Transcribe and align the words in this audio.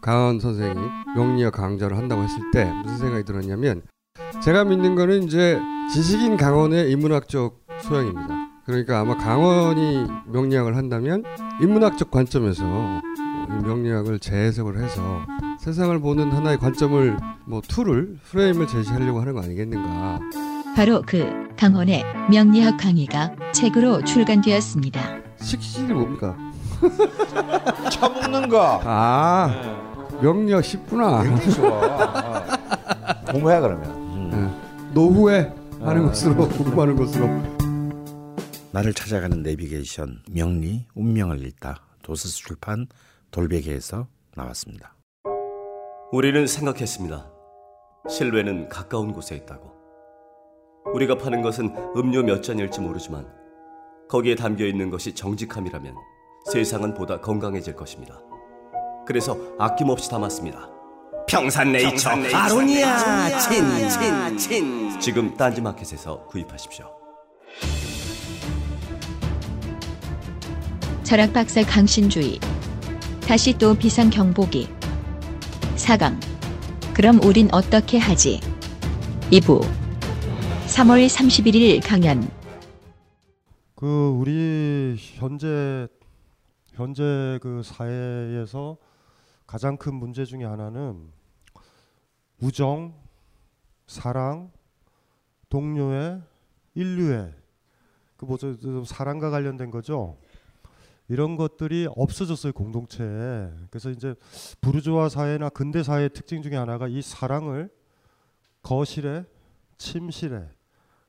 강원 0.00 0.40
선생이 0.40 0.76
명리학 1.14 1.52
강좌를 1.52 1.96
한다고 1.96 2.22
했을 2.22 2.38
때 2.52 2.70
무슨 2.82 2.98
생각이 2.98 3.24
들었냐면 3.24 3.82
제가 4.42 4.64
믿는 4.64 4.94
거는 4.94 5.24
이제 5.24 5.60
지식인 5.92 6.36
강원의 6.36 6.90
인문학적 6.90 7.60
소양입니다. 7.82 8.28
그러니까 8.64 9.00
아마 9.00 9.16
강원이 9.16 10.06
명리학을 10.26 10.76
한다면 10.76 11.24
인문학적 11.60 12.10
관점에서 12.10 13.02
명리학을 13.62 14.20
재해석을 14.20 14.82
해서 14.82 15.20
세상을 15.60 15.98
보는 16.00 16.30
하나의 16.32 16.58
관점을 16.58 17.18
뭐 17.46 17.60
툴을 17.66 18.16
프레임을 18.30 18.66
제시하려고 18.68 19.20
하는 19.20 19.34
거 19.34 19.42
아니겠는가. 19.42 20.20
바로 20.76 21.02
그 21.04 21.26
강원의 21.58 22.04
명리학 22.30 22.78
강의가 22.78 23.34
책으로 23.52 24.04
출간되었습니다. 24.04 25.02
식신이 25.42 25.92
뭡니까? 25.92 26.36
처먹는 27.90 28.48
거. 28.48 28.80
아. 28.84 29.50
네. 29.50 29.89
명력 30.20 30.62
쉽구나. 30.64 31.22
굉장 31.22 31.50
좋아. 31.50 32.44
공부해 33.32 33.58
그러면. 33.60 33.90
음. 34.32 34.90
노후에 34.94 35.52
하는 35.80 36.02
아. 36.02 36.06
것으로 36.08 36.48
공부하는 36.48 36.96
것으로. 36.96 37.26
나를 38.72 38.94
찾아가는 38.94 39.42
내비게이션 39.42 40.22
명리 40.30 40.86
운명을 40.94 41.44
읽다 41.44 41.82
도서스 42.02 42.36
출판 42.36 42.86
돌베개에서 43.32 44.06
나왔습니다. 44.36 44.94
우리는 46.12 46.46
생각했습니다. 46.46 47.26
실외는 48.08 48.68
가까운 48.68 49.12
곳에 49.12 49.34
있다고. 49.36 49.70
우리가 50.94 51.18
파는 51.18 51.42
것은 51.42 51.74
음료 51.96 52.22
몇 52.22 52.42
잔일지 52.42 52.80
모르지만 52.80 53.26
거기에 54.08 54.34
담겨 54.34 54.64
있는 54.64 54.90
것이 54.90 55.14
정직함이라면 55.14 55.94
세상은 56.52 56.94
보다 56.94 57.20
건강해질 57.20 57.76
것입니다. 57.76 58.20
그래서 59.10 59.36
아낌없이 59.58 60.08
담았습니다. 60.08 60.70
평산네이처, 61.28 61.88
평산네이처 61.90 62.36
아로니아 62.36 63.38
친친친 63.40 65.00
지금 65.00 65.36
딴지마켓에서 65.36 66.26
구입하십시오. 66.28 66.88
철학 71.02 71.32
박사 71.32 71.60
강신주의 71.64 72.38
다시 73.26 73.52
또 73.58 73.74
비상경보기 73.74 74.68
4강 75.74 76.20
그럼 76.94 77.20
우린 77.24 77.48
어떻게 77.50 77.98
하지? 77.98 78.38
2부 79.32 79.60
3월 80.68 81.08
31일 81.08 81.82
강연 81.84 82.30
그 83.74 84.16
우리 84.20 84.94
현재 85.16 85.88
현재 86.76 87.40
그 87.42 87.62
사회에서 87.64 88.76
가장 89.50 89.76
큰 89.76 89.94
문제 89.96 90.24
중에 90.24 90.44
하나는 90.44 91.10
우정, 92.40 92.94
사랑, 93.84 94.52
동료의인류의그 95.48 97.34
뭐죠 98.24 98.84
사랑과 98.86 99.28
관련된 99.30 99.72
거죠. 99.72 100.16
이런 101.08 101.36
것들이 101.36 101.88
없어졌어요 101.96 102.52
공동체에. 102.52 103.50
그래서 103.72 103.90
이제 103.90 104.14
부르주아 104.60 105.08
사회나 105.08 105.48
근대 105.48 105.82
사회의 105.82 106.10
특징 106.10 106.42
중에 106.42 106.54
하나가 106.54 106.86
이 106.86 107.02
사랑을 107.02 107.72
거실에, 108.62 109.24
침실에, 109.78 110.48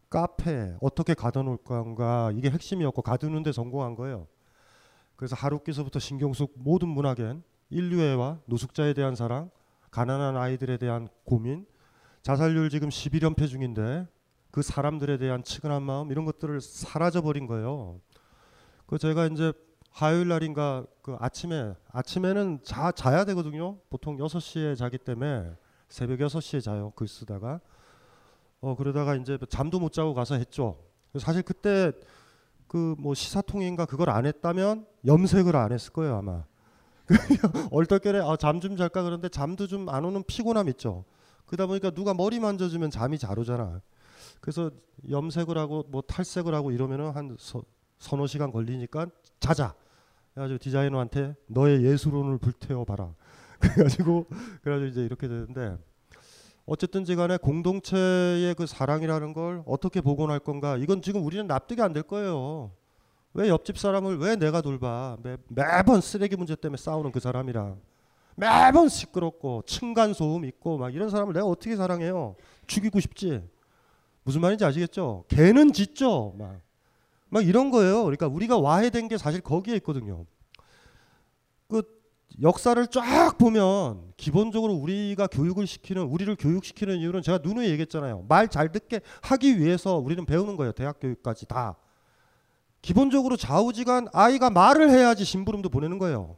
카페에 0.10 0.78
어떻게 0.82 1.14
가둬놓을 1.14 1.58
건가 1.58 2.32
이게 2.34 2.50
핵심이었고 2.50 3.04
가두는데 3.04 3.52
성공한 3.52 3.94
거예요. 3.94 4.26
그래서 5.16 5.36
하루키서부터 5.36 6.00
신경숙 6.00 6.54
모든 6.56 6.88
문학엔 6.88 7.44
인류애와 7.72 8.40
노숙자에 8.46 8.94
대한 8.94 9.16
사랑, 9.16 9.50
가난한 9.90 10.38
아이들에 10.38 10.78
대한 10.78 11.08
고민, 11.24 11.66
자살률 12.22 12.70
지금 12.70 12.90
11연패 12.90 13.48
중인데 13.50 14.08
그 14.52 14.62
사람들에 14.62 15.18
대한 15.18 15.44
측은한 15.44 15.82
마음 15.82 16.12
이런 16.12 16.26
것들을 16.26 16.60
사라져 16.62 17.22
버린 17.22 17.48
거예요. 17.48 18.00
그 18.86 18.98
제가 18.98 19.26
이제 19.28 19.54
화요일 19.90 20.28
날인가 20.28 20.86
그 21.02 21.16
아침에 21.20 21.74
아침에는 21.92 22.60
자 22.64 22.92
자야 22.92 23.24
되거든요. 23.26 23.78
보통 23.90 24.18
6시에 24.18 24.78
자기 24.78 24.98
때문에 24.98 25.54
새벽 25.88 26.20
6시에 26.20 26.62
자요. 26.62 26.92
글 26.96 27.08
쓰다가 27.08 27.60
어 28.60 28.76
그러다가 28.76 29.16
이제 29.16 29.38
잠도 29.50 29.80
못 29.80 29.92
자고 29.94 30.14
가서 30.14 30.36
했죠. 30.36 30.78
사실 31.18 31.42
그때 31.42 31.92
그 32.68 32.96
뭐 33.00 33.14
시사통인가 33.14 33.86
그걸 33.86 34.10
안 34.10 34.26
했다면 34.26 34.86
염색을 35.06 35.56
안 35.58 35.72
했을 35.74 35.92
거예요, 35.92 36.16
아마. 36.18 36.44
얼떨결에 37.72 38.22
아, 38.22 38.36
잠 38.38 38.60
좀 38.62 38.76
잘까 38.78 39.04
그런데 39.04 39.30
잠도 39.30 39.68
좀 39.68 39.90
안 39.90 40.06
오는 40.06 40.24
피곤함 40.26 40.70
있죠. 40.70 41.04
그러다 41.48 41.66
보니까 41.66 41.90
누가 41.90 42.14
머리 42.14 42.40
만져주면 42.40 42.92
잠이 42.92 43.18
잘 43.18 43.38
오잖아. 43.40 43.82
그래서 44.40 44.70
염색을 45.10 45.58
하고 45.58 45.84
뭐 45.90 46.02
탈색을 46.02 46.54
하고 46.54 46.72
이러면은 46.72 47.12
한 47.12 47.36
서, 47.40 47.64
서너 48.00 48.28
시간 48.28 48.52
걸리니까 48.52 49.08
자자. 49.40 49.74
그래가지고 50.34 50.60
디자이너한테 50.60 51.36
너의 51.48 51.84
예술론을 51.84 52.38
불태워 52.38 52.86
봐라. 52.86 53.14
그래가지고 53.60 54.28
그래가지고 54.62 54.92
이제 54.92 55.04
이렇게 55.04 55.28
되는데 55.28 55.78
어쨌든지 56.66 57.16
간에 57.16 57.38
공동체의 57.38 58.56
그 58.56 58.66
사랑이라는 58.68 59.34
걸 59.34 59.64
어떻게 59.66 60.00
복원할 60.00 60.40
건가 60.40 60.78
이건 60.78 61.02
지금 61.02 61.26
우리는 61.26 61.48
납득이 61.48 61.82
안 61.82 61.92
될 61.92 62.04
거예요. 62.04 62.72
왜 63.34 63.50
옆집 63.50 63.78
사람을 63.78 64.18
왜 64.18 64.36
내가 64.36 64.62
돌봐? 64.62 65.18
매, 65.24 65.38
매번 65.48 66.02
쓰레기 66.02 66.36
문제 66.36 66.56
때문에 66.56 66.78
싸우는 66.78 67.12
그 67.12 67.20
사람이랑 67.20 67.80
매번 68.36 68.90
시끄럽고 68.90 69.64
층간 69.66 70.14
소음 70.14 70.46
있고 70.46 70.78
막 70.78 70.94
이런 70.94 71.10
사람을 71.10 71.34
내가 71.34 71.46
어떻게 71.46 71.76
사랑해요? 71.76 72.36
죽이고 72.68 73.00
싶지. 73.00 73.44
무슨 74.24 74.42
말인지 74.42 74.66
아시겠죠? 74.66 75.26
개는 75.30 75.72
짖죠. 75.74 76.36
막. 76.38 76.62
막 77.30 77.46
이런 77.46 77.72
거예요. 77.72 78.04
그러니까 78.04 78.28
우리가 78.28 78.58
와해된 78.58 79.08
게 79.08 79.18
사실 79.18 79.40
거기에 79.42 79.76
있거든요. 79.78 80.26
그 81.70 81.82
역사를 82.42 82.86
쫙 82.88 83.38
보면 83.38 84.14
기본적으로 84.18 84.74
우리가 84.74 85.28
교육을 85.28 85.68
시키는 85.68 86.04
우리를 86.04 86.36
교육시키는 86.38 86.98
이유는 87.00 87.22
제가 87.22 87.40
누누이 87.44 87.70
얘기했잖아요. 87.70 88.26
말 88.28 88.48
잘 88.50 88.72
듣게 88.72 89.00
하기 89.22 89.60
위해서 89.60 89.98
우리는 89.98 90.26
배우는 90.26 90.58
거예요. 90.58 90.72
대학 90.74 91.00
교육까지 91.00 91.46
다. 91.48 91.78
기본적으로 92.82 93.38
좌우지간 93.38 94.08
아이가 94.14 94.50
말을 94.50 94.90
해야지 94.90 95.24
심부름도 95.24 95.70
보내는 95.70 96.00
거예요. 96.00 96.38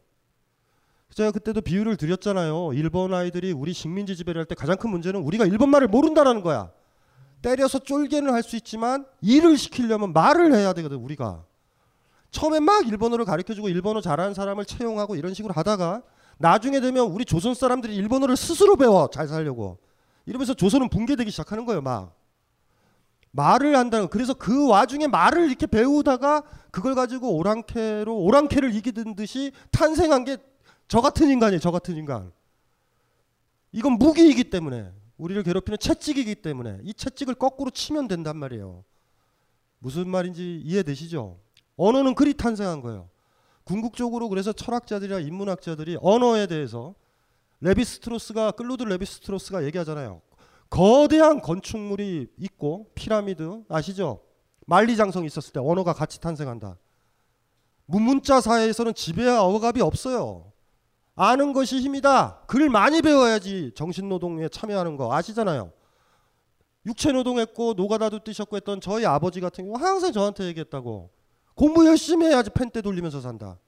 제가 1.14 1.31
그때도 1.31 1.62
비유를 1.62 1.96
드렸잖아요. 1.96 2.72
일본 2.74 3.14
아이들이 3.14 3.52
우리 3.52 3.72
식민지 3.72 4.16
지배를 4.18 4.40
할 4.40 4.46
때 4.46 4.56
가장 4.56 4.78
큰 4.78 4.90
문제는 4.90 5.22
우리가 5.22 5.46
일본 5.46 5.70
말을 5.70 5.88
모른다라는 5.88 6.42
거야. 6.42 6.72
때려서 7.42 7.80
쫄개는 7.80 8.34
할 8.34 8.42
수 8.44 8.56
있지만 8.58 9.06
일을 9.22 9.58
시키려면 9.58 10.12
말을 10.12 10.53
해야 10.53 10.74
되거든 10.74 10.98
우리가. 10.98 11.44
처음에 12.32 12.59
막 12.59 12.88
일본어를 12.88 13.26
가르쳐주고 13.26 13.70
일본어 13.70 14.02
잘하는 14.02 14.34
사람을 14.34 14.66
채용하고 14.66 15.16
이런 15.16 15.36
식으로 15.36 15.53
하다가 15.53 16.02
나중에 16.40 16.80
되면 16.82 17.06
우리 17.06 17.26
조선 17.26 17.53
사람들이 17.53 17.96
일본어를 17.96 18.36
스스로 18.36 18.76
배워 18.76 19.08
잘 19.14 19.28
살려고 19.28 19.78
이러면서 20.26 20.56
조선은 20.56 20.90
붕괴되기 20.90 21.29
시작하는 21.29 21.64
거예요 21.67 21.82
막 21.82 22.16
말을 23.34 23.76
한다는 23.76 24.08
그래서 24.09 24.34
그 24.35 24.70
와중에 24.70 25.08
말을 25.08 25.47
이렇게 25.50 25.66
배우다가 25.66 26.41
그걸 26.72 26.94
가지고 26.94 27.35
오랑캐로 27.35 28.16
오랑캐를 28.18 28.76
이기는 28.76 29.16
듯이 29.16 29.52
탄생한 29.72 30.26
게 30.26 30.38
저 30.90 31.00
같은 31.02 31.28
인간이에요. 31.30 31.59
저 31.59 31.72
같은 31.72 31.96
인간. 31.96 32.32
이건 33.72 33.94
무기이기 33.94 34.52
때문에 34.52 34.91
우리를 35.18 35.41
괴롭히는 35.41 35.80
채찍이기 35.80 36.35
때문에 36.35 36.82
이 36.84 36.94
채찍을 36.94 37.35
거꾸로 37.35 37.72
치면 37.72 38.08
된단 38.08 38.38
말이에요. 38.38 38.84
무슨 39.79 40.08
말인지 40.08 40.62
이해되시죠? 40.64 41.40
언어는 41.78 42.14
그리 42.14 42.36
탄생한 42.36 42.82
거예요. 42.82 43.09
궁극적으로 43.64 44.29
그래서 44.29 44.52
철학자들이나 44.52 45.22
인문학자들이 45.22 45.97
언어에 46.00 46.46
대해서 46.46 46.94
레비스트로스가 47.62 48.52
클로드 48.52 48.84
레비스트로스가 48.84 49.64
얘기하잖아요. 49.64 50.22
거대한 50.73 51.40
건축물이 51.40 52.29
있고 52.35 52.90
피라미드 52.96 53.64
아시죠? 53.70 54.22
만리장성이 54.66 55.28
있었을 55.28 55.53
때 55.53 55.59
언어가 55.59 55.93
같이 55.93 56.20
탄생한다. 56.20 56.79
문문자 57.85 58.41
사회에서는 58.41 58.96
지배와 58.96 59.43
억압이 59.43 59.81
없어요. 59.84 60.52
아는 61.16 61.53
것이 61.53 61.78
힘이다. 61.79 62.40
글 62.47 62.70
많이 62.72 63.03
배워야지 63.03 63.73
정신노동에 63.75 64.49
참여하는 64.49 64.97
거 64.97 65.14
아시잖아요. 65.14 65.72
육체노동했고 66.87 67.73
노가다도 67.73 68.23
뛰셨고 68.23 68.55
했던 68.55 68.81
저희 68.81 69.05
아버지 69.05 69.40
같은 69.41 69.66
경우 69.66 69.78
항상 69.78 70.11
저한테 70.11 70.46
얘기했다고 70.46 71.11
공부 71.53 71.85
열심히 71.85 72.26
해야지 72.26 72.49
펜떼 72.49 72.81
돌리면서 72.81 73.22
산다. 73.22 73.59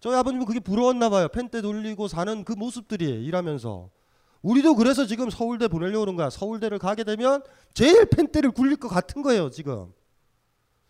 저희 0.00 0.14
아버님은 0.14 0.44
그게 0.44 0.60
부러웠나 0.60 1.08
봐요. 1.08 1.28
펜떼 1.28 1.62
돌리고 1.62 2.08
사는 2.08 2.44
그 2.44 2.52
모습들이 2.52 3.06
일하면서 3.24 3.88
우리도 4.46 4.76
그래서 4.76 5.06
지금 5.06 5.28
서울대 5.28 5.66
보내려고 5.66 6.02
그런 6.04 6.14
거야. 6.14 6.30
서울대를 6.30 6.78
가게 6.78 7.02
되면 7.02 7.42
제일 7.74 8.04
펜대를 8.06 8.52
굴릴 8.52 8.76
것 8.76 8.86
같은 8.86 9.20
거예요, 9.20 9.50
지금. 9.50 9.92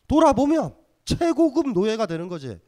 돌아보면 0.07 0.75
최고급 1.07 1.73
노예가 1.73 2.05
되는 2.05 2.29
거지. 2.29 2.59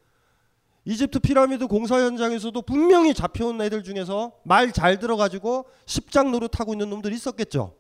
이집트 0.86 1.18
피라미드 1.18 1.66
공사 1.66 2.02
현장에서도 2.02 2.62
분명히 2.62 3.12
잡혀온 3.12 3.60
애들 3.60 3.82
중에서 3.84 4.32
말 4.46 4.72
잘 4.72 4.98
들어가지고 4.98 5.66
십장 5.84 6.32
노릇 6.32 6.58
하고 6.58 6.72
있는 6.72 6.88
놈들 6.88 7.12
있었겠죠. 7.12 7.74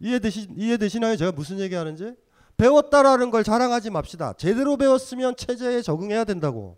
이해되시, 0.00 0.48
이해되시나요? 0.54 1.16
제가 1.16 1.32
무슨 1.32 1.58
얘기 1.60 1.74
하는지? 1.74 2.12
배웠다라는 2.58 3.30
걸 3.30 3.42
자랑하지 3.42 3.88
맙시다. 3.88 4.34
제대로 4.34 4.76
배웠으면 4.76 5.34
체제에 5.36 5.80
적응해야 5.80 6.24
된다고. 6.24 6.76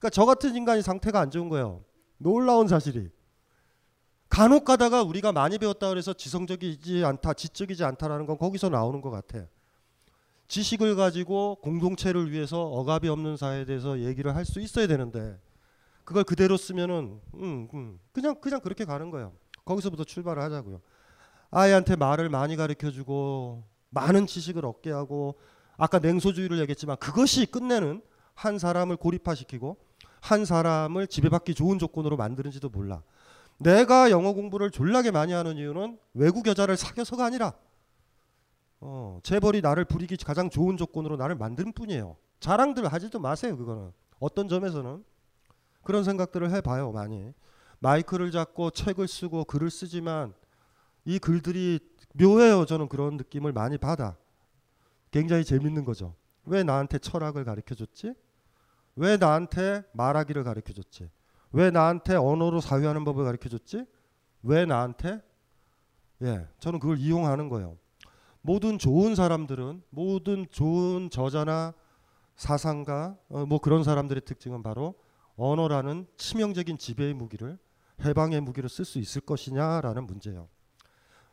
그러니까 0.00 0.10
저 0.10 0.24
같은 0.26 0.56
인간이 0.56 0.82
상태가 0.82 1.20
안 1.20 1.30
좋은 1.30 1.48
거예요. 1.48 1.84
놀라운 2.16 2.66
사실이. 2.66 3.10
간혹 4.28 4.64
가다가 4.64 5.02
우리가 5.02 5.32
많이 5.32 5.58
배웠다 5.58 5.88
그래서 5.88 6.12
지성적이지 6.12 7.04
않다, 7.04 7.34
지적이지 7.34 7.84
않다라는 7.84 8.26
건 8.26 8.38
거기서 8.38 8.68
나오는 8.68 9.00
것 9.00 9.10
같아. 9.10 9.44
지식을 10.48 10.96
가지고 10.96 11.56
공동체를 11.62 12.30
위해서 12.30 12.60
억압이 12.64 13.08
없는 13.08 13.36
사회에 13.36 13.64
대해서 13.64 13.98
얘기를 14.00 14.34
할 14.34 14.44
수 14.44 14.60
있어야 14.60 14.86
되는데 14.86 15.40
그걸 16.04 16.22
그대로 16.24 16.56
쓰면은 16.56 17.18
음, 17.34 17.68
음, 17.72 17.98
그냥 18.12 18.34
그냥 18.40 18.60
그렇게 18.60 18.84
가는 18.84 19.10
거예요. 19.10 19.32
거기서부터 19.64 20.04
출발을 20.04 20.42
하자고요. 20.42 20.80
아이한테 21.50 21.96
말을 21.96 22.28
많이 22.28 22.56
가르쳐 22.56 22.90
주고 22.90 23.64
많은 23.90 24.26
지식을 24.26 24.66
얻게 24.66 24.90
하고 24.90 25.38
아까 25.76 25.98
냉소주의를 25.98 26.58
얘기했지만 26.58 26.96
그것이 26.98 27.46
끝내는 27.46 28.02
한 28.34 28.58
사람을 28.58 28.96
고립화시키고 28.96 29.78
한 30.20 30.44
사람을 30.44 31.06
지배받기 31.06 31.54
좋은 31.54 31.78
조건으로 31.78 32.16
만드는지도 32.16 32.68
몰라. 32.68 33.02
내가 33.58 34.10
영어 34.10 34.32
공부를 34.32 34.70
졸라게 34.70 35.10
많이 35.10 35.32
하는 35.32 35.56
이유는 35.56 35.98
외국 36.14 36.46
여자를 36.46 36.76
사귀어서가 36.76 37.24
아니라 37.24 37.52
어, 38.80 39.18
재벌이 39.22 39.60
나를 39.60 39.84
부리기 39.84 40.16
가장 40.18 40.50
좋은 40.50 40.76
조건으로 40.76 41.16
나를 41.16 41.36
만든 41.36 41.72
뿐이에요. 41.72 42.16
자랑들 42.40 42.86
하지도 42.92 43.18
마세요. 43.20 43.56
그거는 43.56 43.92
어떤 44.18 44.48
점에서는 44.48 45.04
그런 45.82 46.04
생각들을 46.04 46.50
해봐요. 46.50 46.92
많이 46.92 47.32
마이크를 47.78 48.30
잡고 48.30 48.70
책을 48.70 49.08
쓰고 49.08 49.44
글을 49.44 49.70
쓰지만 49.70 50.34
이 51.04 51.18
글들이 51.18 51.78
묘해요. 52.14 52.66
저는 52.66 52.88
그런 52.88 53.16
느낌을 53.16 53.52
많이 53.52 53.78
받아. 53.78 54.16
굉장히 55.10 55.44
재밌는 55.44 55.84
거죠. 55.84 56.14
왜 56.44 56.62
나한테 56.62 56.98
철학을 56.98 57.44
가르쳐 57.44 57.74
줬지? 57.74 58.14
왜 58.96 59.16
나한테 59.16 59.82
말하기를 59.92 60.44
가르쳐 60.44 60.72
줬지? 60.72 61.08
왜 61.54 61.70
나한테 61.70 62.16
언어로 62.16 62.60
사유하는 62.60 63.04
법을 63.04 63.24
가르쳐 63.24 63.48
줬지? 63.48 63.84
왜 64.42 64.64
나한테? 64.66 65.20
예, 66.22 66.46
저는 66.58 66.80
그걸 66.80 66.98
이용하는 66.98 67.48
거예요. 67.48 67.78
모든 68.42 68.76
좋은 68.76 69.14
사람들은 69.14 69.82
모든 69.88 70.46
좋은 70.50 71.08
저자나 71.10 71.72
사상가 72.34 73.16
어, 73.28 73.46
뭐 73.46 73.60
그런 73.60 73.84
사람들의 73.84 74.22
특징은 74.24 74.64
바로 74.64 74.96
언어라는 75.36 76.06
치명적인 76.16 76.76
지배의 76.76 77.14
무기를 77.14 77.56
해방의 78.04 78.40
무기로 78.40 78.66
쓸수 78.66 78.98
있을 78.98 79.20
것이냐라는 79.20 80.08
문제예요. 80.08 80.48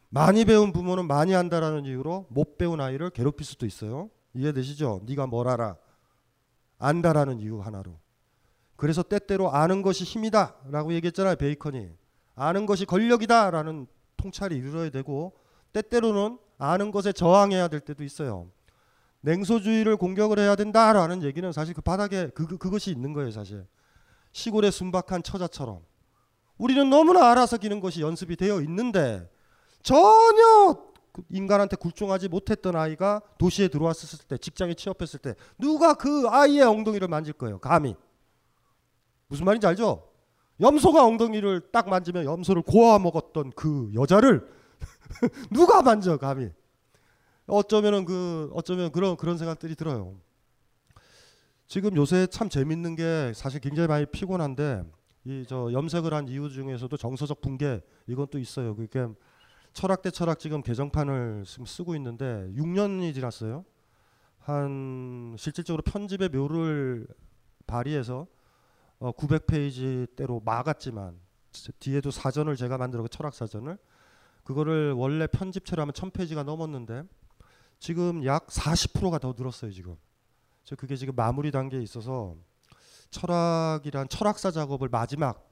많이 0.10 0.46
배운 0.46 0.72
부모는 0.72 1.08
많이 1.08 1.34
한다라는 1.34 1.86
이유로 1.86 2.28
못 2.30 2.60
배운 2.60 2.80
아이를 2.80 3.10
괴롭힐 3.10 3.44
수도 3.44 3.66
있어요. 3.66 4.12
이해되시죠? 4.36 5.02
네가 5.08 5.26
뭘 5.26 5.48
알아? 5.48 5.78
안다라는 6.78 7.40
이유 7.40 7.60
하나로. 7.60 7.98
그래서 8.82 9.04
때때로 9.04 9.52
아는 9.54 9.84
것이 9.84 10.04
힘이다 10.04 10.56
라고 10.72 10.92
얘기했잖아요. 10.92 11.36
베이컨이. 11.36 11.88
아는 12.34 12.66
것이 12.66 12.88
권력이다 12.88 13.52
라는 13.52 13.86
통찰이 14.18 14.56
이루어야 14.58 14.90
되고 14.90 15.36
때때로는 15.72 16.40
아는 16.58 16.90
것에 16.90 17.12
저항해야 17.14 17.68
될 17.68 17.80
때도 17.82 18.04
있어요. 18.04 18.50
냉소주의를 19.20 19.98
공격을 19.98 20.40
해야 20.40 20.56
된다라는 20.56 21.22
얘기는 21.22 21.52
사실 21.52 21.76
그 21.76 21.82
바닥에 21.82 22.30
그, 22.32 22.48
그, 22.48 22.58
그것이 22.58 22.90
있는 22.90 23.14
거예요. 23.14 23.30
사실. 23.30 23.68
시골의 24.32 24.72
순박한 24.72 25.22
처자처럼. 25.22 25.82
우리는 26.58 26.90
너무나 26.90 27.30
알아서 27.30 27.58
기는 27.58 27.80
것이 27.82 28.02
연습이 28.02 28.36
되어 28.36 28.62
있는데 28.62 29.30
전혀 29.84 30.76
인간한테 31.30 31.76
굴종하지 31.76 32.30
못했던 32.30 32.76
아이가 32.76 33.22
도시에 33.38 33.68
들어왔을 33.68 34.18
때 34.28 34.40
직장에 34.40 34.74
취업했을 34.74 35.20
때 35.20 35.36
누가 35.60 35.94
그 35.94 36.24
아이의 36.30 36.62
엉덩이를 36.64 37.08
만질 37.10 37.34
거예요 37.34 37.60
감히 37.60 37.96
무슨 39.32 39.46
말인지 39.46 39.66
알죠? 39.66 40.10
염소가 40.60 41.06
엉덩이를 41.06 41.72
딱 41.72 41.88
만지면 41.88 42.26
염소를 42.26 42.64
고아 42.64 43.00
먹었던 43.00 43.54
그 43.56 43.90
여자를 43.96 44.46
누가 45.52 45.82
만져 45.82 46.18
감히? 46.18 46.50
어쩌면은 47.48 48.04
그 48.04 48.52
어쩌면 48.54 48.92
그런 48.92 49.16
그런 49.16 49.38
생각들이 49.38 49.76
들어요. 49.78 50.20
지금 51.66 51.96
요새 51.96 52.28
참 52.28 52.50
재밌는 52.50 52.98
게 52.98 53.32
사실 53.34 53.62
굉장히 53.62 53.88
많이 53.88 54.06
피곤한데 54.06 54.84
이 55.24 55.46
저 55.48 55.72
염색을 55.72 56.14
한 56.14 56.28
이유 56.28 56.50
중에서도 56.50 56.96
정서적 56.98 57.40
붕괴 57.40 57.82
이건 58.08 58.28
또 58.32 58.38
있어요. 58.38 58.76
그게 58.76 59.08
철학 59.72 60.02
대 60.02 60.12
철학 60.12 60.40
지금 60.40 60.62
개정판을 60.62 61.44
지금 61.48 61.66
쓰고 61.66 61.96
있는데 61.96 62.52
6년이 62.58 63.14
지났어요. 63.14 63.64
한 64.40 65.36
실질적으로 65.38 65.84
편집의 65.84 66.30
묘를 66.30 67.08
발휘해서 67.66 68.28
어, 69.02 69.12
900페이지대로 69.12 70.42
막았지만 70.46 71.20
뒤에도 71.80 72.12
사전을 72.12 72.56
제가 72.56 72.78
만들었고 72.78 73.08
철학 73.10 73.34
사전을 73.34 73.78
그거를 74.44 74.94
원래 74.94 75.26
편집체로 75.28 75.82
하면 75.82 75.92
1000페이지가 75.94 76.44
넘었는데 76.44 77.04
지금 77.80 78.24
약 78.26 78.48
40%가 78.48 79.18
더 79.18 79.34
늘었어요, 79.36 79.72
지금. 79.72 79.96
저 80.64 80.76
그게 80.76 80.96
지금 80.96 81.16
마무리 81.16 81.50
단계에 81.50 81.82
있어서 81.82 82.36
철학이란 83.10 84.08
철학사 84.08 84.52
작업을 84.52 84.88
마지막 84.88 85.52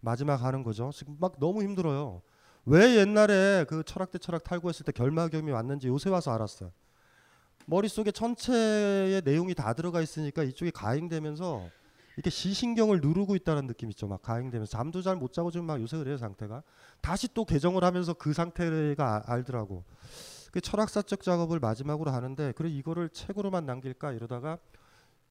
마지막 0.00 0.42
하는 0.42 0.64
거죠. 0.64 0.90
지금 0.92 1.16
막 1.20 1.38
너무 1.38 1.62
힘들어요. 1.62 2.20
왜 2.64 2.96
옛날에 2.96 3.64
그 3.68 3.84
철학 3.84 4.10
대 4.10 4.18
철학 4.18 4.42
탈구했을 4.42 4.84
때 4.84 4.90
결막염이 4.90 5.52
왔는지 5.52 5.86
요새 5.86 6.10
와서 6.10 6.32
알았어요. 6.32 6.72
머릿속에 7.66 8.10
전체의 8.10 9.22
내용이 9.24 9.54
다 9.54 9.72
들어가 9.72 10.00
있으니까 10.02 10.42
이쪽이 10.42 10.72
가행되면서 10.72 11.62
이렇게 12.16 12.30
시신경을 12.30 13.00
누르고 13.02 13.36
있다는 13.36 13.66
느낌이 13.66 13.90
있죠. 13.92 14.08
막 14.08 14.22
가행되면서 14.22 14.70
잠도 14.78 15.02
잘 15.02 15.16
못 15.16 15.32
자고 15.34 15.50
지금 15.50 15.66
막 15.66 15.80
요새 15.80 15.98
그래요 15.98 16.16
상태가. 16.16 16.62
다시 17.02 17.28
또 17.32 17.44
개정을 17.44 17.84
하면서 17.84 18.14
그 18.14 18.32
상태가 18.32 19.16
아, 19.16 19.22
알더라고. 19.32 19.84
그 20.50 20.62
철학사적 20.62 21.22
작업을 21.22 21.60
마지막으로 21.60 22.10
하는데 22.10 22.52
그래 22.52 22.70
이거를 22.70 23.10
책으로만 23.10 23.66
남길까 23.66 24.12
이러다가 24.12 24.58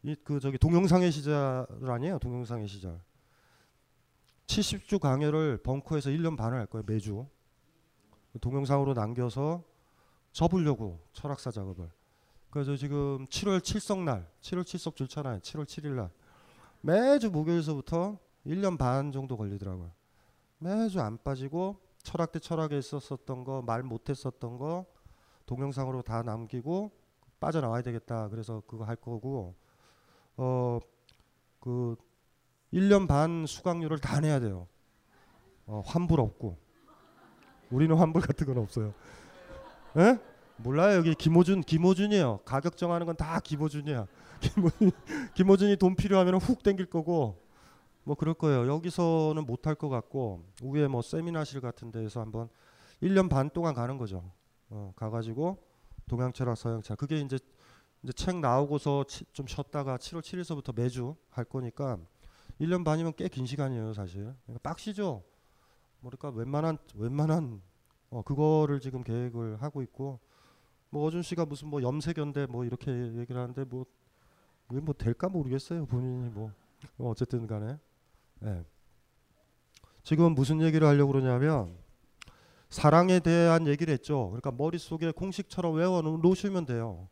이그 0.04 0.40
저기 0.40 0.60
동영상의 0.60 1.12
시절 1.12 1.66
아니에요 1.84 2.20
동영상의 2.20 2.68
시절. 2.68 3.00
70주 4.46 5.00
강의를 5.00 5.58
벙커에서 5.64 6.12
1년 6.12 6.38
반을 6.38 6.60
할 6.60 6.68
거예요 6.68 6.84
매주. 6.86 7.26
동영상으로 8.40 8.94
남겨서 8.94 9.64
접으려고 10.34 11.00
철학사 11.14 11.50
작업을. 11.50 11.90
그래서 12.52 12.76
지금 12.76 13.26
7월 13.26 13.60
7석 13.62 14.04
날, 14.04 14.30
7월 14.42 14.64
7석 14.64 14.96
줄차나요. 14.96 15.40
7월 15.40 15.66
7일 15.66 15.94
날 15.96 16.12
매주 16.86 17.32
목요일서부터 17.32 18.20
1년 18.46 18.78
반 18.78 19.12
정도 19.12 19.36
걸리더라고요. 19.38 19.90
매주 20.60 21.02
안 21.02 21.18
빠지고 21.24 21.78
철학 22.04 22.32
대 22.32 22.38
철학에 22.38 22.78
있었던 22.78 23.44
거, 23.44 23.64
말 23.66 23.82
못했었던 23.82 24.60
거 24.60 24.86
동영상으로 25.48 26.04
다 26.04 26.22
남기고 26.22 26.92
빠져나와야 27.40 27.82
되겠다. 27.82 28.30
그래서 28.30 28.62
그거 28.68 28.84
할 28.86 28.98
거고 28.98 29.56
어그 30.36 31.96
1년 32.72 33.08
반 33.08 33.48
수강료를 33.48 33.98
다 33.98 34.20
내야 34.20 34.40
돼요. 34.40 34.68
어, 35.66 35.82
환불 35.88 36.20
없고 36.20 36.56
우리는 37.72 37.96
환불 37.96 38.22
같은 38.22 38.46
건 38.46 38.60
없어요. 38.60 38.94
에? 39.98 40.02
예? 40.02 40.35
몰라요 40.58 40.98
여기 40.98 41.14
김호준 41.16 41.62
김호준이에요 41.62 42.40
가격 42.46 42.78
정하는 42.78 43.06
건 43.06 43.16
다 43.16 43.40
김호준이야 43.40 44.08
김호준 44.56 44.92
김호준이 45.34 45.76
돈 45.78 45.96
필요하면 45.96 46.36
훅 46.38 46.64
땡길 46.64 46.86
거고 46.88 47.42
뭐 48.04 48.16
그럴 48.16 48.34
거예요 48.34 48.68
여기서는 48.68 49.46
못할것 49.46 49.90
같고 49.90 50.44
우에뭐 50.64 51.02
세미나실 51.02 51.62
같은 51.62 51.92
데에서 51.92 52.22
한번 52.22 52.50
1년 53.02 53.30
반 53.30 53.50
동안 53.50 53.74
가는 53.74 53.98
거죠 53.98 54.32
어, 54.70 54.94
가가지고 54.96 55.58
동양철학 56.08 56.58
서양철학 56.58 57.00
그게 57.00 57.20
이제 57.20 57.38
이제 58.04 58.14
책 58.14 58.38
나오고서 58.40 59.06
치, 59.06 59.26
좀 59.34 59.48
쉬었다가 59.48 59.98
7월 59.98 60.22
7일서부터 60.22 60.76
매주 60.76 61.16
할 61.30 61.46
거니까 61.46 61.98
1년 62.62 62.86
반이면 62.86 63.14
꽤 63.18 63.28
긴 63.28 63.46
시간이에요 63.46 63.94
사실 63.94 64.34
그러니까 64.46 64.60
빡시죠 64.64 65.24
뭐랄까 66.02 66.30
웬만한 66.30 66.78
웬만한 66.96 67.62
어, 68.12 68.22
그거를 68.22 68.80
지금 68.80 69.04
계획을 69.04 69.62
하고 69.62 69.82
있고 69.82 70.20
뭐 70.96 71.08
어준 71.08 71.24
씨가 71.24 71.46
무슨 71.46 71.68
뭐 71.68 71.82
염색연대 71.84 72.46
뭐 72.50 72.64
이렇게 72.64 72.90
얘기를 72.90 73.40
하는데 73.42 73.66
뭐 73.66 73.86
그게 74.66 74.80
뭐 74.80 74.94
될까 74.98 75.28
모르겠어요 75.28 75.86
본인이 75.88 76.30
뭐, 76.30 76.50
뭐 76.96 77.10
어쨌든 77.12 77.46
간에 77.48 77.78
네. 78.40 78.64
지금 80.04 80.34
무슨 80.34 80.62
얘기를 80.62 80.88
하려고 80.88 81.12
그러냐면 81.12 81.76
사랑에 82.70 83.20
대한 83.20 83.68
얘기를 83.68 83.94
했죠 83.94 84.28
그러니까 84.30 84.52
머릿속에 84.54 85.12
공식처럼 85.12 85.76
외워놓으시면 85.76 86.66
돼요 86.66 87.10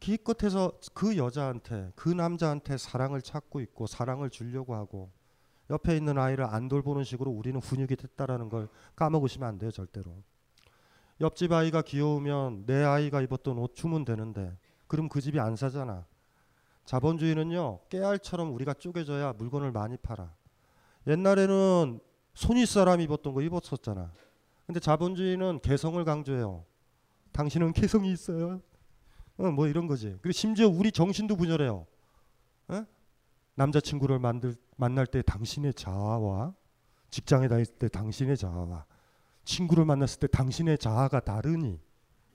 기껏해서 0.00 0.72
그 0.92 1.16
여자한테 1.16 1.92
그 1.94 2.08
남자한테 2.08 2.76
사랑을 2.76 3.22
찾고 3.22 3.60
있고 3.60 3.86
사랑을 3.86 4.30
주려고 4.30 4.74
하고 4.74 5.12
옆에 5.70 5.96
있는 5.96 6.18
아이를 6.18 6.44
안 6.44 6.66
돌보는 6.68 7.04
식으로 7.04 7.30
우리는 7.30 7.58
훈육이 7.60 7.94
됐다라는 7.94 8.48
걸 8.48 8.68
까먹으시면 8.96 9.48
안 9.48 9.58
돼요 9.58 9.70
절대로 9.70 10.16
옆집 11.20 11.52
아이가 11.52 11.82
귀여우면 11.82 12.66
내 12.66 12.82
아이가 12.82 13.20
입었던 13.20 13.56
옷 13.58 13.74
주면 13.74 14.04
되는데 14.04 14.56
그럼 14.86 15.08
그 15.08 15.20
집이 15.20 15.38
안 15.38 15.56
사잖아. 15.56 16.04
자본주의는요 16.84 17.80
깨알처럼 17.88 18.52
우리가 18.54 18.74
쪼개져야 18.74 19.34
물건을 19.38 19.72
많이 19.72 19.96
팔아. 19.96 20.30
옛날에는 21.06 22.00
손윗 22.34 22.68
사람 22.68 23.00
이 23.00 23.04
입었던 23.04 23.32
거 23.32 23.42
입었었잖아. 23.42 24.10
근데 24.66 24.80
자본주의는 24.80 25.60
개성을 25.62 26.02
강조해요. 26.04 26.64
당신은 27.32 27.72
개성이 27.72 28.12
있어요. 28.12 28.60
어, 29.36 29.42
뭐 29.50 29.66
이런 29.66 29.86
거지. 29.86 30.08
그리고 30.22 30.32
심지어 30.32 30.68
우리 30.68 30.90
정신도 30.90 31.36
분열해요. 31.36 31.86
어? 32.68 32.84
남자친구를 33.56 34.18
만들, 34.18 34.54
만날 34.76 35.06
때 35.06 35.22
당신의 35.22 35.74
자아와 35.74 36.54
직장에 37.10 37.46
다닐 37.48 37.66
때 37.66 37.88
당신의 37.88 38.36
자아와 38.36 38.84
친구를 39.44 39.84
만났을 39.84 40.20
때 40.20 40.26
당신의 40.26 40.78
자아가 40.78 41.20
다르니 41.20 41.78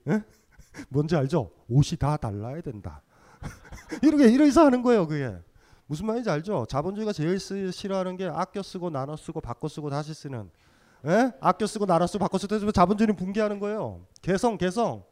예? 0.08 0.24
뭔지 0.90 1.16
알죠? 1.16 1.52
옷이 1.68 1.98
다 1.98 2.16
달라야 2.18 2.62
된다. 2.62 3.02
이렇게 4.04 4.30
이래서 4.32 4.66
하는 4.66 4.82
거예요, 4.82 5.08
그게. 5.08 5.36
무슨 5.88 6.06
말인지 6.06 6.30
알죠? 6.30 6.66
자본주의가 6.70 7.12
제일 7.14 7.40
쓰, 7.40 7.72
싫어하는 7.72 8.16
게 8.16 8.30
아껴 8.32 8.62
쓰고 8.62 8.90
나눠 8.90 9.16
쓰고 9.16 9.42
바꿔 9.42 9.68
쓰고 9.68 9.90
다시 9.90 10.14
쓰는. 10.14 10.50
에? 11.06 11.10
예? 11.12 11.32
아껴 11.42 11.66
쓰고 11.66 11.86
나눠 11.86 12.06
쓰고 12.06 12.20
바꿔 12.20 12.38
쓰고 12.38 12.72
자본주의는 12.72 13.16
붕괴하는 13.16 13.60
거예요. 13.60 14.06
개성, 14.22 14.58
개성. 14.58 15.04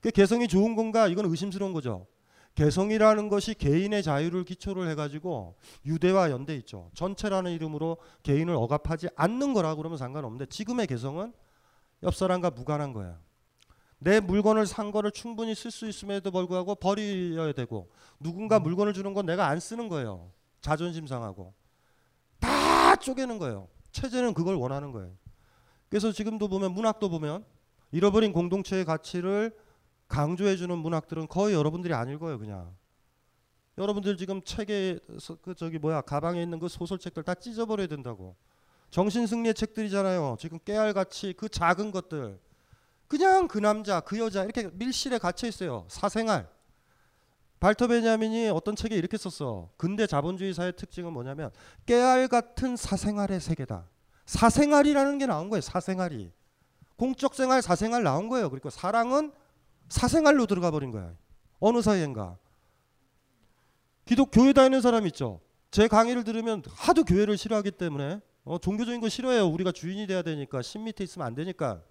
그 0.00 0.10
개성이 0.10 0.46
좋은 0.48 0.76
건가? 0.76 1.08
이건 1.08 1.24
의심스러운 1.26 1.72
거죠. 1.72 2.06
개성이라는 2.54 3.28
것이 3.28 3.54
개인의 3.54 4.02
자유를 4.02 4.44
기초를 4.44 4.88
해가지고 4.90 5.56
유대와 5.86 6.30
연대 6.30 6.54
있죠. 6.56 6.90
전체라는 6.94 7.52
이름으로 7.52 7.96
개인을 8.22 8.54
억압하지 8.54 9.08
않는 9.16 9.54
거라 9.54 9.74
그러면 9.74 9.96
상관없는데 9.98 10.46
지금의 10.46 10.86
개성은 10.86 11.32
옆 12.02 12.14
사람과 12.14 12.50
무관한 12.50 12.92
거야. 12.92 13.18
내 13.98 14.18
물건을 14.20 14.66
산 14.66 14.90
거를 14.90 15.12
충분히 15.12 15.54
쓸 15.54 15.70
수 15.70 15.88
있음에도 15.88 16.30
불구하고 16.30 16.74
버려야 16.74 17.52
되고 17.52 17.88
누군가 18.20 18.58
음. 18.58 18.64
물건을 18.64 18.92
주는 18.92 19.14
건 19.14 19.24
내가 19.24 19.46
안 19.46 19.60
쓰는 19.60 19.88
거예요. 19.88 20.30
자존심 20.60 21.06
상하고 21.06 21.54
다 22.40 22.96
쪼개는 22.96 23.38
거예요. 23.38 23.68
체제는 23.92 24.34
그걸 24.34 24.56
원하는 24.56 24.90
거예요. 24.92 25.14
그래서 25.88 26.10
지금도 26.12 26.48
보면 26.48 26.72
문학도 26.72 27.08
보면 27.10 27.44
잃어버린 27.92 28.32
공동체의 28.32 28.84
가치를 28.84 29.52
강조해주는 30.12 30.76
문학들은 30.76 31.26
거의 31.26 31.54
여러분들이 31.54 31.92
안 31.94 32.08
읽어요, 32.10 32.38
그냥. 32.38 32.76
여러분들 33.78 34.18
지금 34.18 34.42
책에 34.42 34.98
그 35.40 35.54
저기 35.54 35.78
뭐야 35.78 36.02
가방에 36.02 36.42
있는 36.42 36.58
그 36.60 36.68
소설책들 36.68 37.22
다 37.22 37.32
찢어버려야 37.34 37.86
된다고. 37.86 38.36
정신승리의 38.90 39.54
책들이잖아요. 39.54 40.36
지금 40.38 40.58
깨알같이 40.58 41.32
그 41.34 41.48
작은 41.48 41.90
것들. 41.90 42.38
그냥 43.08 43.48
그 43.48 43.56
남자, 43.58 44.00
그 44.00 44.18
여자 44.18 44.44
이렇게 44.44 44.68
밀실에 44.74 45.16
갇혀 45.16 45.46
있어요. 45.48 45.86
사생활. 45.88 46.46
발터 47.58 47.86
베냐민이 47.86 48.48
어떤 48.50 48.76
책에 48.76 48.94
이렇게 48.94 49.16
썼어. 49.16 49.70
근대 49.78 50.06
자본주의 50.06 50.52
사의 50.52 50.76
특징은 50.76 51.10
뭐냐면 51.12 51.50
깨알 51.86 52.28
같은 52.28 52.76
사생활의 52.76 53.40
세계다. 53.40 53.88
사생활이라는 54.26 55.16
게 55.18 55.26
나온 55.26 55.48
거예요. 55.48 55.62
사생활이. 55.62 56.30
공적 56.96 57.34
생활, 57.34 57.62
사생활 57.62 58.02
나온 58.02 58.28
거예요. 58.28 58.50
그리고 58.50 58.68
사랑은 58.68 59.32
사생활로 59.92 60.46
들어가 60.46 60.70
버린 60.70 60.90
거야. 60.90 61.14
어느 61.60 61.82
사이인가. 61.82 62.38
기독 64.06 64.30
교회 64.32 64.52
다니는 64.54 64.80
사람 64.80 65.06
있죠. 65.08 65.38
제 65.70 65.86
강의를 65.86 66.24
들으면 66.24 66.62
하도 66.74 67.04
교회를 67.04 67.36
싫어하기 67.36 67.72
때문에 67.72 68.20
어, 68.46 68.56
종교적인 68.58 69.00
거 69.02 69.08
싫어해요. 69.10 69.46
우리가 69.48 69.70
주인이 69.70 70.06
돼야 70.06 70.22
되니까 70.22 70.62
신 70.62 70.84
밑에 70.84 71.04
있으면 71.04 71.26
안 71.26 71.34
되니까. 71.34 71.82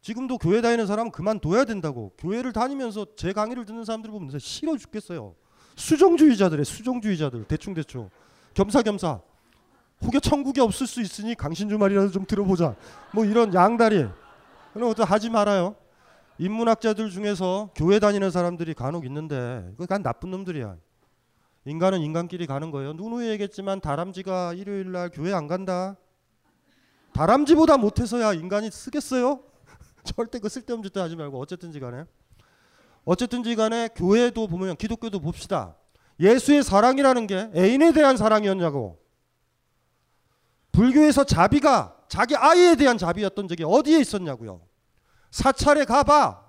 지금도 0.00 0.38
교회 0.38 0.62
다니는 0.62 0.86
사람은 0.86 1.12
그만둬야 1.12 1.64
된다고. 1.66 2.12
교회를 2.16 2.52
다니면서 2.54 3.06
제 3.16 3.32
강의를 3.34 3.66
듣는 3.66 3.84
사람들 3.84 4.10
보면 4.10 4.38
싫어 4.38 4.76
죽겠어요. 4.78 5.34
수정주의자들의 5.76 6.64
수정주의자들 6.64 7.44
대충 7.44 7.72
대충 7.74 8.08
겸사겸사 8.54 9.20
혹여 10.02 10.18
천국이 10.20 10.60
없을 10.60 10.86
수 10.86 11.00
있으니 11.02 11.34
강신주 11.34 11.76
말이라도 11.76 12.10
좀 12.10 12.24
들어보자. 12.24 12.74
뭐 13.12 13.24
이런 13.26 13.52
양다리 13.52 14.06
그런 14.72 14.88
것도 14.88 15.04
하지 15.04 15.28
말아요. 15.28 15.76
인문학자들 16.38 17.10
중에서 17.10 17.70
교회 17.74 17.98
다니는 17.98 18.30
사람들이 18.30 18.72
간혹 18.74 19.04
있는데 19.06 19.70
그간 19.76 20.02
나쁜 20.02 20.30
놈들이야. 20.30 20.76
인간은 21.64 22.00
인간끼리 22.00 22.46
가는 22.46 22.70
거예요. 22.70 22.92
누누이 22.94 23.28
얘기했지만 23.30 23.80
다람쥐가 23.80 24.54
일요일 24.54 24.92
날 24.92 25.10
교회 25.12 25.34
안 25.34 25.48
간다. 25.48 25.96
다람쥐보다 27.12 27.76
못해서야 27.76 28.32
인간이 28.34 28.70
쓰겠어요? 28.70 29.40
절대 30.04 30.38
그 30.38 30.48
쓸데없는 30.48 30.84
짓도 30.84 31.02
하지 31.02 31.16
말고 31.16 31.38
어쨌든지 31.40 31.80
간에 31.80 32.04
어쨌든지 33.04 33.56
간에 33.56 33.88
교회도 33.94 34.46
보면 34.46 34.76
기독교도 34.76 35.18
봅시다. 35.20 35.74
예수의 36.20 36.62
사랑이라는 36.62 37.26
게 37.26 37.50
애인에 37.56 37.92
대한 37.92 38.16
사랑이었냐고. 38.16 39.02
불교에서 40.72 41.24
자비가 41.24 41.96
자기 42.08 42.36
아이에 42.36 42.76
대한 42.76 42.96
자비였던 42.96 43.48
적이 43.48 43.64
어디에 43.64 43.98
있었냐고요. 43.98 44.60
사찰에 45.30 45.84
가봐. 45.84 46.46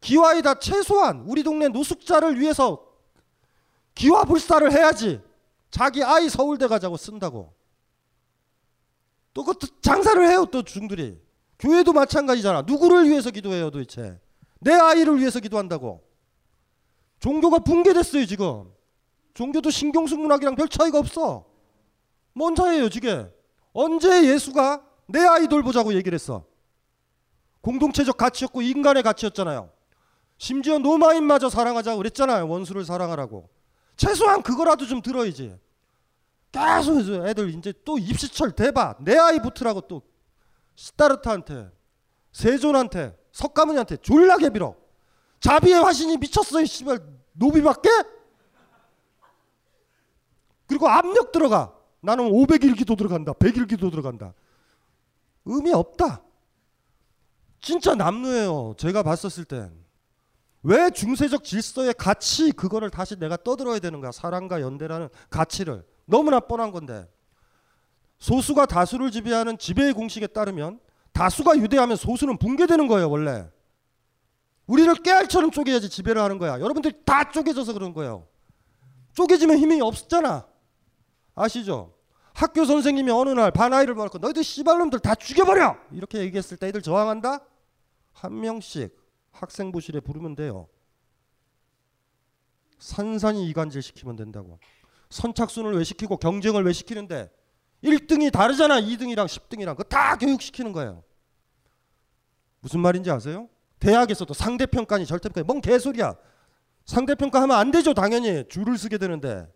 기와에다 0.00 0.58
최소한 0.60 1.24
우리 1.26 1.42
동네 1.42 1.68
노숙자를 1.68 2.38
위해서 2.38 2.84
기와 3.94 4.24
불사를 4.24 4.70
해야지. 4.70 5.20
자기 5.70 6.02
아이 6.04 6.28
서울대 6.28 6.66
가자고 6.66 6.96
쓴다고. 6.96 7.52
또 9.34 9.44
그 9.44 9.54
장사를 9.82 10.26
해요 10.26 10.46
또 10.50 10.62
중들이. 10.62 11.20
교회도 11.58 11.92
마찬가지잖아. 11.92 12.62
누구를 12.62 13.08
위해서 13.08 13.30
기도해요 13.30 13.70
도대체. 13.70 14.18
내 14.60 14.72
아이를 14.74 15.18
위해서 15.18 15.40
기도한다고. 15.40 16.02
종교가 17.18 17.60
붕괴됐어요 17.60 18.26
지금. 18.26 18.72
종교도 19.34 19.70
신경숙 19.70 20.20
문학이랑 20.20 20.54
별 20.54 20.68
차이가 20.68 20.98
없어. 20.98 21.46
뭔 22.32 22.54
차이예요 22.54 22.88
지금 22.88 23.30
언제 23.72 24.32
예수가 24.32 24.84
내 25.06 25.20
아이 25.26 25.48
돌보자고 25.48 25.92
얘기를 25.94 26.14
했어. 26.14 26.47
공동체적 27.60 28.16
가치였고 28.16 28.62
인간의 28.62 29.02
가치였잖아요. 29.02 29.70
심지어 30.36 30.78
노마인마저 30.78 31.48
사랑하자 31.48 31.96
그랬잖아요. 31.96 32.48
원수를 32.48 32.84
사랑하라고. 32.84 33.48
최소한 33.96 34.42
그거라도 34.42 34.86
좀 34.86 35.02
들어야지. 35.02 35.56
계속 36.52 36.98
해서 36.98 37.26
애들 37.26 37.50
이제 37.54 37.72
또 37.84 37.98
입시철 37.98 38.52
대박. 38.52 39.02
내 39.02 39.18
아이 39.18 39.40
붙으라고 39.42 39.82
또 39.82 40.02
시타르트한테, 40.76 41.70
세존한테, 42.32 43.16
석가모니한테 43.32 43.96
졸라게 43.98 44.50
빌어. 44.50 44.76
자비의 45.40 45.74
화신이 45.82 46.16
미쳤어 46.18 46.60
이 46.62 46.66
씨발 46.66 47.00
노비밖에? 47.32 47.88
그리고 50.66 50.88
압력 50.88 51.32
들어가. 51.32 51.74
나는 52.00 52.28
500일 52.30 52.76
기도 52.78 52.94
들어간다. 52.94 53.32
100일 53.32 53.68
기도 53.68 53.90
들어간다. 53.90 54.32
의미 55.44 55.72
없다. 55.72 56.22
진짜 57.60 57.94
남루해요. 57.94 58.74
제가 58.78 59.02
봤었을 59.02 59.44
땐. 59.44 59.72
왜 60.62 60.90
중세적 60.90 61.44
질서의 61.44 61.94
가치 61.96 62.52
그거를 62.52 62.90
다시 62.90 63.16
내가 63.16 63.36
떠들어야 63.36 63.78
되는가? 63.78 64.12
사랑과 64.12 64.60
연대라는 64.60 65.08
가치를 65.30 65.84
너무나 66.04 66.40
뻔한 66.40 66.72
건데 66.72 67.08
소수가 68.18 68.66
다수를 68.66 69.10
지배하는 69.10 69.58
지배의 69.58 69.92
공식에 69.92 70.26
따르면 70.26 70.80
다수가 71.12 71.58
유대하면 71.58 71.96
소수는 71.96 72.38
붕괴되는 72.38 72.88
거예요 72.88 73.08
원래 73.08 73.48
우리를 74.66 74.92
깨알처럼 74.96 75.52
쪼개야지 75.52 75.88
지배를 75.90 76.20
하는 76.20 76.38
거야 76.38 76.58
여러분들다 76.58 77.30
쪼개져서 77.30 77.72
그런 77.72 77.94
거예요 77.94 78.26
쪼개지면 79.14 79.58
힘이 79.58 79.80
없잖아 79.80 80.44
아시죠 81.36 81.97
학교 82.38 82.64
선생님이 82.64 83.10
어느 83.10 83.30
날 83.30 83.50
반 83.50 83.74
아이를 83.74 83.94
보고 83.96 84.16
너희들 84.18 84.44
씨발놈들 84.44 85.00
다 85.00 85.16
죽여버려 85.16 85.76
이렇게 85.90 86.18
얘기했을 86.20 86.56
때 86.56 86.68
애들 86.68 86.82
저항한다 86.82 87.40
한 88.12 88.40
명씩 88.40 88.96
학생부실에 89.32 89.98
부르면 90.00 90.36
돼요 90.36 90.68
산산이 92.78 93.48
이간질 93.48 93.82
시키면 93.82 94.14
된다고 94.14 94.60
선착순을 95.10 95.74
왜 95.76 95.82
시키고 95.82 96.18
경쟁을 96.18 96.62
왜 96.64 96.72
시키는데 96.72 97.28
1등이 97.82 98.30
다르잖아 98.30 98.80
2등이랑 98.82 99.26
10등이랑 99.26 99.70
그거다 99.76 100.16
교육시키는 100.18 100.72
거예요 100.72 101.02
무슨 102.60 102.78
말인지 102.78 103.10
아세요? 103.10 103.48
대학에서도 103.80 104.32
상대평가니 104.32 105.06
절대평가니 105.06 105.44
뭔 105.44 105.60
개소리야 105.60 106.14
상대평가하면 106.86 107.56
안 107.56 107.72
되죠 107.72 107.94
당연히 107.94 108.44
줄을 108.48 108.78
쓰게 108.78 108.98
되는데 108.98 109.52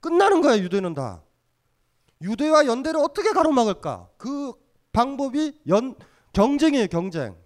끝나는 0.00 0.40
거야 0.40 0.58
유대는 0.58 0.94
다 0.94 1.22
유대와 2.22 2.66
연대를 2.66 3.00
어떻게 3.00 3.30
가로막을까? 3.32 4.08
그 4.16 4.52
방법이 4.92 5.60
연 5.68 5.94
경쟁이에요, 6.32 6.86
경쟁. 6.86 7.36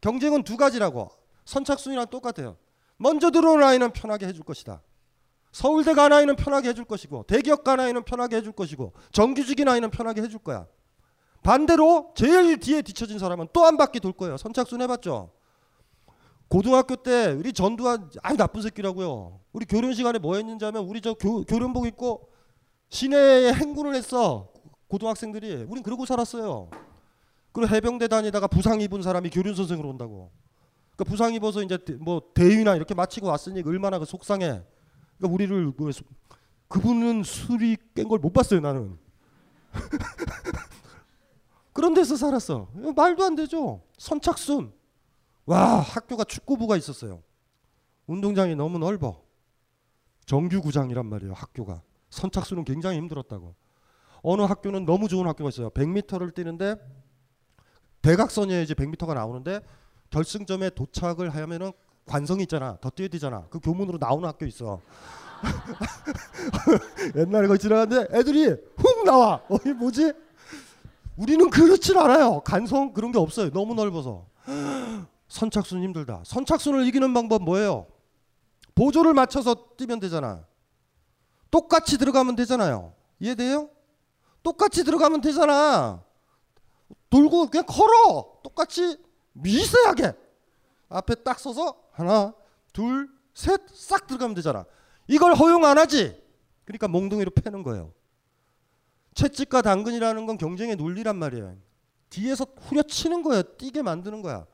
경쟁은 0.00 0.42
두 0.42 0.56
가지라고. 0.56 1.10
선착순이랑 1.44 2.06
똑같아요. 2.08 2.56
먼저 2.96 3.30
들어온 3.30 3.62
아이는 3.62 3.92
편하게 3.92 4.26
해줄 4.26 4.44
것이다. 4.44 4.82
서울대 5.52 5.94
간 5.94 6.12
아이는 6.12 6.36
편하게 6.36 6.68
해줄 6.70 6.84
것이고 6.84 7.22
대기업 7.24 7.64
간 7.64 7.80
아이는 7.80 8.02
편하게 8.04 8.36
해줄 8.36 8.52
것이고 8.52 8.92
정규직인 9.12 9.68
아이는 9.68 9.90
편하게 9.90 10.20
해줄 10.22 10.40
거야. 10.40 10.66
반대로 11.42 12.12
제일 12.20 12.58
뒤에 12.58 12.82
뒤쳐진 12.82 13.18
사람은 13.18 13.48
또 13.54 13.64
한 13.64 13.76
바퀴 13.78 13.98
돌 13.98 14.12
거예요. 14.12 14.36
선착순 14.36 14.82
해봤죠. 14.82 15.30
고등학교 16.48 16.96
때 16.96 17.28
우리 17.32 17.52
전두환 17.52 18.10
아유 18.22 18.36
나쁜 18.36 18.60
새끼라고요. 18.60 19.40
우리 19.52 19.64
교련 19.64 19.94
시간에 19.94 20.18
뭐 20.18 20.36
했는지 20.36 20.64
하면 20.66 20.84
우리 20.84 21.00
저 21.00 21.14
교, 21.14 21.44
교련복 21.44 21.86
입고 21.86 22.28
시내에 22.88 23.52
행군을 23.52 23.94
했어. 23.94 24.48
고등학생들이. 24.88 25.66
우린 25.68 25.82
그러고 25.82 26.06
살았어요. 26.06 26.70
그리고 27.52 27.74
해병대 27.74 28.08
다니다가 28.08 28.46
부상 28.46 28.80
입은 28.80 29.02
사람이 29.02 29.30
교련 29.30 29.54
선생으로 29.54 29.88
온다고. 29.88 30.30
그러니까 30.94 31.10
부상 31.10 31.34
입어서 31.34 31.62
이제 31.62 31.78
뭐 32.00 32.22
대위나 32.34 32.76
이렇게 32.76 32.94
마치고 32.94 33.26
왔으니 33.26 33.62
얼마나 33.66 33.98
그 33.98 34.04
속상해. 34.04 34.62
그러니까 35.18 35.34
우리를 35.34 35.72
그 35.76 35.90
그분은 36.68 37.22
술이 37.22 37.76
깬 37.94 38.08
걸 38.08 38.18
못 38.18 38.32
봤어요 38.32 38.60
나는. 38.60 38.98
그런 41.72 41.94
데서 41.94 42.16
살았어. 42.16 42.68
말도 42.96 43.22
안 43.24 43.36
되죠. 43.36 43.82
선착순. 43.98 44.72
와 45.46 45.80
학교가 45.80 46.24
축구부가 46.24 46.76
있었어요. 46.76 47.22
운동장이 48.06 48.56
너무 48.56 48.78
넓어. 48.78 49.22
정규 50.26 50.60
구장이란 50.60 51.06
말이에요 51.06 51.32
학교가. 51.34 51.82
선착순은 52.10 52.64
굉장히 52.64 52.98
힘들었다고. 52.98 53.54
어느 54.22 54.42
학교는 54.42 54.84
너무 54.84 55.08
좋은 55.08 55.26
학교가 55.26 55.48
있어요. 55.50 55.70
100m를 55.70 56.34
뛰는데 56.34 56.76
대각선에 58.02 58.62
이제 58.62 58.74
100m가 58.74 59.14
나오는데 59.14 59.60
결승점에 60.10 60.70
도착을 60.70 61.30
하면은 61.30 61.72
관성이 62.06 62.42
있잖아. 62.42 62.78
더 62.80 62.90
뛰어뛰잖아. 62.90 63.46
그 63.50 63.60
교문으로 63.60 63.98
나오는 63.98 64.26
학교 64.26 64.46
있어. 64.46 64.80
옛날에 67.16 67.46
거기 67.46 67.58
지나갔는데 67.60 68.16
애들이 68.18 68.46
훅 68.76 69.04
나와. 69.04 69.42
어, 69.48 69.56
이 69.66 69.68
뭐지? 69.68 70.12
우리는 71.16 71.50
그렇진 71.50 71.98
않아요. 71.98 72.40
간성 72.40 72.94
그런 72.94 73.12
게 73.12 73.18
없어요. 73.18 73.50
너무 73.50 73.74
넓어서. 73.74 74.26
선착순 75.28 75.82
힘들다. 75.82 76.22
선착순을 76.24 76.86
이기는 76.86 77.12
방법 77.12 77.42
뭐예요? 77.42 77.86
보조를 78.74 79.12
맞춰서 79.12 79.54
뛰면 79.76 80.00
되잖아. 80.00 80.44
똑같이 81.50 81.98
들어가면 81.98 82.36
되잖아요. 82.36 82.94
이해돼요? 83.20 83.70
똑같이 84.42 84.84
들어가면 84.84 85.20
되잖아. 85.20 86.02
돌고 87.10 87.48
그냥 87.48 87.64
걸어. 87.66 88.38
똑같이 88.42 88.98
미세하게 89.32 90.12
앞에 90.88 91.14
딱 91.16 91.38
서서 91.38 91.80
하나, 91.92 92.34
둘, 92.72 93.08
셋 93.34 93.60
싹 93.72 94.06
들어가면 94.06 94.34
되잖아. 94.34 94.64
이걸 95.06 95.34
허용 95.34 95.64
안 95.64 95.78
하지. 95.78 96.22
그러니까 96.64 96.86
몽둥이로 96.88 97.30
패는 97.30 97.62
거예요. 97.62 97.92
채찍과 99.14 99.62
당근이라는 99.62 100.26
건 100.26 100.36
경쟁의 100.36 100.76
논리란 100.76 101.16
말이에요. 101.16 101.56
뒤에서 102.10 102.46
후려치는 102.60 103.22
거야. 103.22 103.42
뛰게 103.42 103.82
만드는 103.82 104.22
거야. 104.22 104.46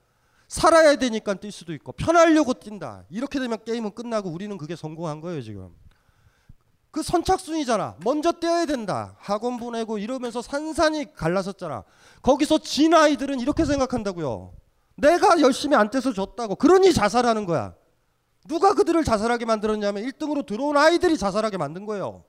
살아야 0.48 0.96
되니까 0.96 1.34
뛸 1.34 1.50
수도 1.50 1.72
있고 1.74 1.92
편하려고 1.92 2.54
뛴다. 2.54 3.04
이렇게 3.10 3.40
되면 3.40 3.58
게임은 3.64 3.94
끝나고 3.94 4.30
우리는 4.30 4.56
그게 4.56 4.76
성공한 4.76 5.20
거예요, 5.20 5.42
지금. 5.42 5.74
그 6.94 7.02
선착순이잖아. 7.02 7.96
먼저 8.04 8.30
떼어야 8.30 8.66
된다. 8.66 9.16
학원 9.18 9.56
보내고 9.56 9.98
이러면서 9.98 10.40
산산이 10.40 11.12
갈라섰잖아. 11.14 11.82
거기서 12.22 12.58
진 12.58 12.94
아이들은 12.94 13.40
이렇게 13.40 13.64
생각한다고요. 13.64 14.54
내가 14.94 15.40
열심히 15.40 15.74
안 15.74 15.90
떼서 15.90 16.12
줬다고. 16.12 16.54
그러니 16.54 16.92
자살하는 16.92 17.46
거야. 17.46 17.74
누가 18.46 18.74
그들을 18.74 19.02
자살하게 19.02 19.44
만들었냐면 19.44 20.04
1등으로 20.04 20.46
들어온 20.46 20.76
아이들이 20.76 21.18
자살하게 21.18 21.56
만든 21.56 21.84
거예요. 21.84 22.22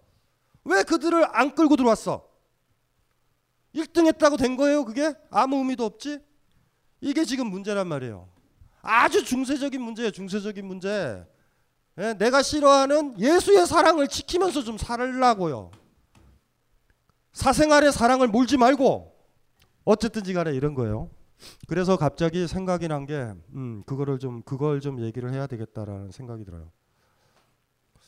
왜 0.63 0.81
그들을 0.81 1.23
안 1.31 1.53
끌고 1.53 1.75
들어왔어? 1.75 2.25
1등 3.75 4.07
했다고 4.07 4.37
된 4.37 4.57
거예요, 4.57 4.83
그게? 4.83 5.13
아무 5.29 5.57
의미도 5.57 5.85
없지? 5.85 6.17
이게 7.01 7.23
지금 7.23 7.47
문제란 7.51 7.85
말이에요. 7.85 8.29
아주 8.81 9.23
중세적인 9.23 9.79
문제예요, 9.79 10.09
중세적인 10.09 10.65
문제. 10.65 11.23
예, 11.97 12.13
내가 12.15 12.41
싫어하는 12.41 13.19
예수의 13.19 13.65
사랑을 13.65 14.07
지키면서 14.07 14.63
좀 14.63 14.77
살라고요. 14.77 15.71
사생활의 17.31 17.91
사랑을 17.91 18.27
몰지 18.27 18.57
말고 18.57 19.13
어쨌든지 19.85 20.33
간에 20.33 20.53
이런 20.53 20.73
거예요. 20.73 21.09
그래서 21.67 21.95
갑자기 21.97 22.47
생각이 22.47 22.87
난게 22.87 23.33
음, 23.53 23.83
그거를 23.85 24.19
좀 24.19 24.41
그걸 24.43 24.81
좀 24.81 25.01
얘기를 25.01 25.31
해야 25.31 25.47
되겠다라는 25.47 26.11
생각이 26.11 26.43
들어요. 26.43 26.71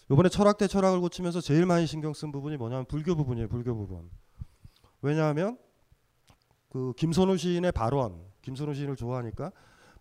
요번에 0.10 0.30
철학 0.30 0.58
대 0.58 0.68
철학을 0.68 1.00
고치면서 1.02 1.42
제일 1.42 1.66
많이 1.66 1.86
신경 1.86 2.14
쓴 2.14 2.32
부분이 2.32 2.58
뭐냐면 2.58 2.86
불교 2.86 3.16
부분이에요. 3.16 3.48
불교 3.50 3.76
부분. 3.76 4.10
왜냐하면 5.02 5.58
그 6.70 6.94
김선우 6.98 7.38
시인의 7.38 7.72
발언, 7.74 8.22
김선우 8.42 8.74
시인을 8.74 8.96
좋아하니까 8.96 9.52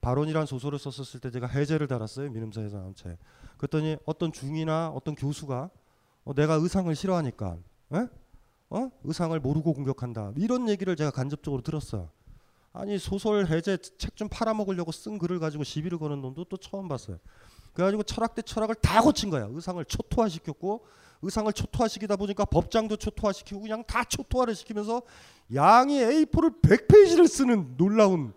발언이란 0.01 0.47
소설을 0.47 0.79
썼었을 0.79 1.19
때 1.21 1.31
제가 1.33 1.47
해제를 1.49 1.87
달았어요. 1.89 2.31
민음사에서 2.31 2.79
나온 2.79 2.95
책. 2.95 3.17
그랬더니 3.57 3.97
어떤 4.05 4.33
중이나 4.33 4.91
어떤 4.95 5.15
교수가 5.15 5.71
어, 6.25 6.35
내가 6.35 6.55
의상을 6.55 6.95
싫어하니까 6.95 7.57
에? 7.95 8.07
어? 8.71 8.91
의상을 9.05 9.39
모르고 9.41 9.73
공격한다 9.75 10.33
이런 10.37 10.69
얘기를 10.69 10.95
제가 10.97 11.11
간접적으로 11.11 11.63
들었어요. 11.63 12.11
아니 12.73 12.99
소설 12.99 13.47
해제 13.47 13.77
책 13.79 14.15
좀 14.17 14.29
팔아먹으려고 14.31 14.93
쓴 14.93 15.19
글을 15.19 15.39
가지고 15.39 15.63
시비를 15.65 15.99
거는 15.99 16.21
놈도 16.23 16.45
또 16.45 16.57
처음 16.57 16.89
봤어요. 16.89 17.19
그래가지고 17.75 18.03
철학 18.05 18.35
대 18.35 18.41
철학을 18.43 18.75
다 18.77 19.01
고친 19.03 19.29
거야. 19.31 19.47
의상을 19.51 19.83
초토화시켰고 19.85 20.87
의상을 21.23 21.53
초토화시키다 21.53 22.17
보니까 22.17 22.45
법장도 22.47 22.97
초토화시키고 22.97 23.61
그냥 23.63 23.85
다 23.87 24.05
초토화를 24.05 24.55
시키면서 24.55 25.03
양이 25.55 25.99
A4를 26.01 26.61
100페이지를 26.63 27.29
쓰는 27.29 27.77
놀라운 27.77 28.33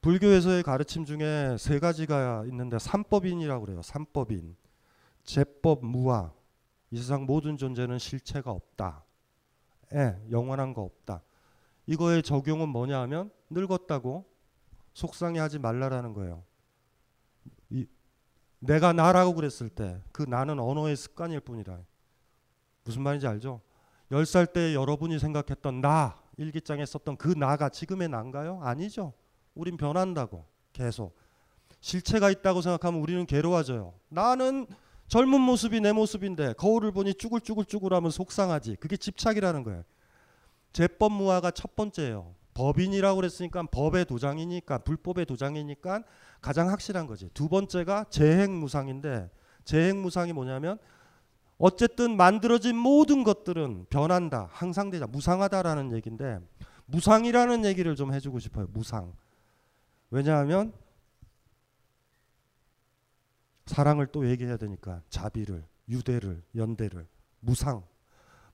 불교에서의 0.00 0.62
가르침 0.62 1.04
중에 1.04 1.56
세 1.58 1.78
가지가 1.78 2.44
있는데 2.46 2.78
삼법인이라고 2.78 3.64
그래요. 3.66 3.82
삼법인. 3.82 4.56
제법 5.24 5.84
무아. 5.84 6.32
이 6.90 6.96
세상 6.96 7.26
모든 7.26 7.56
존재는 7.56 7.98
실체가 7.98 8.50
없다. 8.50 9.04
예, 9.94 10.18
영원한 10.30 10.72
거 10.72 10.82
없다. 10.82 11.22
이거의 11.86 12.22
적용은 12.22 12.68
뭐냐 12.68 13.00
하면 13.02 13.30
늙었다고 13.50 14.24
속상해하지 14.94 15.58
말라라는 15.58 16.14
거예요. 16.14 16.44
이, 17.68 17.86
내가 18.60 18.92
나라고 18.92 19.34
그랬을 19.34 19.68
때 19.68 20.00
그 20.12 20.22
나는 20.24 20.58
언어의 20.58 20.96
습관일 20.96 21.40
뿐이라. 21.40 21.78
무슨 22.84 23.02
말인지 23.02 23.26
알죠? 23.26 23.60
10살 24.10 24.52
때 24.52 24.74
여러분이 24.74 25.18
생각했던 25.18 25.80
나, 25.80 26.16
일기장에 26.38 26.84
썼던 26.86 27.16
그 27.16 27.28
나가 27.36 27.68
지금의 27.70 28.08
난가요? 28.10 28.60
아니죠. 28.62 29.12
우린 29.60 29.76
변한다고 29.76 30.46
계속 30.72 31.14
실체가 31.80 32.30
있다고 32.30 32.62
생각하면 32.62 32.98
우리는 33.00 33.26
괴로워져요. 33.26 33.92
나는 34.08 34.66
젊은 35.08 35.38
모습이 35.40 35.80
내 35.80 35.92
모습인데 35.92 36.54
거울을 36.54 36.92
보니 36.92 37.12
쭈글쭈글쭈글하면 37.14 38.10
속상하지. 38.10 38.76
그게 38.80 38.96
집착이라는 38.96 39.62
거예요. 39.64 39.84
제법 40.72 41.12
무화가 41.12 41.50
첫 41.50 41.76
번째예요. 41.76 42.34
법인이라고 42.54 43.16
그랬으니까 43.16 43.64
법의 43.70 44.06
도장이니까 44.06 44.78
불법의 44.78 45.26
도장이니까 45.26 46.04
가장 46.40 46.70
확실한 46.70 47.06
거지. 47.06 47.28
두 47.34 47.48
번째가 47.50 48.04
재행무상인데 48.08 49.28
재행무상이 49.64 50.32
뭐냐면 50.32 50.78
어쨌든 51.58 52.16
만들어진 52.16 52.76
모든 52.76 53.24
것들은 53.24 53.86
변한다. 53.90 54.48
항상 54.52 54.88
되자. 54.90 55.06
무상하다라는 55.06 55.92
얘기인데 55.96 56.38
무상이라는 56.86 57.64
얘기를 57.66 57.94
좀 57.94 58.14
해주고 58.14 58.38
싶어요. 58.38 58.66
무상. 58.72 59.12
왜냐하면 60.10 60.72
사랑을 63.66 64.06
또 64.08 64.28
얘기해야 64.28 64.56
되니까 64.56 65.00
자비를, 65.08 65.64
유대를, 65.88 66.42
연대를, 66.56 67.06
무상. 67.38 67.84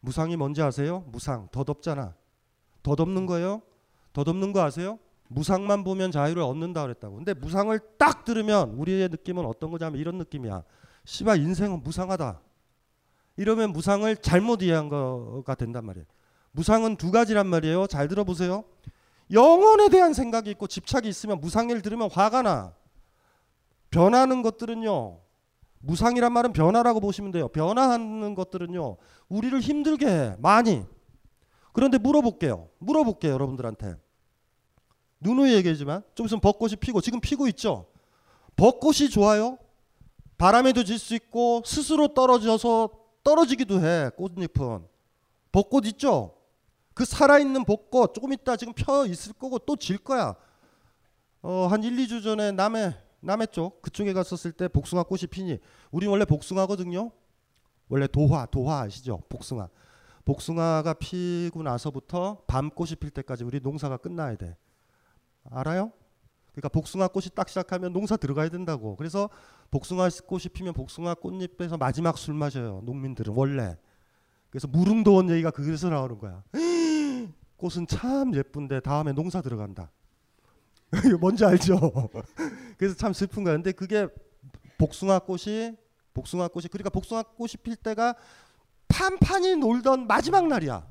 무상이 0.00 0.36
뭔지 0.36 0.60
아세요? 0.62 1.04
무상. 1.08 1.48
덧없잖아. 1.50 2.14
덧없는 2.82 3.24
거예요? 3.24 3.62
덧없는 4.12 4.52
거 4.52 4.60
아세요? 4.62 4.98
무상만 5.28 5.82
보면 5.84 6.10
자유를 6.12 6.42
얻는다 6.42 6.82
그랬다고. 6.82 7.16
근데 7.16 7.32
무상을 7.34 7.78
딱 7.98 8.24
들으면 8.24 8.70
우리의 8.72 9.08
느낌은 9.08 9.44
어떤 9.46 9.70
거냐면 9.70 9.98
이런 9.98 10.18
느낌이야. 10.18 10.62
씨바 11.04 11.36
인생은 11.36 11.82
무상하다. 11.82 12.40
이러면 13.38 13.72
무상을 13.72 14.14
잘못 14.18 14.62
이해한 14.62 14.88
거가 14.88 15.54
된단 15.54 15.86
말이에요. 15.86 16.06
무상은 16.52 16.96
두 16.96 17.10
가지란 17.10 17.46
말이에요. 17.46 17.86
잘 17.86 18.06
들어보세요. 18.08 18.64
영혼에 19.30 19.88
대한 19.88 20.12
생각이 20.12 20.50
있고 20.52 20.66
집착이 20.66 21.08
있으면 21.08 21.40
무상일 21.40 21.82
들으면 21.82 22.08
화가 22.10 22.42
나. 22.42 22.74
변하는 23.90 24.42
것들은요. 24.42 25.20
무상이란 25.80 26.32
말은 26.32 26.52
변화라고 26.52 27.00
보시면 27.00 27.32
돼요. 27.32 27.48
변화하는 27.48 28.34
것들은요. 28.34 28.96
우리를 29.28 29.58
힘들게 29.60 30.06
해. 30.08 30.36
많이. 30.38 30.84
그런데 31.72 31.98
물어볼게요. 31.98 32.68
물어볼게요. 32.78 33.32
여러분들한테. 33.32 33.96
누누이 35.20 35.54
얘기하지만 35.54 36.02
좀 36.14 36.26
있으면 36.26 36.40
벚꽃이 36.40 36.76
피고 36.76 37.00
지금 37.00 37.20
피고 37.20 37.46
있죠. 37.46 37.86
벚꽃이 38.56 39.10
좋아요? 39.10 39.58
바람에도 40.38 40.84
질 40.84 40.98
수 40.98 41.14
있고 41.14 41.62
스스로 41.64 42.08
떨어져서 42.14 42.90
떨어지기도 43.24 43.80
해. 43.80 44.10
꽃잎은. 44.16 44.86
벚꽃 45.52 45.86
있죠? 45.86 46.35
그 46.96 47.04
살아있는 47.04 47.64
복고 47.66 48.14
조금 48.14 48.32
있다 48.32 48.56
지금 48.56 48.72
펴 48.74 49.04
있을 49.04 49.34
거고 49.34 49.58
또 49.58 49.76
질 49.76 49.98
거야. 49.98 50.34
어, 51.42 51.66
한 51.70 51.84
1, 51.84 51.94
2주 51.94 52.24
전에 52.24 52.52
남해 52.52 52.96
남해 53.20 53.46
쪽 53.52 53.82
그쪽에 53.82 54.14
갔었을 54.14 54.50
때 54.52 54.66
복숭아 54.66 55.02
꽃이 55.02 55.26
피니 55.28 55.58
우리 55.90 56.06
원래 56.06 56.24
복숭아거든요. 56.24 57.10
원래 57.90 58.06
도화 58.06 58.46
도화 58.46 58.80
아시죠? 58.80 59.20
복숭아. 59.28 59.68
복숭아가 60.24 60.94
피고 60.94 61.62
나서부터 61.62 62.42
밤꽃이 62.46 62.92
필 62.96 63.10
때까지 63.10 63.44
우리 63.44 63.60
농사가 63.60 63.98
끝나야 63.98 64.34
돼. 64.36 64.56
알아요? 65.50 65.92
그러니까 66.52 66.70
복숭아 66.70 67.08
꽃이 67.08 67.26
딱 67.34 67.50
시작하면 67.50 67.92
농사 67.92 68.16
들어가야 68.16 68.48
된다고. 68.48 68.96
그래서 68.96 69.28
복숭아 69.70 70.08
꽃이 70.26 70.44
피면 70.50 70.72
복숭아 70.72 71.16
꽃잎에서 71.16 71.76
마지막 71.76 72.16
술 72.16 72.32
마셔요. 72.32 72.80
농민들은 72.84 73.34
원래 73.36 73.76
그래서 74.56 74.68
무릉도원 74.68 75.28
얘기가 75.28 75.50
그래서 75.50 75.90
나오는 75.90 76.16
거야. 76.18 76.42
꽃은 77.58 77.86
참 77.86 78.34
예쁜데 78.34 78.80
다음에 78.80 79.12
농사 79.12 79.42
들어간다. 79.42 79.90
뭔지 81.20 81.44
알죠? 81.44 81.78
그래서 82.78 82.96
참 82.96 83.12
슬픈 83.12 83.44
거야. 83.44 83.52
근데 83.52 83.72
그게 83.72 84.08
복숭아 84.78 85.18
꽃이 85.20 85.76
복숭아 86.14 86.48
꽃이 86.48 86.68
그러니까 86.72 86.88
복숭아 86.88 87.22
꽃이 87.36 87.52
필 87.62 87.76
때가 87.76 88.14
판판히 88.88 89.56
놀던 89.56 90.06
마지막 90.06 90.46
날이야. 90.48 90.86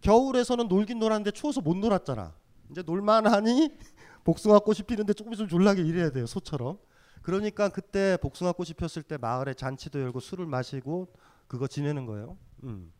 겨울에서는 0.00 0.66
놀긴 0.68 0.98
놀았는데 0.98 1.32
추워서 1.32 1.60
못 1.60 1.76
놀았잖아. 1.76 2.32
이제 2.70 2.82
놀만하니 2.82 3.74
복숭아 4.24 4.60
꽃이 4.60 4.80
피는데 4.86 5.12
조금 5.12 5.34
있으면 5.34 5.50
졸라게 5.50 5.82
일해야 5.82 6.08
돼요 6.08 6.24
소처럼. 6.24 6.78
그러니까 7.20 7.68
그때 7.68 8.16
복숭아 8.22 8.52
꽃이 8.52 8.70
폈을 8.72 9.02
때 9.02 9.18
마을에 9.18 9.52
잔치도 9.52 10.00
열고 10.00 10.20
술을 10.20 10.46
마시고 10.46 11.12
그거 11.46 11.66
지내는 11.66 12.06
거예요. 12.06 12.36
음. 12.64 12.92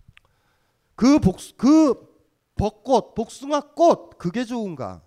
그 0.95 1.19
복, 1.19 1.37
그 1.57 2.15
벚꽃, 2.55 3.15
복숭아 3.15 3.73
꽃, 3.75 4.11
그게 4.19 4.45
좋은가? 4.45 5.03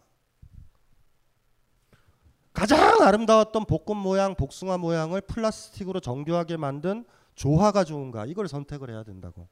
가장 2.54 3.02
아름다웠던 3.02 3.66
복꽃 3.66 3.96
모양, 3.96 4.36
복숭아 4.36 4.78
모양을 4.78 5.22
플라스틱으로 5.22 6.00
정교하게 6.00 6.58
만든 6.58 7.06
조화가 7.36 7.86
좋은가? 7.86 8.26
이걸 8.26 8.48
선택을 8.48 8.90
해야 8.92 9.04
된다고. 9.04 9.48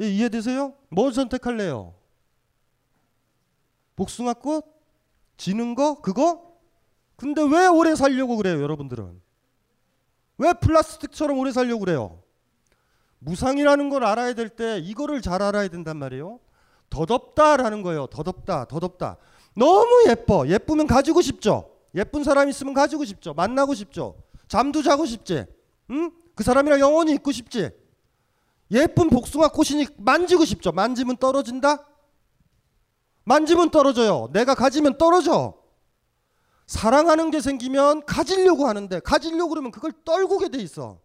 예, 0.00 0.08
이해되세요? 0.08 0.74
뭘 0.88 1.12
선택할래요? 1.12 1.94
복숭아 3.96 4.34
꽃? 4.34 4.64
지는 5.36 5.74
거? 5.74 6.00
그거? 6.00 6.56
근데 7.16 7.42
왜 7.42 7.66
오래 7.66 7.96
살려고 7.96 8.36
그래요, 8.36 8.62
여러분들은? 8.62 9.20
왜 10.38 10.52
플라스틱처럼 10.54 11.36
오래 11.36 11.50
살려고 11.50 11.80
그래요? 11.80 12.22
무상이라는 13.20 13.88
걸 13.90 14.04
알아야 14.04 14.32
될 14.34 14.48
때 14.48 14.78
이거를 14.78 15.20
잘 15.20 15.42
알아야 15.42 15.68
된단 15.68 15.96
말이에요. 15.96 16.40
더덥다라는 16.90 17.82
거예요. 17.82 18.06
더덥다, 18.06 18.66
더덥다. 18.66 19.16
너무 19.56 20.04
예뻐. 20.08 20.46
예쁘면 20.48 20.86
가지고 20.86 21.20
싶죠. 21.20 21.70
예쁜 21.94 22.22
사람 22.24 22.48
있으면 22.48 22.74
가지고 22.74 23.04
싶죠. 23.04 23.34
만나고 23.34 23.74
싶죠. 23.74 24.14
잠도 24.46 24.82
자고 24.82 25.04
싶지. 25.06 25.44
응? 25.90 26.10
그 26.34 26.44
사람이랑 26.44 26.80
영원히 26.80 27.12
있고 27.14 27.32
싶지. 27.32 27.70
예쁜 28.70 29.10
복숭아 29.10 29.48
꽃이니 29.48 29.86
만지고 29.98 30.44
싶죠. 30.44 30.72
만지면 30.72 31.16
떨어진다? 31.16 31.86
만지면 33.24 33.70
떨어져요. 33.70 34.30
내가 34.32 34.54
가지면 34.54 34.96
떨어져. 34.98 35.54
사랑하는 36.66 37.30
게 37.30 37.40
생기면 37.40 38.04
가지려고 38.04 38.66
하는데 38.66 39.00
가지려고 39.00 39.50
그러면 39.50 39.70
그걸 39.72 39.92
떨구게 40.04 40.48
돼 40.48 40.58
있어. 40.58 40.98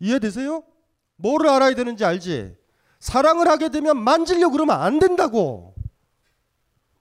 이해되세요? 0.00 0.62
뭐를 1.18 1.48
알아야 1.50 1.74
되는지 1.74 2.04
알지? 2.04 2.56
사랑을 3.00 3.48
하게 3.48 3.68
되면 3.68 3.96
만질려 4.02 4.48
그러면 4.50 4.80
안 4.80 4.98
된다고. 4.98 5.74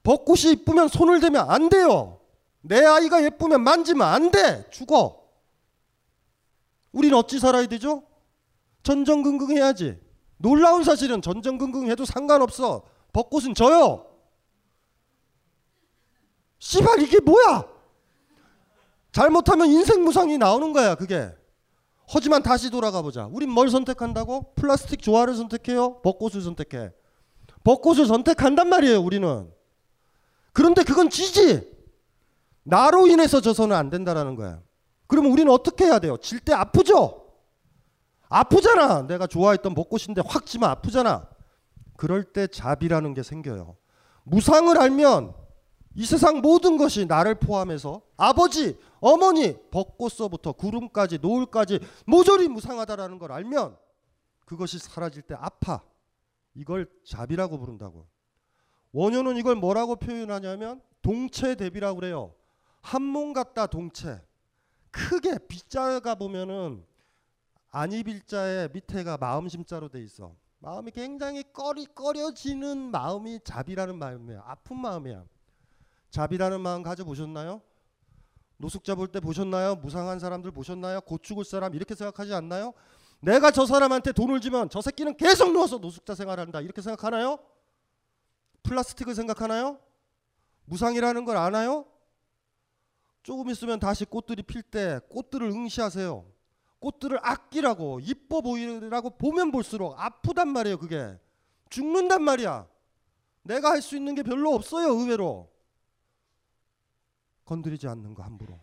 벚꽃이 0.03 0.53
이쁘면 0.53 0.87
손을 0.87 1.19
대면 1.19 1.49
안 1.49 1.69
돼요. 1.69 2.21
내 2.61 2.83
아이가 2.83 3.23
예쁘면 3.23 3.63
만지면 3.63 4.07
안 4.07 4.31
돼. 4.31 4.67
죽어. 4.71 5.23
우린 6.91 7.13
어찌 7.13 7.39
살아야 7.39 7.65
되죠? 7.67 8.03
전전긍긍 8.83 9.55
해야지. 9.55 9.99
놀라운 10.37 10.83
사실은 10.83 11.21
전전긍긍 11.21 11.89
해도 11.89 12.05
상관없어. 12.05 12.83
벚꽃은 13.13 13.53
져요. 13.53 14.07
씨발 16.59 17.01
이게 17.03 17.19
뭐야? 17.19 17.67
잘못하면 19.11 19.67
인생 19.67 20.03
무상이 20.03 20.37
나오는 20.37 20.73
거야, 20.73 20.95
그게. 20.95 21.31
하지만 22.09 22.41
다시 22.41 22.69
돌아가 22.69 23.01
보자. 23.01 23.27
우린 23.31 23.49
뭘 23.49 23.69
선택한다고? 23.69 24.53
플라스틱 24.55 25.01
조화를 25.01 25.35
선택해요? 25.35 26.01
벚꽃을 26.01 26.41
선택해? 26.41 26.91
벚꽃을 27.65 28.05
선택한단 28.07 28.69
말이에요, 28.69 29.01
우리는. 29.01 29.51
그런데 30.53 30.83
그건 30.83 31.09
지지. 31.09 31.75
나로 32.63 33.07
인해서 33.07 33.41
져서는 33.41 33.75
안 33.75 33.89
된다라는 33.89 34.35
거야. 34.35 34.61
그러면 35.07 35.31
우리는 35.31 35.51
어떻게 35.51 35.85
해야 35.85 35.99
돼요? 35.99 36.15
질 36.17 36.39
때 36.39 36.53
아프죠? 36.53 37.23
아프잖아. 38.29 39.03
내가 39.07 39.27
좋아했던 39.27 39.73
벚꽃인데 39.73 40.21
확 40.25 40.45
지면 40.45 40.69
아프잖아. 40.69 41.27
그럴 41.97 42.23
때 42.23 42.47
잡이라는 42.47 43.13
게 43.13 43.23
생겨요. 43.23 43.75
무상을 44.23 44.77
알면 44.77 45.33
이 45.99 46.05
세상 46.05 46.41
모든 46.41 46.77
것이 46.77 47.07
나를 47.07 47.33
포함해서 47.35 48.03
아버지, 48.17 48.77
어머니, 49.01 49.57
벚꽃서부터 49.71 50.51
구름까지 50.51 51.17
노을까지 51.19 51.79
모조리 52.05 52.47
무상하다라는 52.49 53.17
걸 53.17 53.31
알면 53.31 53.75
그것이 54.45 54.77
사라질 54.77 55.23
때 55.23 55.33
아파. 55.37 55.81
이걸 56.53 56.87
자비라고 57.03 57.57
부른다고. 57.57 58.07
원효는 58.91 59.37
이걸 59.37 59.55
뭐라고 59.55 59.95
표현하냐면 59.95 60.81
동체 61.01 61.55
대비라고 61.55 61.99
그래요. 61.99 62.35
한몸 62.83 63.33
같다 63.33 63.65
동체. 63.65 64.21
크게 64.91 65.39
빗자가 65.47 66.13
보면은 66.13 66.85
안이빌자에 67.71 68.67
밑에가 68.71 69.17
마음심자로 69.17 69.89
돼 69.89 70.01
있어. 70.03 70.35
마음이 70.59 70.91
굉장히 70.91 71.43
꺼리꺼려지는 71.51 72.91
마음이 72.91 73.39
자비라는 73.43 73.97
마음이에요. 73.97 74.43
아픈 74.45 74.79
마음이야. 74.79 75.25
자비라는 76.13 76.61
마음 76.61 76.83
가져보셨나요? 76.83 77.61
노숙자 78.57 78.95
볼 78.95 79.07
때 79.07 79.19
보셨나요? 79.19 79.75
무상한 79.75 80.19
사람들 80.19 80.51
보셨나요? 80.51 81.01
곧 81.01 81.21
죽을 81.21 81.45
사람 81.45 81.75
이렇게 81.75 81.93
생각하지 81.95 82.33
않나요? 82.33 82.73
내가 83.21 83.51
저 83.51 83.65
사람한테 83.65 84.11
돈을 84.11 84.39
주면 84.41 84.69
저 84.69 84.81
새끼는 84.81 85.17
계속 85.17 85.51
누워서 85.51 85.77
노숙자 85.77 86.15
생활한다 86.15 86.61
이렇게 86.61 86.81
생각하나요? 86.81 87.39
플라스틱을 88.63 89.15
생각하나요? 89.15 89.79
무상이라는 90.65 91.25
걸 91.25 91.37
아나요? 91.37 91.85
조금 93.43 93.49
있으면 93.49 93.79
다시 93.79 94.05
꽃들이 94.05 94.41
필 94.43 94.61
때 94.61 94.99
꽃들을 95.09 95.47
응시하세요. 95.47 96.25
꽃들을 96.79 97.17
아끼라고 97.21 97.99
이뻐 98.01 98.41
보이라고 98.41 99.17
보면 99.17 99.49
볼수록 99.49 99.99
아프단 99.99 100.47
말이에요 100.49 100.77
그게 100.77 101.17
죽는단 101.71 102.21
말이야 102.23 102.67
내가 103.41 103.71
할 103.71 103.81
수 103.81 103.95
있는 103.97 104.13
게 104.13 104.21
별로 104.21 104.53
없어요 104.53 104.89
의외로 104.89 105.49
건드리지 107.47 107.87
않는 107.87 108.13
거 108.13 108.21
함부로. 108.21 108.59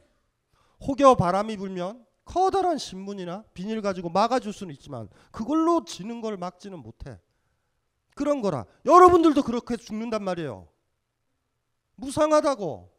혹여 0.87 1.15
바람이 1.17 1.57
불면 1.57 2.05
커다란 2.25 2.79
신문이나 2.79 3.43
비닐 3.55 3.83
가지고 3.83 4.11
막아줄 4.11 4.53
수는 4.53 4.73
있지만 4.75 5.09
그걸로 5.33 5.85
지는 5.85 6.21
걸 6.21 6.37
막지는 6.37 6.79
못해. 6.79 7.19
그런 8.15 8.41
거라. 8.43 8.65
여러분들도 8.85 9.43
그렇게 9.43 9.77
죽는단 9.77 10.23
말이에요. 10.23 10.69
무상하다고. 11.97 12.93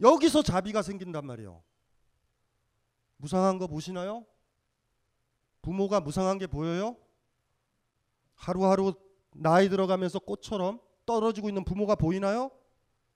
여기서 0.00 0.42
자비가 0.42 0.82
생긴단 0.82 1.26
말이에요. 1.26 1.62
무상한 3.18 3.58
거 3.58 3.66
보시나요? 3.66 4.24
부모가 5.60 6.00
무상한 6.00 6.38
게 6.38 6.46
보여요? 6.46 6.96
하루하루 8.34 8.94
나이 9.34 9.68
들어가면서 9.68 10.18
꽃처럼 10.18 10.80
떨어지고 11.06 11.48
있는 11.48 11.62
부모가 11.64 11.94
보이나요? 11.94 12.50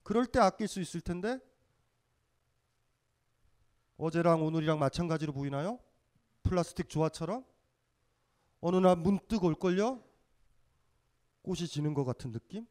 그럴 0.07 0.25
때 0.25 0.39
아낄 0.39 0.69
수 0.69 0.81
있을 0.81 1.01
텐데 1.01 1.41
어제랑 3.97 4.41
오늘이랑 4.41 4.79
마찬가지로 4.79 5.33
보이나요? 5.33 5.81
플라스틱 6.45 6.89
조화처럼 6.89 7.45
어느 8.61 8.77
날 8.77 8.95
문득 8.95 9.43
올걸요? 9.43 10.01
꽃이 11.43 11.67
지는 11.67 11.93
것 11.93 12.05
같은 12.05 12.31
느낌? 12.31 12.69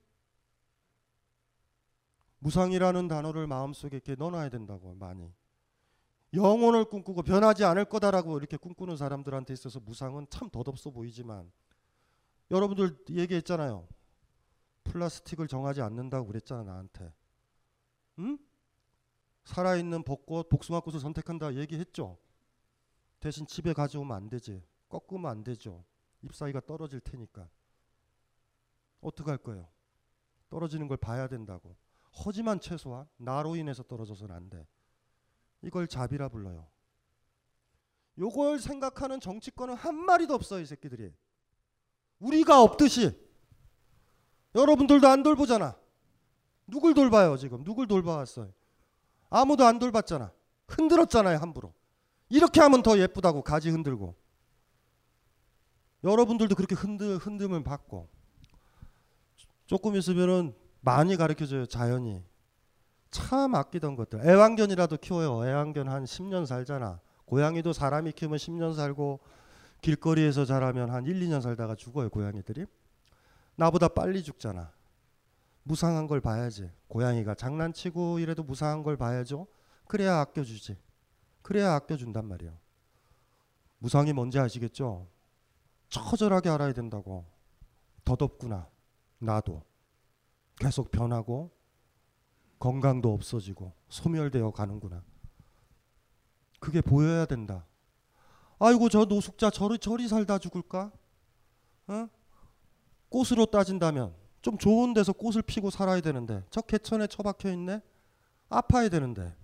무상이라는 2.39 3.09
단어를 3.09 3.47
마음속에 3.47 3.97
이렇게 3.97 4.15
넣어놔야 4.15 4.47
된다고 4.47 4.93
많이 4.93 5.29
영혼을 6.33 6.85
꿈꾸고 6.85 7.23
변하지 7.23 7.65
않을 7.65 7.83
거다라고 7.83 8.37
이렇게 8.37 8.55
꿈꾸는 8.55 8.95
사람들한테 8.95 9.53
있어서 9.53 9.81
무상은 9.81 10.25
참 10.29 10.49
덧없어 10.49 10.89
보이지만 10.91 11.51
여러분들 12.49 12.97
얘기했잖아요 13.09 13.85
플라스틱을 14.85 15.49
정하지 15.49 15.81
않는다고 15.81 16.27
그랬잖아 16.27 16.63
나한테 16.63 17.11
응? 18.19 18.37
살아있는 19.43 20.03
벚꽃, 20.03 20.49
복숭아꽃을 20.49 20.99
선택한다 20.99 21.55
얘기했죠. 21.55 22.17
대신 23.19 23.45
집에 23.45 23.73
가져오면 23.73 24.15
안 24.15 24.29
되지. 24.29 24.63
꺾으면 24.89 25.29
안 25.29 25.43
되죠. 25.43 25.85
잎사귀가 26.21 26.61
떨어질 26.61 26.99
테니까. 26.99 27.47
어떡할 29.01 29.37
거예요? 29.39 29.67
떨어지는 30.49 30.87
걸 30.87 30.97
봐야 30.97 31.27
된다고. 31.27 31.75
허지만 32.23 32.59
최소한 32.59 33.07
나로 33.17 33.55
인해서 33.55 33.83
떨어져서는 33.83 34.33
안 34.33 34.49
돼. 34.49 34.65
이걸 35.61 35.87
자비라 35.87 36.29
불러요. 36.29 36.67
요걸 38.17 38.59
생각하는 38.59 39.19
정치권은 39.19 39.75
한 39.75 39.93
마리도 39.95 40.33
없어요, 40.33 40.61
이 40.61 40.65
새끼들이. 40.65 41.13
우리가 42.19 42.61
없듯이. 42.61 43.11
여러분들도 44.55 45.05
안 45.07 45.21
돌보잖아. 45.23 45.77
누굴 46.67 46.93
돌봐요 46.93 47.37
지금? 47.37 47.63
누굴 47.63 47.87
돌봐왔어요? 47.87 48.51
아무도 49.29 49.65
안 49.65 49.79
돌봤잖아. 49.79 50.31
흔들었잖아요 50.67 51.37
함부로. 51.37 51.73
이렇게 52.29 52.59
하면 52.61 52.81
더 52.81 52.97
예쁘다고 52.97 53.43
가지 53.43 53.69
흔들고. 53.69 54.15
여러분들도 56.03 56.55
그렇게 56.55 56.75
흔들 56.75 57.17
흔듦을 57.17 57.63
받고 57.63 58.07
조금 59.65 59.95
있으면 59.95 60.55
많이 60.81 61.15
가르쳐줘요 61.15 61.65
자연이. 61.65 62.23
참 63.11 63.55
아끼던 63.55 63.95
것들. 63.95 64.27
애완견이라도 64.27 64.97
키워요. 64.97 65.47
애완견 65.47 65.87
한 65.87 66.03
10년 66.05 66.45
살잖아. 66.45 66.99
고양이도 67.25 67.73
사람이 67.73 68.11
키우면 68.11 68.37
10년 68.37 68.75
살고 68.75 69.19
길거리에서 69.81 70.45
자라면 70.45 70.91
한 70.91 71.05
1, 71.05 71.13
2년 71.27 71.41
살다가 71.41 71.75
죽어요, 71.75 72.09
고양이들이. 72.09 72.65
나보다 73.55 73.87
빨리 73.87 74.21
죽잖아. 74.21 74.71
무상한 75.67 76.05
걸 76.07 76.21
봐야지. 76.21 76.69
고양이가 76.87 77.33
장난치고 77.33 78.19
이래도 78.19 78.43
무상한 78.43 78.83
걸 78.83 78.95
봐야죠. 78.95 79.47
그래야 79.87 80.19
아껴주지. 80.19 80.77
그래야 81.41 81.73
아껴준단 81.73 82.23
말이에요. 82.27 82.55
무상이 83.79 84.13
뭔지 84.13 84.37
아시겠죠? 84.39 85.07
처절하게 85.89 86.49
알아야 86.49 86.71
된다고. 86.71 87.25
더덥구나. 88.03 88.69
나도. 89.17 89.63
계속 90.59 90.91
변하고 90.91 91.51
건강도 92.59 93.11
없어지고 93.13 93.73
소멸되어 93.89 94.51
가는구나. 94.51 95.03
그게 96.59 96.79
보여야 96.79 97.25
된다. 97.25 97.65
아이고 98.59 98.87
저 98.89 99.05
노숙자 99.05 99.49
저리 99.49 99.79
저리 99.79 100.07
살다 100.07 100.37
죽을까? 100.37 100.91
어? 101.87 102.07
꽃으로 103.09 103.47
따진다면 103.47 104.15
좀 104.45 104.59
좋은 104.59 104.93
데서 104.93 105.11
꽃을 105.11 105.41
피고 105.41 105.71
살아야 105.71 105.99
되는데 106.01 106.43
저 106.51 106.61
개천에 106.61 107.07
처박혀 107.07 107.49
있네. 107.53 107.81
아파야 108.47 108.89
되는데. 108.89 109.35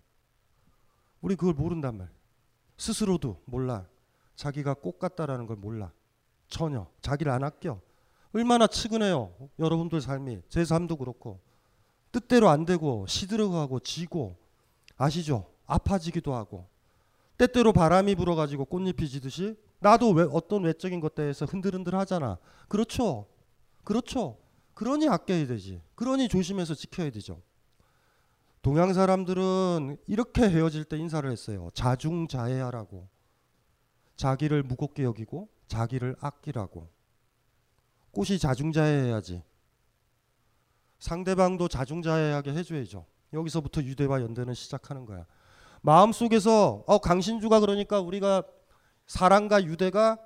우리 1.22 1.36
그걸 1.36 1.56
모른단 1.56 1.98
말. 1.98 2.08
스스로도 2.78 3.42
몰라. 3.46 3.88
자기가 4.36 4.76
꽃 4.76 5.00
같다라는 5.00 5.48
걸 5.48 5.56
몰라. 5.58 5.92
전혀 6.50 6.86
자기를 7.02 7.32
안 7.32 7.44
아껴. 7.44 7.80
얼마나 8.34 8.68
측은해요 8.68 9.32
여러분들 9.58 10.00
삶이 10.02 10.44
제 10.50 10.64
삶도 10.64 10.98
그렇고 10.98 11.40
뜻대로 12.12 12.50
안 12.50 12.64
되고 12.66 13.04
시들어가고 13.08 13.80
지고 13.80 14.38
아시죠? 14.98 15.48
아파지기도 15.66 16.34
하고 16.36 16.68
때때로 17.40 17.74
바람이 17.74 18.16
불어가지고 18.16 18.66
꽃잎이 18.66 19.10
지듯이 19.10 19.58
나도 19.80 20.12
왜 20.12 20.28
어떤 20.32 20.64
외적인 20.64 21.00
것에 21.00 21.16
대해서 21.16 21.46
흔들흔들 21.48 21.96
하잖아. 21.96 22.38
그렇죠. 22.68 23.26
그렇죠. 23.84 24.38
그러니 24.74 25.08
아껴야 25.10 25.46
되지. 25.48 25.82
그러니 25.96 26.28
조심해서 26.28 26.74
지켜야 26.76 27.10
되죠. 27.10 27.42
동양 28.62 28.94
사람들은 28.94 29.98
이렇게 30.08 30.44
헤어질 30.48 30.86
때 30.86 30.98
인사를 30.98 31.30
했어요. 31.30 31.70
자중자애하라고. 31.74 33.08
자기를 34.16 34.64
무겁게 34.64 35.04
여기고 35.04 35.50
자기를 35.68 36.16
아끼라고. 36.20 36.88
꽃이 38.12 38.38
자중자애해야지. 38.38 39.44
상대방도 41.00 41.68
자중자애하게 41.68 42.54
해줘야죠. 42.54 43.06
여기서부터 43.34 43.82
유대와 43.82 44.22
연대는 44.22 44.54
시작하는 44.54 45.06
거야. 45.06 45.26
마음속에서 45.82 46.84
어, 46.86 47.00
강신주가 47.00 47.60
그러니까 47.60 48.00
우리가 48.00 48.44
사랑과 49.08 49.64
유대가 49.64 50.18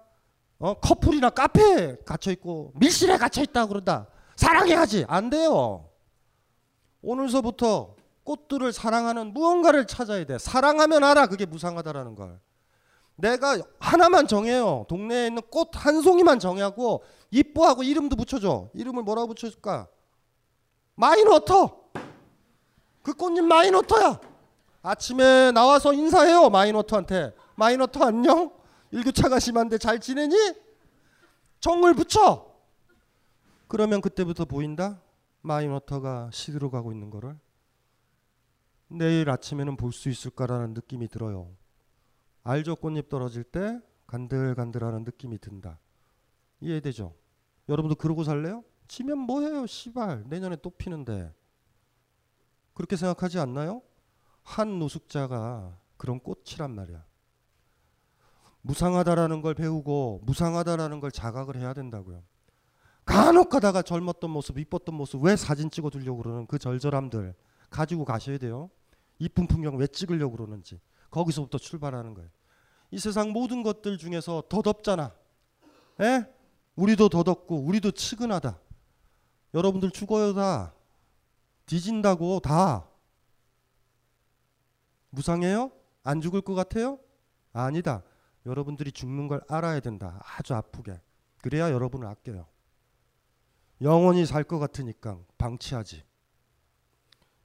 어, 0.58 0.74
커플이나 0.74 1.30
카페에 1.30 1.98
갇혀 2.06 2.32
있고 2.32 2.74
밀실에 2.76 3.16
갇혀 3.18 3.42
있다 3.44 3.68
그런다. 3.68 4.10
사랑해야지. 4.36 5.06
안 5.08 5.30
돼요. 5.30 5.90
오늘서부터 7.02 7.96
꽃들을 8.24 8.74
사랑하는 8.74 9.34
무언가를 9.34 9.86
찾아야 9.88 10.24
돼. 10.26 10.38
사랑하면 10.38 11.04
알아. 11.04 11.28
그게 11.28 11.46
무상하다라는 11.46 12.16
걸. 12.16 12.40
내가 13.16 13.60
하나만 13.80 14.28
정해요. 14.28 14.86
동네에 14.90 15.28
있는 15.28 15.42
꽃 15.50 15.70
한 15.74 16.02
송이만 16.02 16.40
정하고 16.40 17.04
이뻐하고 17.32 17.84
이름도 17.84 18.16
붙여줘. 18.16 18.70
이름을 18.74 19.04
뭐라고 19.04 19.28
붙여줄까? 19.30 19.88
마이너터. 20.96 21.84
그 23.04 23.14
꽃잎 23.14 23.44
마이너터야. 23.44 24.20
아침에 24.82 25.52
나와서 25.52 25.94
인사해요. 25.94 26.50
마이너터한테. 26.50 27.34
마이너터 27.56 28.04
안녕. 28.06 28.52
일교차가 28.92 29.40
심한데 29.40 29.78
잘 29.78 30.00
지내니? 30.00 30.36
정을 31.60 31.94
붙여. 31.94 32.55
그러면 33.68 34.02
그때부터 34.02 34.46
보인다? 34.46 35.02
마이너터가 35.42 36.30
시 36.32 36.52
C로 36.52 36.70
가고 36.70 36.92
있는 36.92 37.10
거를 37.10 37.38
내일 38.88 39.30
아침에는 39.30 39.78
볼 39.78 39.92
수 39.92 40.10
있을까라는 40.10 40.74
느낌이 40.74 41.08
들어요. 41.08 41.56
알죠? 42.44 42.76
꽃잎 42.76 43.10
떨어질 43.10 43.44
때 43.44 43.80
간들간들하는 44.08 45.04
느낌이 45.04 45.40
든다. 45.40 45.80
이해되죠? 46.62 47.16
여러분도 47.68 47.96
그러고 47.96 48.24
살래요? 48.24 48.64
지면 48.88 49.18
뭐해요? 49.18 49.66
시발 49.66 50.24
내년에 50.28 50.58
또 50.62 50.70
피는데 50.70 51.34
그렇게 52.76 52.96
생각하지 52.96 53.40
않나요? 53.40 53.82
한 54.44 54.78
노숙자가 54.78 55.76
그런 55.98 56.20
꽃이란 56.20 56.70
말이야. 56.76 57.04
무상하다라는 58.62 59.42
걸 59.42 59.56
배우고 59.56 60.22
무상하다라는 60.24 61.00
걸 61.00 61.12
자각을 61.12 61.56
해야 61.56 61.74
된다고요. 61.74 62.22
간혹 63.06 63.50
가다가 63.50 63.82
젊었던 63.84 64.30
모습, 64.32 64.58
이뻤던 64.58 64.96
모습 64.96 65.24
왜 65.24 65.36
사진 65.36 65.70
찍어 65.70 65.92
두려고 65.92 66.24
그러는 66.24 66.48
그 66.48 66.58
절절함들 66.58 67.36
가지고 67.70 68.04
가셔야 68.04 68.38
돼요. 68.38 68.70
이쁜 69.20 69.48
풍경 69.48 69.78
왜 69.78 69.88
찍으려고 69.88 70.36
그러는지 70.36 70.80
거기서부터 71.12 71.58
출발하는 71.60 72.16
거예요. 72.16 72.30
이 72.92 73.00
세상 73.00 73.30
모든 73.32 73.64
것들 73.64 73.98
중에서 73.98 74.44
더 74.50 74.62
덥잖아. 74.62 75.14
에? 76.00 76.04
예? 76.04 76.36
우리도 76.76 77.08
더 77.10 77.24
덥고 77.24 77.58
우리도 77.62 77.92
측은하다. 77.92 78.60
여러분들 79.54 79.92
죽어요 79.92 80.34
다. 80.34 80.74
뒤진다고 81.68 82.40
다. 82.42 82.88
무상해요? 85.12 85.72
안 86.04 86.22
죽을 86.22 86.42
것 86.42 86.56
같아요? 86.56 87.00
아니다. 87.54 88.04
여러분들이 88.46 88.92
죽는 88.92 89.28
걸 89.28 89.42
알아야 89.48 89.80
된다. 89.80 90.20
아주 90.38 90.54
아프게. 90.54 91.00
그래야 91.42 91.72
여러분을 91.72 92.08
아껴요. 92.08 92.46
영원히 93.82 94.26
살 94.26 94.44
것 94.44 94.60
같으니까 94.60 95.20
방치하지. 95.38 96.04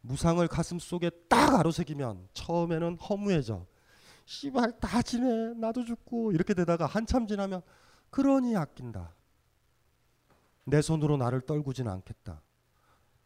무상을 0.03 0.47
가슴 0.49 0.79
속에 0.79 1.11
딱 1.29 1.59
아로새기면 1.59 2.29
처음에는 2.33 2.97
허무해져. 2.97 3.67
씨발 4.27 4.79
다 4.79 5.03
지내 5.03 5.55
나도 5.55 5.85
죽고 5.85 6.33
이렇게 6.33 6.55
되다가 6.55 6.87
한참 6.87 7.27
지나면 7.27 7.63
그러니 8.11 8.57
아낀다. 8.57 9.15
내 10.65 10.81
손으로 10.81 11.17
나를 11.17 11.41
떨구진 11.41 11.89
않겠다. 11.89 12.41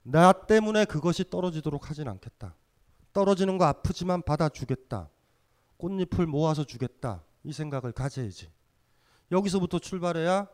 나 0.03 0.33
때문에 0.33 0.85
그것이 0.87 1.29
떨어지도록 1.29 1.91
하진 1.91 2.09
않겠다. 2.09 2.55
떨어지는 3.13 3.59
거 3.59 3.67
아프지만 3.67 4.23
받아주겠다. 4.23 5.11
꽃잎을 5.77 6.27
모아서 6.27 6.65
주겠다. 6.65 7.23
이 7.45 7.53
생각을 7.53 7.93
가져야지. 7.93 8.51
여기서부터 9.31 9.79
출발해야 9.79 10.49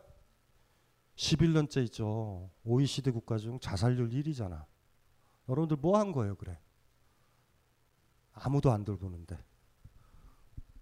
11년째 1.15 1.83
있죠. 1.85 2.49
OECD 2.63 3.11
국가 3.11 3.37
중 3.37 3.59
자살률 3.59 4.09
1위잖아. 4.09 4.65
여러분들 5.49 5.77
뭐 5.77 5.97
한 5.97 6.11
거예요, 6.11 6.35
그래? 6.35 6.57
아무도 8.33 8.71
안 8.71 8.83
돌보는데. 8.85 9.37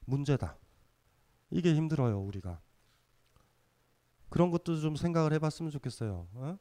문제다. 0.05 0.57
이게 1.51 1.73
힘들어요, 1.75 2.21
우리가. 2.21 2.61
그런 4.29 4.51
것도 4.51 4.79
좀 4.79 4.95
생각을 4.95 5.33
해봤으면 5.33 5.71
좋겠어요. 5.71 6.27
어? 6.33 6.57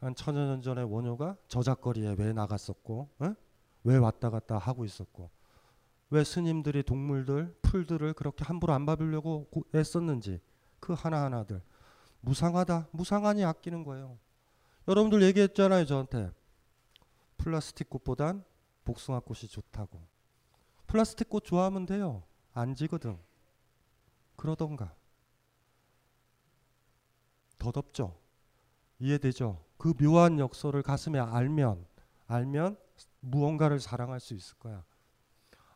한 0.00 0.14
천여 0.14 0.38
년 0.44 0.60
전에 0.60 0.82
원효가 0.82 1.36
저작거리에 1.48 2.16
왜 2.18 2.32
나갔었고, 2.34 3.14
어? 3.20 3.34
왜 3.84 3.96
왔다 3.96 4.28
갔다 4.28 4.58
하고 4.58 4.84
있었고, 4.84 5.30
왜 6.10 6.22
스님들이 6.24 6.82
동물들, 6.82 7.56
풀들을 7.62 8.12
그렇게 8.12 8.44
함부로 8.44 8.74
안 8.74 8.84
밟으려고 8.84 9.48
애썼는지, 9.74 10.40
그 10.78 10.92
하나하나들. 10.92 11.62
무상하다. 12.24 12.88
무상하니 12.92 13.44
아끼는 13.44 13.84
거예요. 13.84 14.18
여러분들 14.88 15.22
얘기했잖아요, 15.22 15.84
저한테. 15.86 16.30
플라스틱 17.36 17.88
꽃보단 17.90 18.42
복숭아 18.84 19.20
꽃이 19.20 19.40
좋다고. 19.48 20.00
플라스틱 20.86 21.28
꽃 21.28 21.44
좋아하면 21.44 21.86
돼요. 21.86 22.22
안 22.52 22.74
지거든. 22.74 23.18
그러던가. 24.36 24.94
더덥죠. 27.58 28.18
이해되죠? 28.98 29.62
그 29.76 29.92
묘한 29.94 30.38
역설을 30.38 30.82
가슴에 30.82 31.18
알면 31.18 31.86
알면 32.26 32.78
무언가를 33.20 33.80
사랑할 33.80 34.20
수 34.20 34.34
있을 34.34 34.56
거야. 34.58 34.84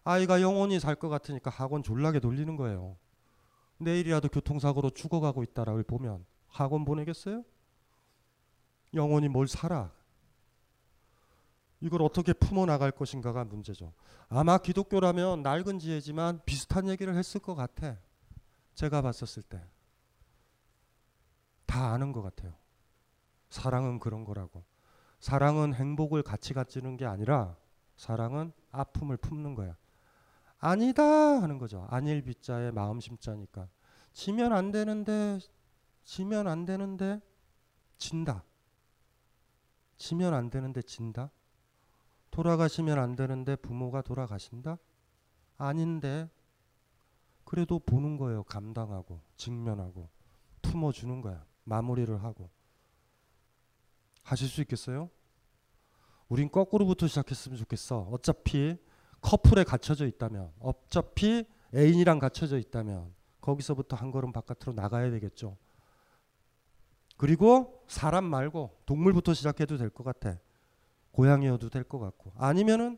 아이가 0.05 0.41
영원히 0.41 0.81
살 0.81 0.95
것 0.95 1.09
같으니까 1.09 1.51
학원 1.51 1.83
졸라게 1.83 2.21
돌리는 2.21 2.57
거예요. 2.57 2.97
내일이라도 3.79 4.29
교통사고로 4.29 4.91
죽어가고 4.91 5.43
있다라고 5.43 5.83
보면 5.85 6.25
학원 6.49 6.85
보내겠어요? 6.85 7.45
영혼이 8.95 9.29
뭘 9.29 9.47
살아? 9.49 9.91
이걸 11.81 12.03
어떻게 12.03 12.33
품어나갈 12.33 12.91
것인가가 12.91 13.45
문제죠. 13.45 13.93
아마 14.29 14.59
기독교라면 14.59 15.43
낡은 15.43 15.79
지혜지만 15.79 16.41
비슷한 16.45 16.89
얘기를 16.89 17.15
했을 17.15 17.41
것 17.41 17.55
같아. 17.55 17.97
제가 18.75 19.03
봤었을 19.03 19.43
때. 19.45 19.63
다 21.67 21.93
아는 21.93 22.13
것 22.13 22.23
같아요. 22.23 22.55
사랑은 23.51 24.01
그런 24.01 24.25
거라고. 24.25 24.65
사랑은 25.21 25.75
행복을 25.75 26.23
같이 26.23 26.53
갖지는 26.53 26.97
게 26.97 27.05
아니라 27.07 27.57
사랑은 27.97 28.53
아픔을 28.73 29.17
품는 29.17 29.55
거야. 29.55 29.77
아니다 30.59 31.03
하는 31.05 31.59
거죠. 31.59 31.87
안일 31.91 32.23
비자의 32.23 32.73
마음심자니까. 32.73 33.69
지면 34.13 34.53
안 34.53 34.73
되는데 34.73 35.39
지면 36.09 36.49
안 36.49 36.64
되는데 36.64 37.21
진다. 37.99 38.42
지면 39.99 40.33
안 40.33 40.49
되는데 40.49 40.81
진다. 40.81 41.31
돌아가시면 42.31 42.99
안 42.99 43.14
되는데 43.14 43.57
부모가 43.57 44.01
돌아가신다? 44.01 44.79
아닌데 45.59 46.27
그래도 47.44 47.79
보는 47.79 48.16
거예요. 48.16 48.42
감당하고 48.44 49.21
직면하고 49.37 50.09
품어 50.62 50.92
주는 50.92 51.21
거야. 51.21 51.44
마무리를 51.64 52.23
하고 52.25 52.49
하실 54.23 54.49
수 54.49 54.62
있겠어요? 54.62 55.11
우린 56.31 56.51
거꾸로부터 56.51 57.07
시작했으면 57.07 57.59
좋겠어. 57.59 58.09
어차피 58.11 58.79
커플에 59.21 59.62
갇혀져 59.62 60.07
있다면, 60.07 60.55
어차피 60.59 61.44
애인이랑 61.75 62.18
갇혀져 62.18 62.57
있다면 62.57 63.12
거기서부터 63.42 63.94
한 63.97 64.11
걸음 64.11 64.33
바깥으로 64.33 64.73
나가야 64.73 65.11
되겠죠. 65.11 65.59
그리고 67.19 67.83
사람 67.89 68.25
말고 68.25 68.71
동물부터 68.87 69.35
시작해도 69.35 69.77
될 69.77 69.91
것 69.91 70.05
같아. 70.05 70.39
고양이여도 71.11 71.69
될 71.69 71.83
것 71.83 71.99
같고 71.99 72.33
아니면은 72.37 72.97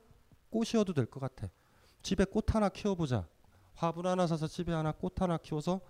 꽃이어도 0.51 0.93
될 0.93 1.07
것 1.07 1.21
같아. 1.21 1.49
집에 2.03 2.25
꽃 2.27 2.55
하나 2.55 2.69
키워보자. 2.69 3.27
화분 3.75 4.07
하나 4.07 4.27
사서 4.27 4.47
집에 4.47 4.73
하나 4.73 4.93
꽃 4.93 5.21
하나 5.21 5.39
키워서 5.39 5.81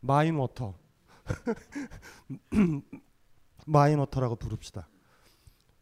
마인워터 0.00 0.76
마인워터라고 3.66 4.34
부릅시다. 4.36 4.88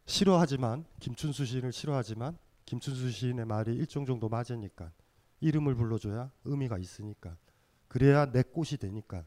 싫어하지만 0.05 0.85
김춘수 1.01 1.47
시인을 1.47 1.73
싫어하지만 1.73 2.37
김춘수 2.67 3.11
시인의 3.13 3.47
말이 3.47 3.75
일정 3.75 4.05
정도 4.05 4.29
맞으니까 4.29 4.93
이름을 5.41 5.75
불러줘야 5.75 6.31
의미가 6.45 6.77
있으니까 6.79 7.35
그래야 7.89 8.31
내 8.31 8.43
꽃이 8.43 8.77
되니까 8.79 9.25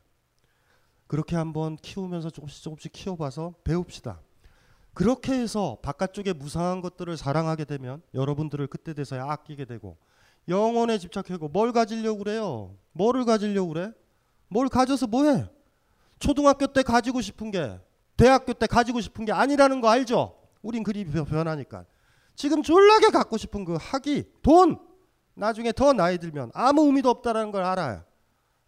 그렇게 1.07 1.35
한번 1.37 1.77
키우면서 1.77 2.29
조금씩 2.29 2.63
조금씩 2.63 2.91
키워봐서 2.91 3.53
배웁시다. 3.63 4.19
그렇게 4.93 5.33
해서 5.33 5.77
바깥쪽에 5.81 6.33
무상한 6.33 6.81
것들을 6.81 7.15
사랑하게 7.17 7.65
되면 7.65 8.01
여러분들을 8.13 8.67
그때 8.67 8.93
돼서야 8.93 9.25
아끼게 9.29 9.65
되고 9.65 9.97
영혼에 10.49 10.97
집착하고 10.97 11.47
뭘 11.49 11.71
가지려고 11.71 12.19
그래요? 12.19 12.75
뭐를 12.93 13.25
가지려고 13.25 13.73
그래? 13.73 13.91
뭘 14.47 14.69
가져서 14.69 15.07
뭐해? 15.07 15.49
초등학교 16.19 16.67
때 16.67 16.83
가지고 16.83 17.21
싶은 17.21 17.51
게 17.51 17.79
대학교 18.15 18.53
때 18.53 18.65
가지고 18.65 18.99
싶은 19.01 19.25
게 19.25 19.31
아니라는 19.31 19.81
거 19.81 19.89
알죠? 19.89 20.35
우린 20.63 20.83
그리 20.83 21.05
변하니까 21.05 21.85
지금 22.35 22.63
졸라게 22.63 23.09
갖고 23.09 23.37
싶은 23.37 23.65
그 23.65 23.77
학위, 23.79 24.23
돈 24.41 24.79
나중에 25.35 25.71
더 25.71 25.93
나이 25.93 26.17
들면 26.17 26.51
아무 26.53 26.83
의미도 26.85 27.09
없다라는 27.09 27.51
걸 27.51 27.63
알아요. 27.63 28.03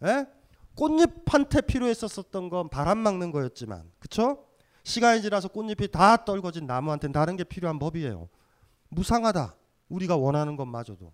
에? 0.04 0.26
꽃잎한테 0.80 1.60
필요했었던 1.60 2.48
건 2.48 2.70
바람 2.70 2.96
막는 2.98 3.32
거였지만 3.32 3.92
그쵸? 3.98 4.46
시간이 4.82 5.20
지나서 5.20 5.48
꽃잎이 5.48 5.88
다 5.92 6.24
떨궈진 6.24 6.64
나무한테는 6.66 7.12
다른 7.12 7.36
게 7.36 7.44
필요한 7.44 7.78
법이에요. 7.78 8.30
무상하다. 8.88 9.56
우리가 9.90 10.16
원하는 10.16 10.56
것마저도. 10.56 11.12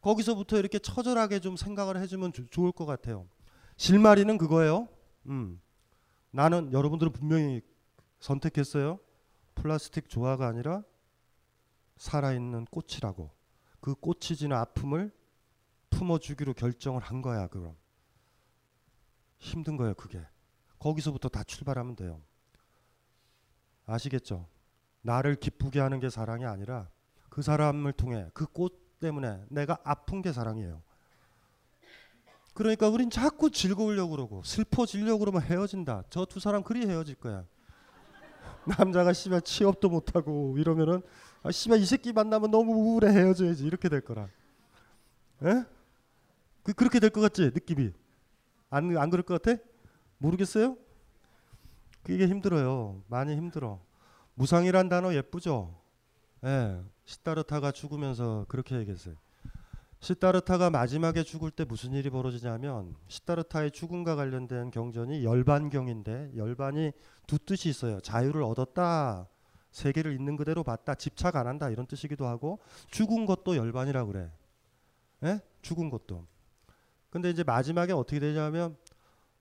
거기서부터 0.00 0.58
이렇게 0.58 0.80
처절하게 0.80 1.38
좀 1.38 1.56
생각을 1.56 2.00
해주면 2.00 2.32
조, 2.32 2.44
좋을 2.48 2.72
것 2.72 2.84
같아요. 2.84 3.28
실마리는 3.76 4.36
그거예요. 4.38 4.88
음. 5.26 5.60
나는 6.32 6.72
여러분들은 6.72 7.12
분명히 7.12 7.60
선택했어요. 8.18 8.98
플라스틱 9.54 10.08
조화가 10.08 10.48
아니라 10.48 10.82
살아있는 11.96 12.64
꽃이라고. 12.72 13.30
그 13.80 13.94
꽃이 13.94 14.34
지는 14.36 14.56
아픔을 14.56 15.12
품어주기로 15.90 16.54
결정을 16.54 17.00
한 17.02 17.22
거야, 17.22 17.46
그럼. 17.46 17.76
힘든 19.44 19.76
거예요, 19.76 19.94
그게. 19.94 20.20
거기서부터 20.78 21.28
다 21.28 21.44
출발하면 21.44 21.96
돼요. 21.96 22.20
아시겠죠? 23.86 24.46
나를 25.02 25.34
기쁘게 25.36 25.80
하는 25.80 26.00
게 26.00 26.08
사랑이 26.08 26.46
아니라 26.46 26.88
그 27.28 27.42
사람을 27.42 27.92
통해 27.92 28.28
그 28.32 28.46
꽃 28.46 28.80
때문에 29.00 29.44
내가 29.50 29.76
아픈 29.84 30.22
게 30.22 30.32
사랑이에요. 30.32 30.80
그러니까 32.54 32.88
우린 32.88 33.10
자꾸 33.10 33.50
즐거우려고 33.50 34.12
그러고 34.12 34.42
슬퍼지려고 34.44 35.18
그러면 35.20 35.42
헤어진다. 35.42 36.04
저 36.08 36.24
두 36.24 36.40
사람 36.40 36.62
그리 36.62 36.86
헤어질 36.88 37.16
거야. 37.16 37.44
남자가 38.78 39.12
씨발 39.12 39.42
취업도 39.42 39.90
못 39.90 40.14
하고 40.16 40.54
이러면은 40.56 41.02
아 41.42 41.50
씨발 41.50 41.80
이 41.80 41.84
새끼 41.84 42.14
만나면 42.14 42.50
너무 42.50 42.72
우울해 42.72 43.10
헤어져야지 43.12 43.66
이렇게 43.66 43.90
될 43.90 44.00
거라. 44.00 44.22
에? 45.42 45.64
그 46.62 46.72
그렇게 46.72 46.98
될 46.98 47.10
것 47.10 47.20
같지 47.20 47.42
느낌이. 47.52 47.92
안, 48.74 48.96
안 48.96 49.08
그럴 49.08 49.22
것 49.22 49.40
같아? 49.40 49.62
모르겠어요? 50.18 50.76
그게 52.02 52.26
힘들어요. 52.26 53.02
많이 53.06 53.36
힘들어. 53.36 53.80
무상이란 54.34 54.88
단어 54.88 55.14
예쁘죠? 55.14 55.80
예. 56.42 56.82
시타르타가 57.04 57.70
죽으면서 57.70 58.46
그렇게 58.48 58.74
얘기했어요. 58.80 59.14
시타르타가 60.00 60.70
마지막에 60.70 61.22
죽을 61.22 61.50
때 61.52 61.64
무슨 61.64 61.92
일이 61.92 62.10
벌어지냐면 62.10 62.94
시타르타의 63.06 63.70
죽음과 63.70 64.16
관련된 64.16 64.70
경전이 64.72 65.24
열반경인데 65.24 66.32
열반이 66.36 66.90
두 67.28 67.38
뜻이 67.38 67.68
있어요. 67.68 68.00
자유를 68.00 68.42
얻었다. 68.42 69.28
세계를 69.70 70.14
있는 70.14 70.36
그대로 70.36 70.64
봤다. 70.64 70.96
집착 70.96 71.36
안 71.36 71.46
한다. 71.46 71.70
이런 71.70 71.86
뜻이기도 71.86 72.26
하고 72.26 72.58
죽은 72.90 73.24
것도 73.26 73.56
열반이라 73.56 74.04
그래. 74.06 74.30
예? 75.22 75.40
죽은 75.62 75.90
것도. 75.90 76.26
근데 77.14 77.30
이제 77.30 77.44
마지막에 77.44 77.92
어떻게 77.92 78.18
되냐면 78.18 78.76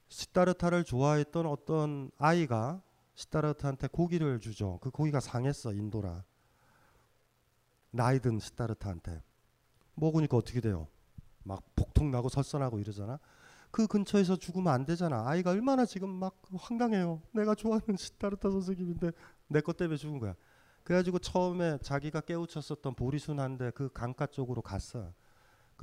시타르타를 0.07 0.83
좋아했던 0.83 1.47
어떤 1.47 2.11
아이가 2.19 2.79
시타르타한테 3.15 3.87
고기를 3.87 4.39
주죠. 4.39 4.77
그 4.79 4.91
고기가 4.91 5.19
상했어 5.19 5.73
인도라. 5.73 6.23
나이 7.89 8.19
든 8.19 8.37
시타르타한테 8.37 9.23
먹으니까 9.95 10.37
어떻게 10.37 10.61
돼요? 10.61 10.87
막 11.43 11.63
폭통 11.75 12.11
나고 12.11 12.29
설선하고 12.29 12.77
이러잖아. 12.77 13.17
그 13.71 13.87
근처에서 13.87 14.35
죽으면 14.35 14.71
안 14.71 14.85
되잖아. 14.85 15.27
아이가 15.27 15.49
얼마나 15.49 15.83
지금 15.87 16.09
막 16.11 16.39
황당해요. 16.53 17.23
내가 17.33 17.55
좋아하는 17.55 17.97
시타르타 17.97 18.51
선생님인데 18.51 19.09
내 19.47 19.61
것 19.61 19.75
때문에 19.77 19.97
죽은 19.97 20.19
거야. 20.19 20.35
그래가지고 20.83 21.17
처음에 21.17 21.79
자기가 21.81 22.21
깨우쳤었던 22.21 22.93
보리순한데 22.93 23.71
그 23.71 23.89
강가 23.91 24.27
쪽으로 24.27 24.61
갔어. 24.61 25.11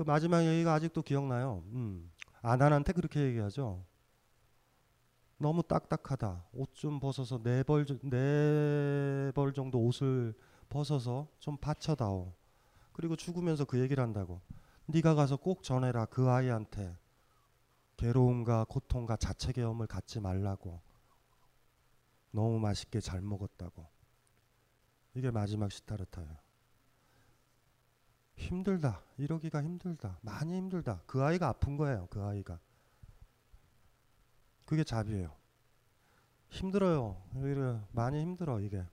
그 0.00 0.04
마지막 0.06 0.42
얘기가 0.42 0.72
아직도 0.72 1.02
기억나요. 1.02 1.62
음. 1.74 2.10
아난한테 2.40 2.94
그렇게 2.94 3.20
얘기하죠. 3.20 3.84
너무 5.36 5.62
딱딱하다. 5.62 6.46
옷 6.54 6.72
좀 6.74 6.98
벗어서 6.98 7.36
네벌네벌 7.44 8.00
네 8.08 9.32
정도 9.54 9.78
옷을 9.84 10.32
벗어서 10.70 11.28
좀 11.38 11.58
받쳐다오. 11.58 12.32
그리고 12.94 13.14
죽으면서 13.14 13.66
그 13.66 13.78
얘기를 13.78 14.02
한다고. 14.02 14.40
네가 14.86 15.14
가서 15.14 15.36
꼭 15.36 15.62
전해라 15.62 16.06
그 16.06 16.30
아이한테 16.30 16.96
괴로움과 17.98 18.64
고통과 18.70 19.16
자책의염을 19.18 19.86
갖지 19.86 20.18
말라고. 20.18 20.80
너무 22.30 22.58
맛있게 22.58 23.00
잘 23.00 23.20
먹었다고. 23.20 23.86
이게 25.12 25.30
마지막 25.30 25.70
시타르타예요. 25.70 26.36
힘들다. 28.40 29.02
이러기가 29.18 29.62
힘들다. 29.62 30.18
많이 30.22 30.56
힘들다. 30.56 31.02
그 31.06 31.22
아이가 31.22 31.48
아픈 31.48 31.76
거예요. 31.76 32.06
그 32.10 32.22
아이가. 32.22 32.58
그게 34.64 34.82
자비예요 34.82 35.30
힘들어요. 36.48 37.16
많이 37.92 38.20
힘들어 38.22 38.60
이게. 38.60 38.84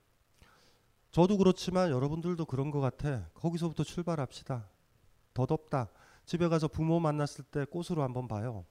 저도 1.11 1.37
그렇지만 1.37 1.89
여러분들도 1.89 2.45
그런 2.45 2.69
것 2.71 2.79
같아. 2.81 3.27
거기서부터 3.33 3.83
출발합시다. 3.83 4.67
더 5.33 5.45
덥다. 5.45 5.89
집에 6.25 6.47
가서 6.49 6.67
부모 6.67 6.99
만났을 6.99 7.43
때 7.45 7.65
꽃으로 7.65 8.03
한번 8.03 8.27
봐요. 8.27 8.65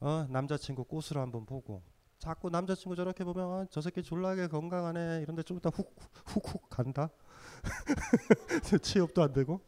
어, 0.00 0.26
남자친구 0.28 0.84
꽃으로 0.84 1.20
한번 1.20 1.46
보고. 1.46 1.80
자꾸 2.18 2.50
남자친구 2.50 2.96
저렇게 2.96 3.24
보면 3.24 3.50
아, 3.52 3.66
저 3.70 3.80
새끼 3.80 4.02
졸라게 4.02 4.48
건강하네. 4.48 5.20
이런데 5.22 5.42
좀 5.42 5.58
이따 5.58 5.70
훅훅훅 5.70 6.68
간다. 6.68 7.08
취업도 8.82 9.22
안 9.22 9.32
되고. 9.32 9.60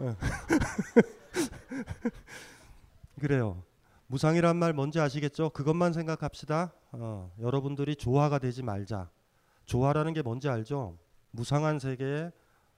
예. 0.00 0.16
그래요. 3.20 3.62
무상이란 4.06 4.56
말 4.56 4.72
뭔지 4.72 5.00
아시겠죠? 5.00 5.50
그것만 5.50 5.92
생각합시다. 5.92 6.72
어, 6.92 7.32
여러분들이 7.40 7.96
조화가 7.96 8.38
되지 8.40 8.62
말자. 8.62 9.10
조화라는 9.64 10.12
게 10.12 10.22
뭔지 10.22 10.48
알죠? 10.48 10.98
무상한 11.30 11.78
세계에 11.78 12.30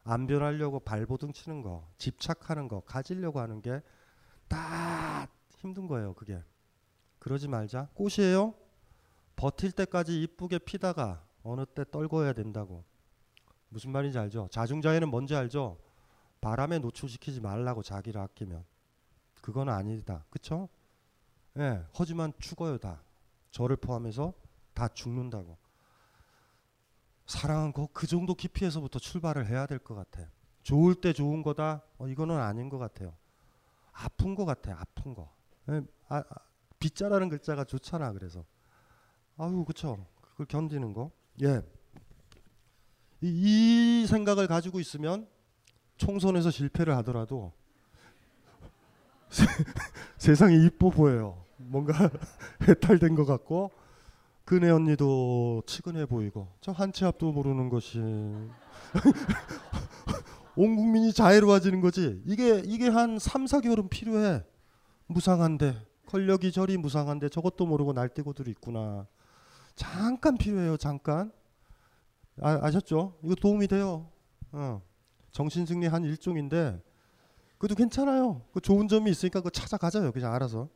안 0.04 0.26
변하려고 0.26 0.78
발버둥 0.80 1.32
치는 1.32 1.62
거, 1.62 1.88
집착하는 1.98 2.68
거, 2.68 2.80
가지려고 2.80 3.40
하는 3.40 3.62
게다 3.62 5.26
힘든 5.56 5.86
거예요, 5.88 6.12
그게. 6.14 6.40
그러지 7.18 7.48
말자. 7.48 7.88
꽃이에요? 7.94 8.54
버틸 9.34 9.72
때까지 9.72 10.22
이쁘게 10.22 10.58
피다가 10.60 11.24
어느 11.42 11.64
때 11.64 11.84
떨궈야 11.90 12.34
된다고. 12.34 12.84
무슨 13.74 13.90
말인지 13.90 14.16
알죠? 14.16 14.46
자중자애는 14.52 15.08
뭔지 15.08 15.34
알죠? 15.34 15.76
바람에 16.40 16.78
노출시키지 16.78 17.40
말라고 17.40 17.82
자기를 17.82 18.20
아끼면 18.20 18.64
그건 19.42 19.68
아니다. 19.68 20.24
그쵸? 20.30 20.68
예, 21.56 21.84
하지만 21.92 22.32
죽어요 22.38 22.78
다. 22.78 23.02
저를 23.50 23.74
포함해서 23.74 24.32
다 24.74 24.86
죽는다고. 24.86 25.56
사랑은 27.26 27.72
그 27.92 28.06
정도 28.06 28.36
깊이에서부터 28.36 29.00
출발을 29.00 29.48
해야 29.48 29.66
될 29.66 29.80
것 29.80 29.96
같아요. 29.96 30.28
좋을 30.62 30.94
때 30.94 31.12
좋은 31.12 31.42
거다. 31.42 31.82
어, 31.98 32.06
이거는 32.06 32.38
아닌 32.38 32.68
것 32.68 32.78
같아요. 32.78 33.12
아픈 33.90 34.36
것 34.36 34.44
같아요. 34.44 34.76
아픈 34.78 35.14
거. 35.14 35.34
예, 35.70 35.82
아, 36.08 36.18
아, 36.18 36.34
빗자라는 36.78 37.28
글자가 37.28 37.64
좋잖아. 37.64 38.12
그래서 38.12 38.44
아유 39.36 39.64
그쵸. 39.64 40.06
그걸 40.20 40.46
견디는 40.46 40.92
거. 40.92 41.10
예. 41.42 41.60
이 43.26 44.04
생각을 44.06 44.46
가지고 44.46 44.80
있으면 44.80 45.26
총선에서 45.96 46.50
실패를 46.50 46.94
하더라도 46.98 47.52
세상이 50.18 50.66
이뻐 50.66 50.90
보여요. 50.90 51.42
뭔가 51.56 52.10
해탈된 52.68 53.14
것 53.14 53.24
같고 53.24 53.70
그네 54.44 54.68
언니도 54.70 55.62
측은해 55.66 56.04
보이고 56.04 56.48
저 56.60 56.70
한치 56.72 57.06
앞도 57.06 57.32
모르는 57.32 57.70
것이 57.70 57.96
온 57.98 58.44
국민이 60.76 61.14
자애로워지는 61.14 61.80
거지. 61.80 62.20
이게 62.26 62.58
이게 62.66 62.88
한 62.88 63.18
3, 63.18 63.46
4개월은 63.46 63.88
필요해. 63.88 64.44
무상한데 65.06 65.82
권력이 66.08 66.52
저리 66.52 66.76
무상한데 66.76 67.30
저것도 67.30 67.64
모르고 67.64 67.94
날뛰고들 67.94 68.48
있구나. 68.48 69.06
잠깐 69.76 70.36
필요해요. 70.36 70.76
잠깐. 70.76 71.32
아, 72.42 72.70
셨죠 72.70 73.14
이거 73.22 73.34
도움이 73.34 73.68
돼요. 73.68 74.08
어. 74.52 74.82
정신승리 75.32 75.86
한 75.88 76.04
일종인데 76.04 76.80
그래도 77.58 77.74
괜찮아요. 77.74 78.42
그 78.52 78.60
좋은 78.60 78.86
점이 78.88 79.10
있으니까 79.10 79.40
그 79.40 79.50
찾아가자요. 79.50 80.12
그냥 80.12 80.34
알아서. 80.34 80.68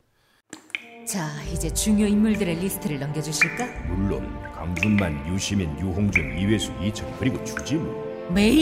자, 1.07 1.27
이제 1.45 1.69
중요 1.73 2.05
인물들의 2.05 2.55
리스트를 2.57 2.99
넘겨주실까? 2.99 3.83
물론 3.93 4.29
강준만, 4.51 5.27
유시민, 5.27 5.71
유홍준, 5.79 6.37
이회수, 6.37 6.73
이철 6.83 7.09
그리고 7.19 7.41
주지무. 7.43 8.09
메이 8.33 8.61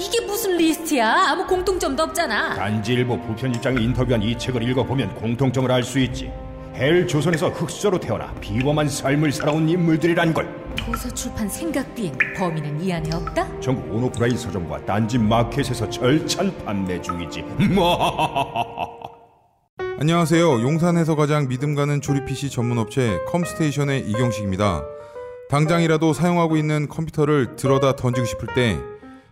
이게 0.00 0.26
무슨 0.26 0.56
리스트야? 0.56 1.30
아무 1.30 1.46
공통점도 1.46 2.02
없잖아. 2.04 2.54
단지일보 2.54 3.20
부편일장에 3.26 3.82
인터뷰한 3.82 4.22
이 4.22 4.38
책을 4.38 4.62
읽어보면 4.62 5.16
공통점을 5.16 5.70
알 5.70 5.82
수 5.82 5.98
있지. 5.98 6.30
헬 6.74 7.06
조선에서 7.06 7.50
흑수저로 7.50 8.00
태어나 8.00 8.32
비범한 8.40 8.88
삶을 8.88 9.30
살아온 9.32 9.68
인물들이란 9.68 10.34
걸. 10.34 10.64
도서 10.76 11.08
출판 11.10 11.48
생각비엔 11.48 12.18
범인은 12.36 12.82
이 12.82 12.92
안에 12.92 13.10
없다? 13.14 13.60
전국 13.60 13.94
온오프라인 13.94 14.36
서점과 14.36 14.84
딴지 14.84 15.16
마켓에서 15.18 15.88
절찬 15.88 16.52
판매 16.64 17.00
중이지. 17.00 17.44
안녕하세요. 20.00 20.44
용산에서 20.60 21.14
가장 21.14 21.46
믿음 21.46 21.76
가는 21.76 22.00
조립 22.00 22.26
PC 22.26 22.50
전문 22.50 22.78
업체 22.78 23.20
컴스테이션의 23.28 24.10
이경식입니다. 24.10 24.82
당장이라도 25.50 26.12
사용하고 26.12 26.56
있는 26.56 26.88
컴퓨터를 26.88 27.54
들어다 27.54 27.94
던지고 27.94 28.26
싶을 28.26 28.48
때 28.54 28.76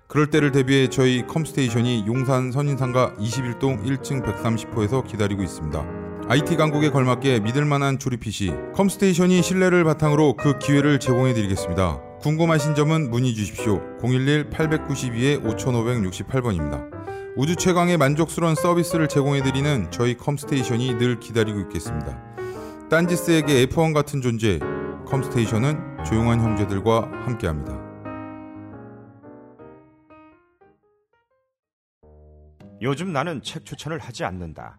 그럴 0.07 0.31
때를 0.31 0.53
대비해 0.53 0.87
저희 0.89 1.27
컴스테이션이 1.27 2.05
용산 2.07 2.53
선인상가 2.53 3.15
21동 3.15 3.83
1층 3.85 4.25
130호에서 4.25 5.05
기다리고 5.05 5.43
있습니다. 5.43 6.02
IT 6.35 6.57
강국에 6.57 6.89
걸맞게 6.89 7.41
믿을 7.41 7.67
만한 7.67 7.99
조립 7.99 8.21
PC 8.21 8.55
컴스테이션이 8.75 9.43
신뢰를 9.43 9.85
바탕으로 9.85 10.35
그 10.39 10.59
기회를 10.59 10.99
제공해 10.99 11.35
드리겠습니다. 11.35 12.01
궁금하신 12.21 12.75
점은 12.75 13.11
문의 13.11 13.35
주십시오. 13.35 13.83
011-892-5568번입니다. 13.99 16.87
우주 17.37 17.55
최강의 17.55 17.99
만족스러운 17.99 18.55
서비스를 18.55 19.09
제공해 19.11 19.43
드리는 19.43 19.91
저희 19.91 20.17
컴스테이션이 20.17 20.95
늘 20.95 21.21
기다리고 21.21 21.61
있겠습니다. 21.61 22.19
딴지스에게 22.89 23.67
F1 23.67 23.93
같은 23.93 24.23
존재, 24.23 24.59
컴스테이션은 25.07 26.03
조용한 26.07 26.41
형제들과 26.41 27.11
함께합니다. 27.27 27.83
요즘 32.81 33.13
나는 33.13 33.43
책 33.43 33.67
추천을 33.67 33.99
하지 33.99 34.25
않는다. 34.25 34.79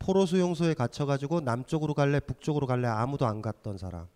포로 0.00 0.26
수용소에 0.26 0.74
갇혀가지고 0.74 1.42
남쪽으로 1.42 1.94
갈래 1.94 2.18
북쪽으로 2.20 2.66
갈래 2.66 2.88
아무도 2.88 3.26
안 3.26 3.40
갔던 3.42 3.78
사람 3.78 4.08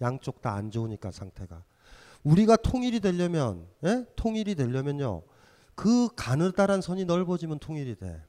양쪽 0.00 0.40
다 0.40 0.52
안 0.54 0.70
좋으니까 0.70 1.10
상태가 1.10 1.64
우리가 2.24 2.54
통일이 2.56 3.00
되려면 3.00 3.66
에? 3.84 3.88
예? 3.88 4.04
통일이 4.16 4.54
되려면요 4.54 5.22
그 5.74 6.08
가느다란 6.14 6.80
선이 6.82 7.06
넓어지면 7.06 7.58
통일이 7.58 7.96
돼 7.96 8.22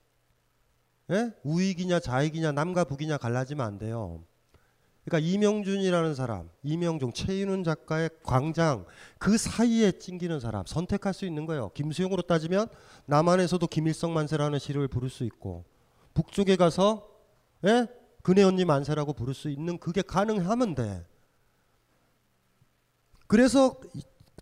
에? 1.11 1.13
예? 1.15 1.31
우익이냐 1.43 1.99
좌익이냐 1.99 2.53
남과 2.53 2.85
북이냐 2.85 3.17
갈라지면 3.17 3.65
안 3.65 3.77
돼요 3.77 4.23
그러니까 5.03 5.27
이명준이라는 5.29 6.15
사람 6.15 6.49
이명종 6.63 7.11
최윤훈 7.11 7.65
작가의 7.65 8.09
광장 8.23 8.85
그 9.19 9.37
사이에 9.37 9.91
찡기는 9.91 10.39
사람 10.39 10.65
선택할 10.65 11.13
수 11.13 11.25
있는 11.25 11.45
거예요 11.45 11.69
김수용으로 11.73 12.21
따지면 12.21 12.69
남한에서도 13.07 13.67
김일성 13.67 14.13
만세라는 14.13 14.57
시를 14.59 14.87
부를 14.87 15.09
수 15.09 15.25
있고 15.25 15.65
북쪽에 16.13 16.55
가서 16.55 17.09
예? 17.65 17.87
그네 18.21 18.43
언니 18.43 18.65
만세라고 18.65 19.13
부를 19.13 19.33
수 19.33 19.49
있는 19.49 19.77
그게 19.77 20.01
가능하면 20.01 20.75
돼. 20.75 21.05
그래서 23.27 23.79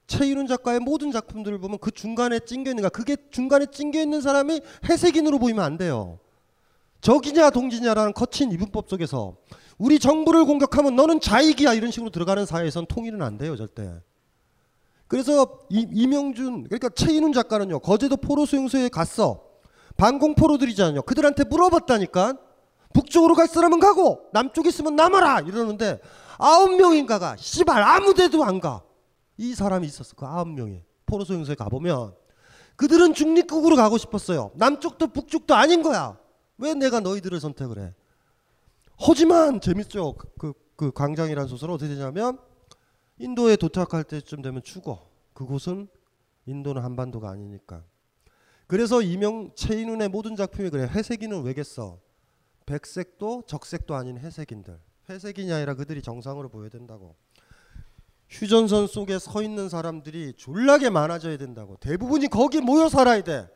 최일훈 0.07 0.47
작가의 0.47 0.79
모든 0.79 1.11
작품들을 1.11 1.57
보면 1.59 1.79
그 1.79 1.91
중간에 1.91 2.39
찡겨 2.39 2.71
있는가 2.71 2.89
그러니까 2.89 2.89
그게 2.89 3.29
중간에 3.31 3.65
찡겨 3.67 3.99
있는 4.01 4.21
사람이 4.21 4.61
회색인으로 4.89 5.39
보이면 5.39 5.63
안 5.63 5.77
돼요. 5.77 6.19
적이냐 6.99 7.49
동지냐라는 7.51 8.13
거친 8.13 8.51
이분법 8.51 8.87
속에서 8.89 9.37
우리 9.77 9.97
정부를 9.97 10.45
공격하면 10.45 10.95
너는 10.95 11.19
자익이야 11.21 11.73
이런 11.73 11.89
식으로 11.89 12.11
들어가는 12.11 12.45
사회에선 12.45 12.85
통일은 12.87 13.21
안 13.23 13.37
돼요 13.37 13.55
절대. 13.55 13.91
그래서 15.07 15.65
이, 15.69 15.87
이명준 15.91 16.65
그러니까 16.65 16.89
최인훈 16.89 17.33
작가는요 17.33 17.79
거제도 17.79 18.17
포로수용소에 18.17 18.89
갔어. 18.89 19.50
반공포로들이잖아요. 20.01 21.03
그들한테 21.03 21.43
물어봤다니까. 21.43 22.33
북쪽으로 22.93 23.35
갈 23.35 23.47
사람은 23.47 23.79
가고 23.79 24.25
남쪽에 24.33 24.67
있으면 24.69 24.95
남아라 24.97 25.41
이러는데 25.41 26.01
아홉 26.39 26.75
명인가가 26.75 27.35
씨발 27.37 27.81
아무 27.83 28.13
데도 28.15 28.43
안 28.43 28.59
가. 28.59 28.81
이 29.37 29.53
사람이 29.53 29.85
있었어. 29.85 30.15
그 30.15 30.25
아홉 30.25 30.49
명이. 30.49 30.81
포로 31.05 31.23
소용소에 31.23 31.53
가보면 31.53 32.15
그들은 32.77 33.13
중립국으로 33.13 33.75
가고 33.75 33.99
싶었어요. 33.99 34.49
남쪽도 34.55 35.07
북쪽도 35.07 35.53
아닌 35.53 35.83
거야. 35.83 36.17
왜 36.57 36.73
내가 36.73 36.99
너희들을 36.99 37.39
선택을 37.39 37.77
해? 37.77 37.93
하지만 38.99 39.61
재밌죠. 39.61 40.15
그, 40.17 40.27
그, 40.39 40.53
그 40.75 40.91
광장이라는 40.91 41.47
소설은 41.47 41.75
어떻게 41.75 41.89
되냐면 41.93 42.39
인도에 43.19 43.55
도착할 43.55 44.03
때쯤 44.05 44.41
되면 44.41 44.63
죽어. 44.63 45.07
그곳은 45.33 45.87
인도는 46.47 46.81
한반도가 46.83 47.29
아니니까. 47.29 47.83
그래서 48.71 49.01
이명 49.01 49.51
최인훈의 49.53 50.07
모든 50.07 50.37
작품이 50.37 50.69
그래. 50.69 50.83
회색인은 50.83 51.43
왜겠어? 51.43 51.99
백색도 52.67 53.43
적색도 53.45 53.95
아닌 53.95 54.17
회색인들. 54.17 54.79
회색인이 55.09 55.51
아니라 55.51 55.73
그들이 55.73 56.01
정상으로 56.01 56.47
보여야 56.47 56.69
된다고. 56.69 57.17
휴전선 58.29 58.87
속에 58.87 59.19
서 59.19 59.41
있는 59.41 59.67
사람들이 59.67 60.35
졸라게 60.37 60.89
많아져야 60.89 61.35
된다고. 61.37 61.75
대부분이 61.81 62.29
거기 62.29 62.61
모여 62.61 62.87
살아야 62.87 63.21
돼. 63.21 63.49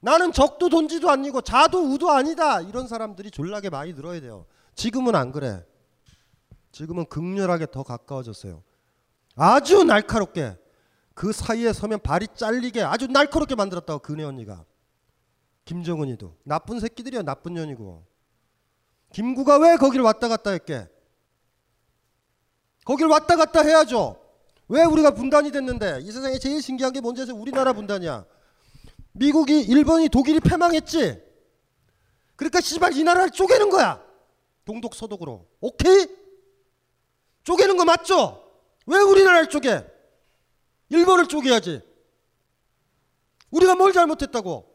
나는 0.00 0.32
적도 0.32 0.70
돈지도 0.70 1.10
아니고 1.10 1.42
자도 1.42 1.92
우도 1.92 2.10
아니다. 2.10 2.62
이런 2.62 2.88
사람들이 2.88 3.30
졸라게 3.30 3.68
많이 3.68 3.92
늘어야 3.92 4.22
돼요. 4.22 4.46
지금은 4.74 5.16
안 5.16 5.32
그래. 5.32 5.66
지금은 6.72 7.04
극렬하게 7.10 7.66
더 7.70 7.82
가까워졌어요. 7.82 8.62
아주 9.36 9.84
날카롭게 9.84 10.56
그 11.20 11.32
사이에 11.32 11.70
서면 11.74 12.00
발이 12.00 12.28
잘리게 12.34 12.80
아주 12.80 13.06
날카롭게 13.06 13.54
만들었다고 13.54 13.98
그네 14.00 14.24
언니가. 14.24 14.64
김정은이도 15.66 16.34
나쁜 16.44 16.80
새끼들이야 16.80 17.20
나쁜 17.24 17.52
년이고. 17.52 18.06
김구가 19.12 19.58
왜 19.58 19.76
거길 19.76 20.00
왔다 20.00 20.28
갔다 20.28 20.52
했게? 20.52 20.88
거길 22.86 23.06
왔다 23.08 23.36
갔다 23.36 23.60
해야죠. 23.62 24.18
왜 24.68 24.82
우리가 24.84 25.10
분단이 25.10 25.50
됐는데 25.50 25.98
이 26.00 26.10
세상에 26.10 26.38
제일 26.38 26.62
신기한 26.62 26.90
게 26.94 27.02
뭔지 27.02 27.20
아세요? 27.20 27.36
우리나라 27.36 27.74
분단이야. 27.74 28.24
미국이 29.12 29.60
일본이 29.60 30.08
독일이 30.08 30.40
패망했지. 30.40 31.22
그러니까 32.36 32.62
씨발 32.62 32.96
이 32.96 33.04
나라를 33.04 33.28
쪼개는 33.28 33.68
거야. 33.68 34.02
동독 34.64 34.94
서독으로. 34.94 35.46
오케이? 35.60 36.06
쪼개는 37.42 37.76
거 37.76 37.84
맞죠? 37.84 38.42
왜 38.86 38.96
우리나라를 39.00 39.50
쪼개? 39.50 39.84
일본을 40.90 41.26
쪼개야지. 41.28 41.80
우리가 43.50 43.74
뭘 43.76 43.92
잘못했다고? 43.92 44.66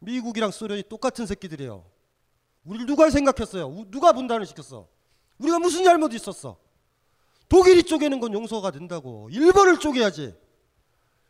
미국이랑 0.00 0.50
소련이 0.50 0.82
똑같은 0.88 1.26
새끼들이에요. 1.26 1.84
우리 2.64 2.84
누가 2.84 3.08
생각했어요? 3.08 3.84
누가 3.90 4.12
분단을 4.12 4.44
시켰어? 4.46 4.88
우리가 5.38 5.58
무슨 5.58 5.84
잘못이 5.84 6.16
있었어? 6.16 6.58
독일이 7.48 7.82
쪼개는 7.82 8.20
건 8.20 8.32
용서가 8.32 8.70
된다고. 8.70 9.28
일본을 9.30 9.78
쪼개야지. 9.78 10.34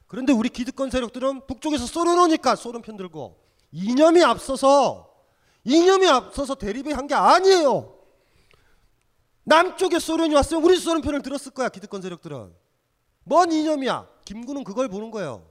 그런데 0.07 0.33
우리 0.33 0.49
기득권 0.49 0.91
세력들은 0.91 1.47
북쪽에서 1.47 1.87
쏘려놓으니까 1.87 2.57
쏘는 2.57 2.83
편 2.83 2.97
들고 2.97 3.39
이념이 3.71 4.23
앞서서 4.25 5.09
이념이 5.65 6.09
앞서서 6.09 6.57
대립을 6.57 6.97
한 6.97 7.07
게 7.07 7.15
아니에요. 7.15 7.97
남쪽에 9.45 9.99
소련이 9.99 10.35
왔으면 10.35 10.65
우리 10.65 10.79
쏘는 10.79 11.01
편을 11.01 11.23
들었을 11.23 11.53
거야 11.53 11.69
기득권 11.69 12.03
세력들은. 12.03 12.55
뭔 13.25 13.51
이념이야? 13.53 14.09
김구는 14.25 14.65
그걸 14.65 14.89
보는 14.89 15.11
거예요. 15.11 15.51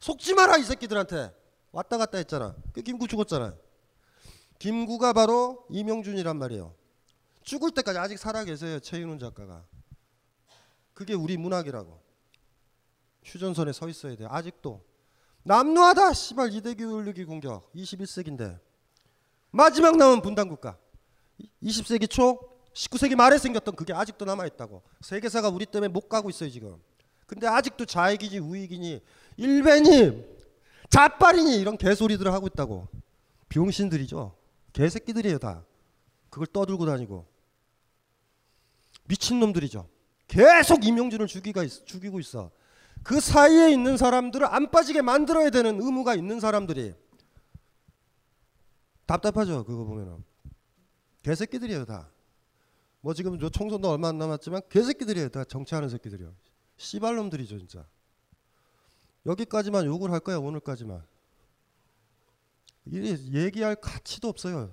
속지 0.00 0.34
마라 0.34 0.56
이 0.56 0.64
새끼들한테 0.64 1.32
왔다 1.70 1.98
갔다 1.98 2.18
했잖아. 2.18 2.54
그 2.72 2.82
김구 2.82 3.08
죽었잖아. 3.08 3.54
김구가 4.58 5.12
바로 5.12 5.64
이명준이란 5.70 6.36
말이에요. 6.38 6.74
죽을 7.42 7.70
때까지 7.72 7.98
아직 7.98 8.18
살아 8.18 8.44
계세요 8.44 8.78
최윤훈 8.80 9.18
작가가. 9.18 9.64
그게 10.94 11.14
우리 11.14 11.36
문학이라고. 11.36 12.00
휴전선에 13.24 13.72
서 13.72 13.88
있어야 13.88 14.16
돼. 14.16 14.26
아직도 14.26 14.84
남루하다 15.44 16.12
씨발 16.12 16.52
이대규 16.54 16.84
올리기 16.92 17.24
공격 17.24 17.72
21세기인데 17.72 18.58
마지막 19.50 19.96
남은 19.96 20.22
분단 20.22 20.48
국가 20.48 20.76
20세기 21.62 22.08
초 22.10 22.51
19세기 22.74 23.14
말에 23.16 23.38
생겼던 23.38 23.76
그게 23.76 23.92
아직도 23.92 24.24
남아 24.24 24.46
있다고. 24.46 24.82
세계사가 25.00 25.48
우리 25.48 25.66
때문에 25.66 25.88
못 25.88 26.08
가고 26.08 26.30
있어요 26.30 26.48
지금. 26.50 26.76
근데 27.26 27.46
아직도 27.46 27.86
좌익이지 27.86 28.38
우익이니 28.38 29.00
일베니 29.38 30.22
자빨이니 30.90 31.60
이런 31.60 31.76
개소리들을 31.76 32.32
하고 32.32 32.46
있다고. 32.46 32.88
병신들이죠. 33.48 34.34
개새끼들이에요 34.72 35.38
다. 35.38 35.64
그걸 36.30 36.46
떠들고 36.46 36.86
다니고 36.86 37.26
미친놈들이죠. 39.04 39.88
계속 40.26 40.84
임용진을 40.86 41.26
죽이가 41.26 41.62
있, 41.64 41.84
죽이고 41.86 42.18
있어. 42.20 42.50
그 43.02 43.20
사이에 43.20 43.70
있는 43.70 43.96
사람들을 43.98 44.46
안 44.48 44.70
빠지게 44.70 45.02
만들어야 45.02 45.50
되는 45.50 45.80
의무가 45.82 46.14
있는 46.14 46.40
사람들이 46.40 46.94
답답하죠. 49.04 49.64
그거 49.64 49.84
보면은 49.84 50.24
개새끼들이에요 51.22 51.84
다. 51.84 52.11
뭐 53.02 53.12
지금 53.14 53.38
저 53.38 53.48
총선도 53.50 53.90
얼마 53.90 54.08
안 54.08 54.18
남았지만 54.18 54.62
개새끼들이에요. 54.70 55.28
다 55.28 55.44
정치하는 55.44 55.88
새끼들이요. 55.90 56.32
씨발놈들이죠 56.76 57.58
진짜. 57.58 57.84
여기까지만 59.26 59.86
욕을 59.86 60.10
할 60.12 60.20
거야 60.20 60.38
오늘까지만. 60.38 61.04
얘기할 62.86 63.74
가치도 63.76 64.28
없어요. 64.28 64.72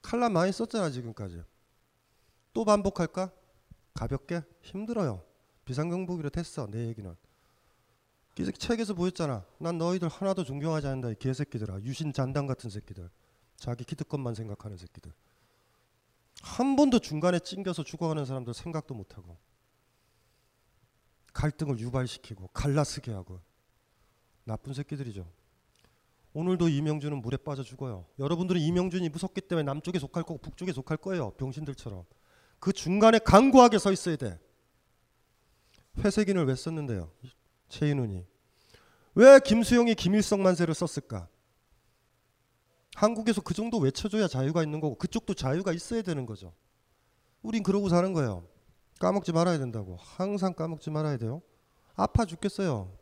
칼라 0.00 0.30
많이 0.30 0.50
썼잖아 0.50 0.90
지금까지. 0.90 1.42
또 2.54 2.64
반복할까? 2.64 3.30
가볍게? 3.92 4.40
힘들어요. 4.62 5.22
비상경보기로 5.66 6.30
됐어 6.30 6.66
내 6.70 6.86
얘기는. 6.88 7.14
계속 8.34 8.58
책에서 8.58 8.94
보였잖아. 8.94 9.44
난 9.58 9.76
너희들 9.76 10.08
하나도 10.08 10.42
존경하지 10.44 10.86
않는다 10.86 11.10
이 11.10 11.14
개새끼들아. 11.18 11.82
유신 11.82 12.14
잔당 12.14 12.46
같은 12.46 12.70
새끼들. 12.70 13.10
자기 13.58 13.84
키드건만 13.84 14.34
생각하는 14.34 14.78
새끼들. 14.78 15.12
한 16.44 16.76
번도 16.76 16.98
중간에 16.98 17.38
찡겨서 17.38 17.84
죽어가는 17.84 18.22
사람들 18.26 18.52
생각도 18.52 18.92
못하고 18.94 19.38
갈등을 21.32 21.78
유발시키고 21.78 22.48
갈라쓰게 22.48 23.12
하고 23.12 23.40
나쁜 24.44 24.74
새끼들이죠. 24.74 25.26
오늘도 26.34 26.68
이명준은 26.68 27.22
물에 27.22 27.38
빠져 27.38 27.62
죽어요. 27.62 28.04
여러분들은 28.18 28.60
이명준이 28.60 29.08
무섭기 29.08 29.40
때문에 29.42 29.64
남쪽에 29.64 29.98
속할 29.98 30.22
거고 30.24 30.38
북쪽에 30.38 30.72
속할 30.72 30.98
거예요. 30.98 31.30
병신들처럼. 31.32 32.04
그 32.58 32.72
중간에 32.74 33.18
강구하게 33.20 33.78
서 33.78 33.90
있어야 33.90 34.16
돼. 34.16 34.38
회색인을 35.98 36.44
왜 36.44 36.54
썼는데요? 36.54 37.10
최인훈이. 37.70 38.24
왜 39.14 39.40
김수용이 39.40 39.94
김일성 39.94 40.42
만세를 40.42 40.74
썼을까? 40.74 41.28
한국에서 42.94 43.40
그 43.40 43.54
정도 43.54 43.78
외쳐줘야 43.78 44.28
자유가 44.28 44.62
있는 44.62 44.80
거고 44.80 44.96
그쪽도 44.96 45.34
자유가 45.34 45.72
있어야 45.72 46.02
되는 46.02 46.26
거죠. 46.26 46.52
우린 47.42 47.62
그러고 47.62 47.88
사는 47.88 48.12
거예요. 48.12 48.44
까먹지 49.00 49.32
말아야 49.32 49.58
된다고. 49.58 49.96
항상 50.00 50.54
까먹지 50.54 50.90
말아야 50.90 51.16
돼요. 51.16 51.42
아파 51.94 52.24
죽겠어요. 52.24 52.92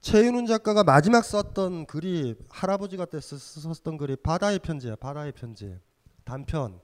최윤훈 0.00 0.46
작가가 0.46 0.84
마지막 0.84 1.24
썼던 1.24 1.86
글이 1.86 2.36
할아버지가 2.50 3.06
때 3.06 3.18
썼던 3.20 3.96
글이 3.96 4.16
바다의 4.16 4.58
편지야. 4.60 4.96
바다의 4.96 5.32
편지. 5.32 5.76
단편. 6.24 6.80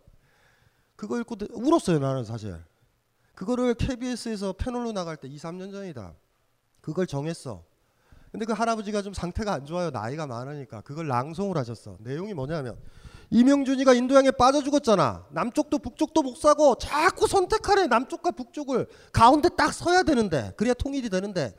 그거 0.97 1.21
읽고 1.21 1.37
울었어요. 1.53 1.99
나는 1.99 2.25
사실. 2.25 2.57
그거를 3.35 3.75
KBS에서 3.75 4.55
패널로 4.55 4.93
나갈 4.93 5.17
때 5.17 5.29
2, 5.29 5.37
3년 5.37 5.71
전이다. 5.71 6.15
그걸 6.81 7.07
정했어. 7.07 7.63
근데 8.33 8.47
그 8.47 8.53
할아버지가 8.55 9.03
좀 9.03 9.13
상태가 9.13 9.53
안 9.53 9.67
좋아요. 9.67 9.91
나이가 9.91 10.27
많으니까 10.27 10.81
그걸 10.81 11.07
낭송을 11.07 11.59
하셨어. 11.59 11.99
내용이 12.01 12.33
뭐냐면 12.33 12.79
이명준이가 13.29 13.93
인도양에 13.93 14.31
빠져 14.33 14.63
죽었잖아. 14.63 15.27
남쪽도 15.33 15.79
북쪽도 15.79 16.23
복사고 16.23 16.77
자꾸 16.77 17.27
선택하래. 17.27 17.87
남쪽과 17.89 18.31
북쪽을 18.31 18.87
가운데 19.13 19.51
딱 19.51 19.75
서야 19.75 20.03
되는데 20.03 20.55
그래야 20.57 20.73
통일이 20.73 21.11
되는데 21.11 21.55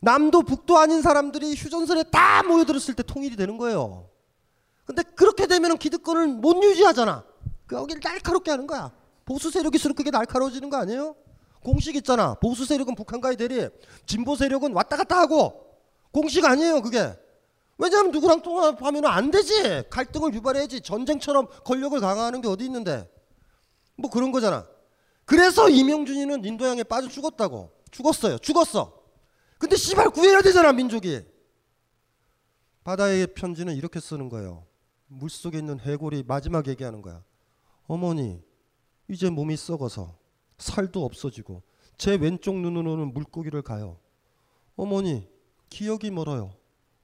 남도 0.00 0.42
북도 0.42 0.78
아닌 0.78 1.02
사람들이 1.02 1.54
휴전선에 1.56 2.04
다 2.04 2.44
모여들었을 2.44 2.94
때 2.94 3.02
통일이 3.02 3.34
되는 3.34 3.58
거예요. 3.58 4.08
근데 4.84 5.02
그렇게 5.02 5.48
되면 5.48 5.76
기득권을 5.76 6.28
못 6.28 6.62
유지하잖아. 6.62 7.24
여기를 7.72 8.00
날카롭게 8.04 8.50
하는 8.52 8.68
거야. 8.68 8.90
보수 9.24 9.50
세력이 9.50 9.76
수록 9.78 9.94
그게 9.94 10.10
날카로워지는 10.10 10.70
거 10.70 10.76
아니에요? 10.76 11.16
공식 11.64 11.96
있잖아. 11.96 12.34
보수 12.34 12.64
세력은 12.64 12.94
북한과의 12.94 13.36
대립, 13.36 13.72
진보 14.06 14.36
세력은 14.36 14.72
왔다 14.72 14.96
갔다 14.96 15.18
하고 15.18 15.71
공식 16.12 16.44
아니에요, 16.44 16.82
그게. 16.82 17.12
왜냐하면 17.78 18.12
누구랑 18.12 18.42
통합하면 18.42 19.06
안 19.06 19.30
되지. 19.30 19.82
갈등을 19.90 20.32
유발해야지. 20.34 20.82
전쟁처럼 20.82 21.48
권력을 21.64 21.98
강화하는 21.98 22.40
게 22.40 22.48
어디 22.48 22.64
있는데. 22.66 23.10
뭐 23.96 24.10
그런 24.10 24.30
거잖아. 24.30 24.66
그래서 25.24 25.68
이명준이는 25.70 26.44
인도양에 26.44 26.82
빠져 26.84 27.08
죽었다고. 27.08 27.72
죽었어요. 27.90 28.38
죽었어. 28.38 29.02
근데 29.58 29.74
씨발 29.76 30.10
구해야 30.10 30.42
되잖아, 30.42 30.72
민족이. 30.72 31.22
바다의 32.84 33.28
편지는 33.34 33.74
이렇게 33.74 33.98
쓰는 34.00 34.28
거예요. 34.28 34.66
물속에 35.06 35.58
있는 35.58 35.80
해골이 35.80 36.24
마지막 36.26 36.66
얘기하는 36.68 37.00
거야. 37.00 37.22
어머니, 37.86 38.42
이제 39.08 39.30
몸이 39.30 39.56
썩어서 39.56 40.18
살도 40.58 41.04
없어지고 41.04 41.62
제 41.96 42.16
왼쪽 42.16 42.56
눈으로는 42.58 43.12
물고기를 43.14 43.62
가요. 43.62 44.00
어머니, 44.74 45.28
기억이 45.72 46.10
멀어요. 46.10 46.52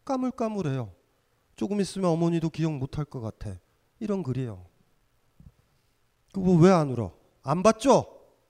까물까물해요. 0.05 0.93
조금 1.57 1.81
있으면 1.81 2.11
어머니도 2.11 2.51
기억 2.51 2.77
못할 2.77 3.07
것 3.07 3.21
같아. 3.21 3.59
이런 3.99 4.23
글이에요. 4.23 4.67
그거 6.33 6.45
뭐 6.47 6.59
왜 6.61 6.71
안 6.71 6.91
울어? 6.91 7.17
안 7.43 7.63
봤죠? 7.63 8.07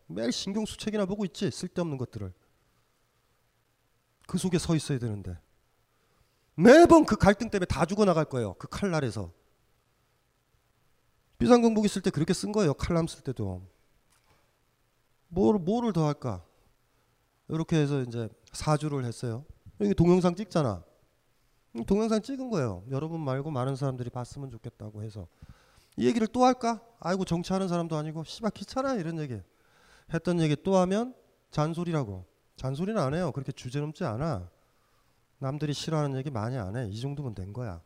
매일 0.09 0.33
신경수책이나 0.33 1.07
보고 1.07 1.25
있지. 1.25 1.49
쓸데없는 1.53 1.99
것들을. 1.99 2.33
그 4.27 4.39
속에 4.39 4.59
서 4.59 4.75
있어야 4.75 4.99
되는데. 4.99 5.39
매번 6.57 7.07
그 7.07 7.15
갈등 7.15 7.49
때문에 7.49 7.67
다 7.67 7.87
죽어나갈 7.87 8.25
거예요. 8.25 8.55
그 8.55 8.67
칼날에서. 8.67 9.31
비상경복 11.39 11.85
있을 11.85 12.03
때 12.03 12.11
그렇게 12.11 12.35
쓴 12.35 12.51
거예요. 12.51 12.75
칼럼 12.75 13.07
쓸 13.07 13.23
때도. 13.23 13.63
뭘, 15.29 15.59
뭐를 15.61 15.93
더 15.93 16.07
할까? 16.09 16.45
이렇게 17.49 17.77
해서 17.81 18.01
이제 18.01 18.29
사주를 18.53 19.05
했어요. 19.05 19.45
여기 19.81 19.95
동영상 19.95 20.35
찍잖아. 20.35 20.83
음, 21.77 21.85
동영상 21.85 22.21
찍은 22.21 22.51
거예요. 22.51 22.83
여러분 22.91 23.21
말고 23.21 23.51
많은 23.51 23.77
사람들이 23.77 24.11
봤으면 24.11 24.51
좋겠다고 24.51 25.03
해서 25.03 25.29
이 25.97 26.07
얘기를 26.07 26.27
또 26.27 26.45
할까? 26.45 26.81
아이고 27.01 27.25
정치하는 27.25 27.69
사람도 27.69 27.97
아니고 27.97 28.25
씨발 28.25 28.51
귀찮아 28.53 28.95
이런 28.95 29.19
얘기 29.19 29.41
했던 30.13 30.41
얘기 30.41 30.57
또 30.65 30.77
하면 30.77 31.15
잔소리라고. 31.51 32.25
잔소리는 32.57 33.01
안 33.01 33.15
해요. 33.15 33.31
그렇게 33.33 33.53
주제넘지 33.53 34.05
않아. 34.05 34.51
남들이 35.39 35.73
싫어하는 35.73 36.17
얘기 36.17 36.31
많이 36.31 36.57
안 36.59 36.77
해. 36.77 36.89
이 36.89 37.01
정도면 37.01 37.35
된 37.35 37.53
거야. 37.53 37.81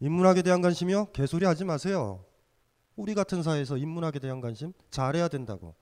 인문학에 0.00 0.42
대한 0.42 0.60
관심이요? 0.60 1.06
개소리 1.12 1.46
하지 1.46 1.64
마세요. 1.64 2.24
우리 2.96 3.14
같은 3.14 3.42
사회에서 3.42 3.76
인문학에 3.76 4.18
대한 4.18 4.40
관심 4.40 4.72
잘해야 4.90 5.28
된다고. 5.28 5.74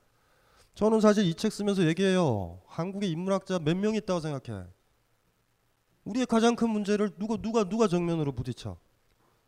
저는 0.74 1.00
사실 1.00 1.24
이 1.24 1.34
책 1.34 1.52
쓰면서 1.52 1.86
얘기해요. 1.86 2.60
한국의 2.66 3.10
인문학자 3.10 3.58
몇 3.60 3.76
명 3.76 3.94
있다고 3.94 4.20
생각해. 4.20 4.64
우리의 6.04 6.26
가장 6.26 6.54
큰 6.54 6.70
문제를 6.70 7.10
누가 7.18 7.36
누가 7.36 7.64
누가 7.68 7.88
정면으로 7.88 8.32
부딪혀? 8.32 8.76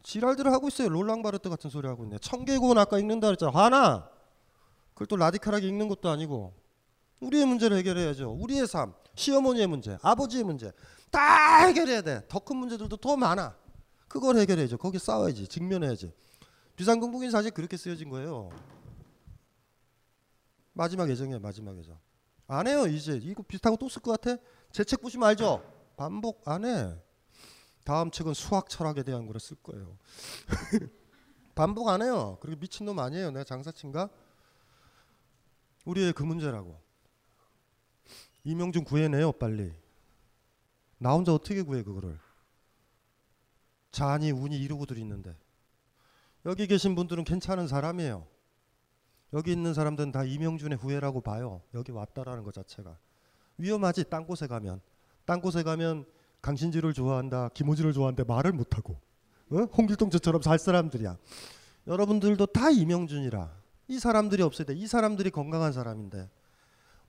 지랄들을 0.02 0.50
하고 0.52 0.68
있어요. 0.68 0.88
롤랑바르트 0.88 1.48
같은 1.48 1.68
소리 1.68 1.88
하고 1.88 2.04
있네. 2.04 2.18
청개구는 2.20 2.78
아까 2.80 2.98
읽는다 2.98 3.26
그랬잖아. 3.28 3.52
화나. 3.52 4.09
그걸 4.94 5.07
또 5.09 5.16
라디칼하게 5.16 5.66
읽는 5.68 5.88
것도 5.88 6.09
아니고 6.09 6.54
우리의 7.20 7.44
문제를 7.44 7.76
해결해야죠. 7.78 8.30
우리의 8.30 8.66
삶, 8.66 8.94
시어머니의 9.14 9.66
문제, 9.66 9.98
아버지의 10.02 10.44
문제 10.44 10.70
다 11.11 11.66
해결해야 11.66 12.02
돼. 12.02 12.24
더 12.28 12.38
큰 12.38 12.57
문제들도 12.57 12.96
더 12.96 13.16
많아. 13.16 13.54
그걸 14.09 14.36
해결해야죠. 14.38 14.78
거기 14.78 14.98
싸워야지. 14.98 15.48
직면해야지. 15.48 16.12
비상공국인 16.76 17.30
사실 17.30 17.50
그렇게 17.50 17.76
쓰여진 17.76 18.09
거예요. 18.09 18.50
마지막 20.72 21.11
예정이에요. 21.11 21.40
마지막 21.40 21.76
예정. 21.76 21.98
안 22.46 22.66
해요 22.68 22.86
이제. 22.86 23.18
이거 23.22 23.42
비슷한 23.42 23.72
거 23.72 23.76
또쓸 23.76 24.00
것 24.00 24.18
같아? 24.20 24.40
제책 24.72 25.00
보시면 25.02 25.28
알죠. 25.30 25.62
반복 25.97 26.47
안에 26.47 26.94
다음 27.84 28.11
책은 28.11 28.34
수학 28.34 28.68
철학에 28.68 29.03
대한 29.03 29.26
글을 29.26 29.40
쓸 29.40 29.57
거예요. 29.62 29.97
반복 31.55 31.88
안 31.88 32.03
해요. 32.03 32.36
그리고 32.40 32.61
미친놈 32.61 32.99
아니에요. 32.99 33.30
내가 33.30 33.44
장사친가? 33.44 34.11
우리의 35.86 36.12
그 36.12 36.22
문제라고. 36.22 36.78
이명준 38.44 38.84
구해내요, 38.84 39.32
빨리. 39.32 39.72
나 40.99 41.12
혼자 41.12 41.32
어떻게 41.32 41.62
구해 41.62 41.82
그거를? 41.82 42.18
잔이 43.92 44.30
운이 44.32 44.59
이러고들 44.62 44.99
있는데. 44.99 45.34
여기 46.44 46.66
계신 46.66 46.94
분들은 46.94 47.24
괜찮은 47.24 47.68
사람이에요. 47.68 48.26
여기 49.32 49.53
있는 49.53 49.74
사람들은 49.74 50.12
다 50.12 50.24
이명준의 50.24 50.78
후회라고 50.78 51.20
봐요. 51.20 51.62
여기 51.74 51.92
왔다라는 51.92 52.42
것 52.44 52.53
자체가. 52.53 52.99
위험하지, 53.59 54.11
딴 54.11 54.26
곳에 54.26 54.47
가면. 54.47 54.80
딴 55.26 55.40
곳에 55.40 55.62
가면 55.64 56.06
강신지를 56.40 56.94
좋아한다, 56.94 57.50
김호지를 57.52 57.92
좋아한다 57.92 58.24
말을 58.26 58.52
못하고 58.52 58.96
어? 59.50 59.56
홍길동 59.76 60.08
저처럼 60.10 60.40
살 60.40 60.58
사람들이야. 60.58 61.18
여러분들도 61.88 62.46
다 62.46 62.70
이명준이라 62.70 63.50
이 63.88 63.98
사람들이 63.98 64.42
없어야 64.42 64.66
돼. 64.66 64.74
이 64.74 64.86
사람들이 64.86 65.30
건강한 65.30 65.72
사람인데 65.72 66.30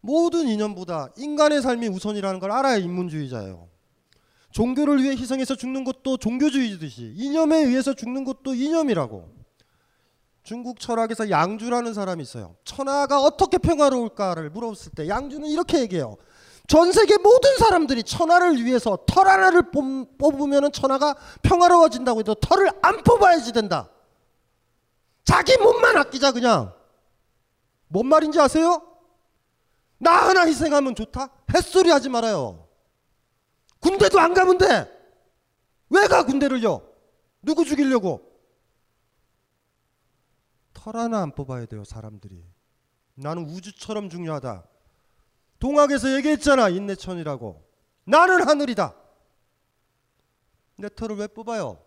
모든 0.01 0.47
이념보다 0.47 1.09
인간의 1.17 1.61
삶이 1.61 1.87
우선이라는 1.89 2.39
걸 2.39 2.51
알아야 2.51 2.77
인문주의자예요. 2.77 3.67
종교를 4.51 5.03
위해 5.03 5.15
희생해서 5.15 5.55
죽는 5.55 5.83
것도 5.83 6.17
종교주의듯이 6.17 7.13
이 7.15 7.25
이념에 7.25 7.59
의해서 7.65 7.93
죽는 7.93 8.23
것도 8.25 8.55
이념이라고. 8.55 9.37
중국 10.41 10.79
철학에서 10.79 11.29
양주라는 11.29 11.93
사람이 11.93 12.23
있어요. 12.23 12.55
천하가 12.63 13.21
어떻게 13.21 13.57
평화로울까를 13.57 14.49
물어봤을 14.51 14.93
때 14.93 15.07
양주는 15.07 15.47
이렇게 15.49 15.79
얘기해요. 15.81 16.15
전 16.67 16.91
세계 16.91 17.17
모든 17.17 17.57
사람들이 17.57 18.03
천하를 18.03 18.63
위해서 18.65 18.97
털 19.07 19.25
하나를 19.27 19.71
뽑으면 19.71 20.71
천하가 20.73 21.15
평화로워진다고 21.41 22.19
해도 22.19 22.33
털을 22.35 22.69
안 22.81 23.03
뽑아야지 23.03 23.53
된다. 23.53 23.89
자기 25.23 25.57
몸만 25.57 25.95
아끼자 25.97 26.33
그냥. 26.33 26.73
뭔 27.87 28.05
말인지 28.07 28.37
아세요? 28.39 28.83
나 29.97 30.11
하나 30.27 30.41
희생하면 30.45 30.93
좋다? 30.93 31.29
햇소리 31.55 31.89
하지 31.89 32.09
말아요. 32.09 32.67
군대도 33.79 34.19
안 34.19 34.33
가면 34.33 34.57
돼. 34.57 34.91
왜 35.89 36.07
가 36.07 36.25
군대를요? 36.25 36.81
누구 37.43 37.63
죽이려고? 37.63 38.21
털 40.73 40.97
하나 40.97 41.21
안 41.21 41.31
뽑아야 41.33 41.65
돼요 41.65 41.85
사람들이. 41.85 42.43
나는 43.15 43.47
우주처럼 43.49 44.09
중요하다. 44.09 44.65
동학에서 45.59 46.15
얘기했잖아. 46.17 46.69
인내천이라고. 46.69 47.63
나는 48.05 48.47
하늘이다. 48.47 48.95
내 50.77 50.89
터를 50.89 51.15
왜 51.17 51.27
뽑아요? 51.27 51.83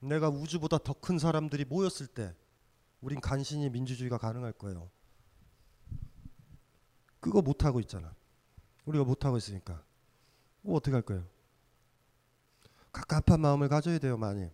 내가 0.00 0.28
우주보다 0.28 0.78
더 0.78 0.92
큰 1.02 1.18
사람들이 1.18 1.64
모였을 1.64 2.06
때 2.06 2.32
우린 3.00 3.20
간신히 3.20 3.70
민주주의가 3.70 4.18
가능할 4.18 4.52
거예요. 4.52 4.88
그거 7.20 7.40
못하고 7.42 7.80
있잖아. 7.80 8.14
우리가 8.84 9.04
못하고 9.04 9.36
있으니까. 9.38 9.82
어떻게 10.64 10.92
할 10.92 11.02
거예요? 11.02 11.26
갑갑한 12.92 13.40
마음을 13.40 13.68
가져야 13.68 13.98
돼요, 13.98 14.16
많이. 14.16 14.48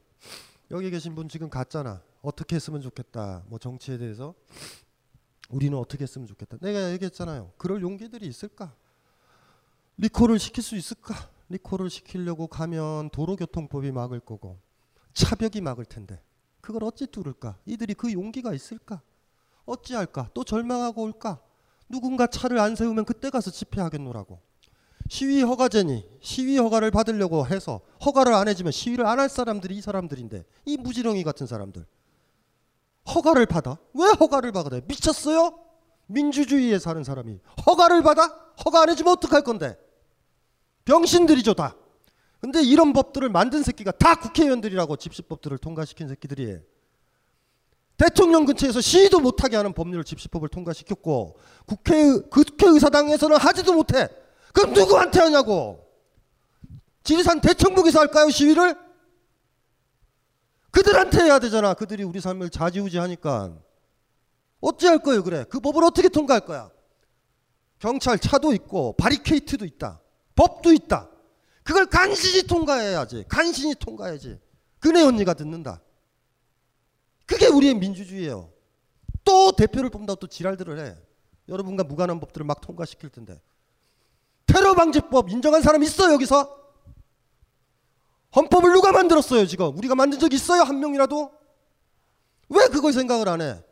여기 0.70 0.90
계신 0.90 1.14
분 1.14 1.28
지금 1.28 1.50
갔잖아. 1.50 2.02
어떻게 2.22 2.56
했으면 2.56 2.80
좋겠다. 2.80 3.42
뭐 3.46 3.58
정치에 3.58 3.98
대해서 3.98 4.34
우리는 5.48 5.76
어떻게 5.78 6.02
했으면 6.04 6.26
좋겠다. 6.26 6.58
내가 6.60 6.92
얘기했잖아요. 6.92 7.50
그럴 7.56 7.80
용기들이 7.82 8.26
있을까? 8.26 8.74
리콜을 9.96 10.38
시킬 10.38 10.62
수 10.62 10.76
있을까? 10.76 11.14
리콜을 11.48 11.88
시키려고 11.90 12.46
가면 12.46 13.10
도로교통법이 13.10 13.90
막을 13.90 14.20
거고 14.20 14.58
차벽이 15.14 15.60
막을 15.62 15.86
텐데 15.86 16.20
그걸 16.60 16.84
어찌 16.84 17.06
뚫을까? 17.06 17.56
이들이 17.64 17.94
그 17.94 18.12
용기가 18.12 18.52
있을까? 18.52 19.00
어찌할까? 19.64 20.30
또 20.34 20.44
절망하고 20.44 21.02
올까? 21.02 21.40
누군가 21.88 22.26
차를 22.26 22.58
안 22.58 22.74
세우면 22.76 23.06
그때 23.06 23.30
가서 23.30 23.50
집회하겠노라고. 23.50 24.38
시위 25.08 25.40
허가제니 25.42 26.06
시위 26.20 26.58
허가를 26.58 26.90
받으려고 26.90 27.46
해서 27.46 27.80
허가를 28.04 28.34
안 28.34 28.46
해주면 28.48 28.72
시위를 28.72 29.06
안 29.06 29.18
할 29.18 29.30
사람들이 29.30 29.74
이 29.78 29.80
사람들인데 29.80 30.44
이 30.66 30.76
무지렁이 30.76 31.24
같은 31.24 31.46
사람들 31.46 31.86
허가를 33.14 33.46
받아? 33.46 33.78
왜 33.94 34.06
허가를 34.18 34.52
받아요? 34.52 34.80
미쳤어요? 34.86 35.58
민주주의에 36.06 36.78
사는 36.78 37.02
사람이 37.02 37.38
허가를 37.66 38.02
받아? 38.02 38.22
허가 38.64 38.82
안 38.82 38.88
해주면 38.90 39.12
어떡할 39.14 39.42
건데? 39.42 39.76
병신들이죠 40.84 41.54
다. 41.54 41.74
근데 42.40 42.62
이런 42.62 42.92
법들을 42.92 43.28
만든 43.30 43.62
새끼가 43.62 43.90
다 43.92 44.14
국회의원들이라고 44.16 44.96
집시법들을 44.96 45.58
통과시킨 45.58 46.08
새끼들이 46.08 46.58
대통령 47.96 48.44
근처에서 48.46 48.80
시위도 48.80 49.18
못하게 49.18 49.56
하는 49.56 49.72
법률 49.72 50.04
집시법을 50.04 50.48
통과시켰고 50.48 51.36
국회 51.66 52.04
국회의사당에서는 52.30 53.36
하지도 53.36 53.72
못해. 53.74 54.08
그럼 54.52 54.72
누구한테 54.72 55.18
하냐고. 55.18 55.84
지리산 57.02 57.40
대청북에서 57.40 57.98
할까요 57.98 58.30
시위를? 58.30 58.76
그들한테 60.70 61.24
해야 61.24 61.38
되잖아. 61.38 61.74
그들이 61.74 62.02
우리 62.04 62.20
삶을 62.20 62.50
좌지우지하니까. 62.50 63.52
어찌할 64.60 64.98
거예요, 64.98 65.22
그래? 65.22 65.44
그 65.48 65.60
법을 65.60 65.84
어떻게 65.84 66.08
통과할 66.08 66.44
거야? 66.44 66.70
경찰 67.78 68.18
차도 68.18 68.52
있고 68.54 68.94
바리케이트도 68.96 69.64
있다. 69.64 70.00
법도 70.34 70.72
있다. 70.72 71.08
그걸 71.62 71.86
간신히 71.86 72.42
통과해야지. 72.46 73.24
간신히 73.28 73.74
통과해야지. 73.76 74.38
그네 74.80 75.02
언니가 75.02 75.34
듣는다. 75.34 75.80
그게 77.26 77.46
우리의 77.46 77.74
민주주의예요. 77.74 78.50
또 79.24 79.52
대표를 79.52 79.90
뽑는다고 79.90 80.18
또 80.20 80.26
지랄들을 80.26 80.78
해. 80.78 80.96
여러분과 81.48 81.84
무관한 81.84 82.20
법들을 82.20 82.44
막 82.46 82.60
통과시킬 82.60 83.10
텐데. 83.10 83.40
테러 84.46 84.74
방지법 84.74 85.28
인정한 85.30 85.60
사람 85.62 85.82
있어 85.82 86.10
여기서? 86.12 86.67
헌법을 88.34 88.72
누가 88.72 88.92
만들었어요, 88.92 89.46
지금? 89.46 89.76
우리가 89.76 89.94
만든 89.94 90.18
적 90.18 90.32
있어요, 90.32 90.62
한 90.62 90.78
명이라도? 90.80 91.30
왜 92.50 92.66
그걸 92.68 92.92
생각을 92.92 93.28
안 93.28 93.40
해? 93.40 93.62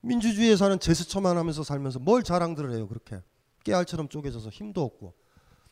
민주주의에 0.00 0.56
사는 0.56 0.78
제스처만 0.78 1.36
하면서 1.36 1.62
살면서 1.62 1.98
뭘 1.98 2.22
자랑들을 2.22 2.72
해요, 2.72 2.86
그렇게. 2.86 3.20
깨알처럼 3.64 4.08
쪼개져서 4.08 4.50
힘도 4.50 4.82
없고. 4.82 5.14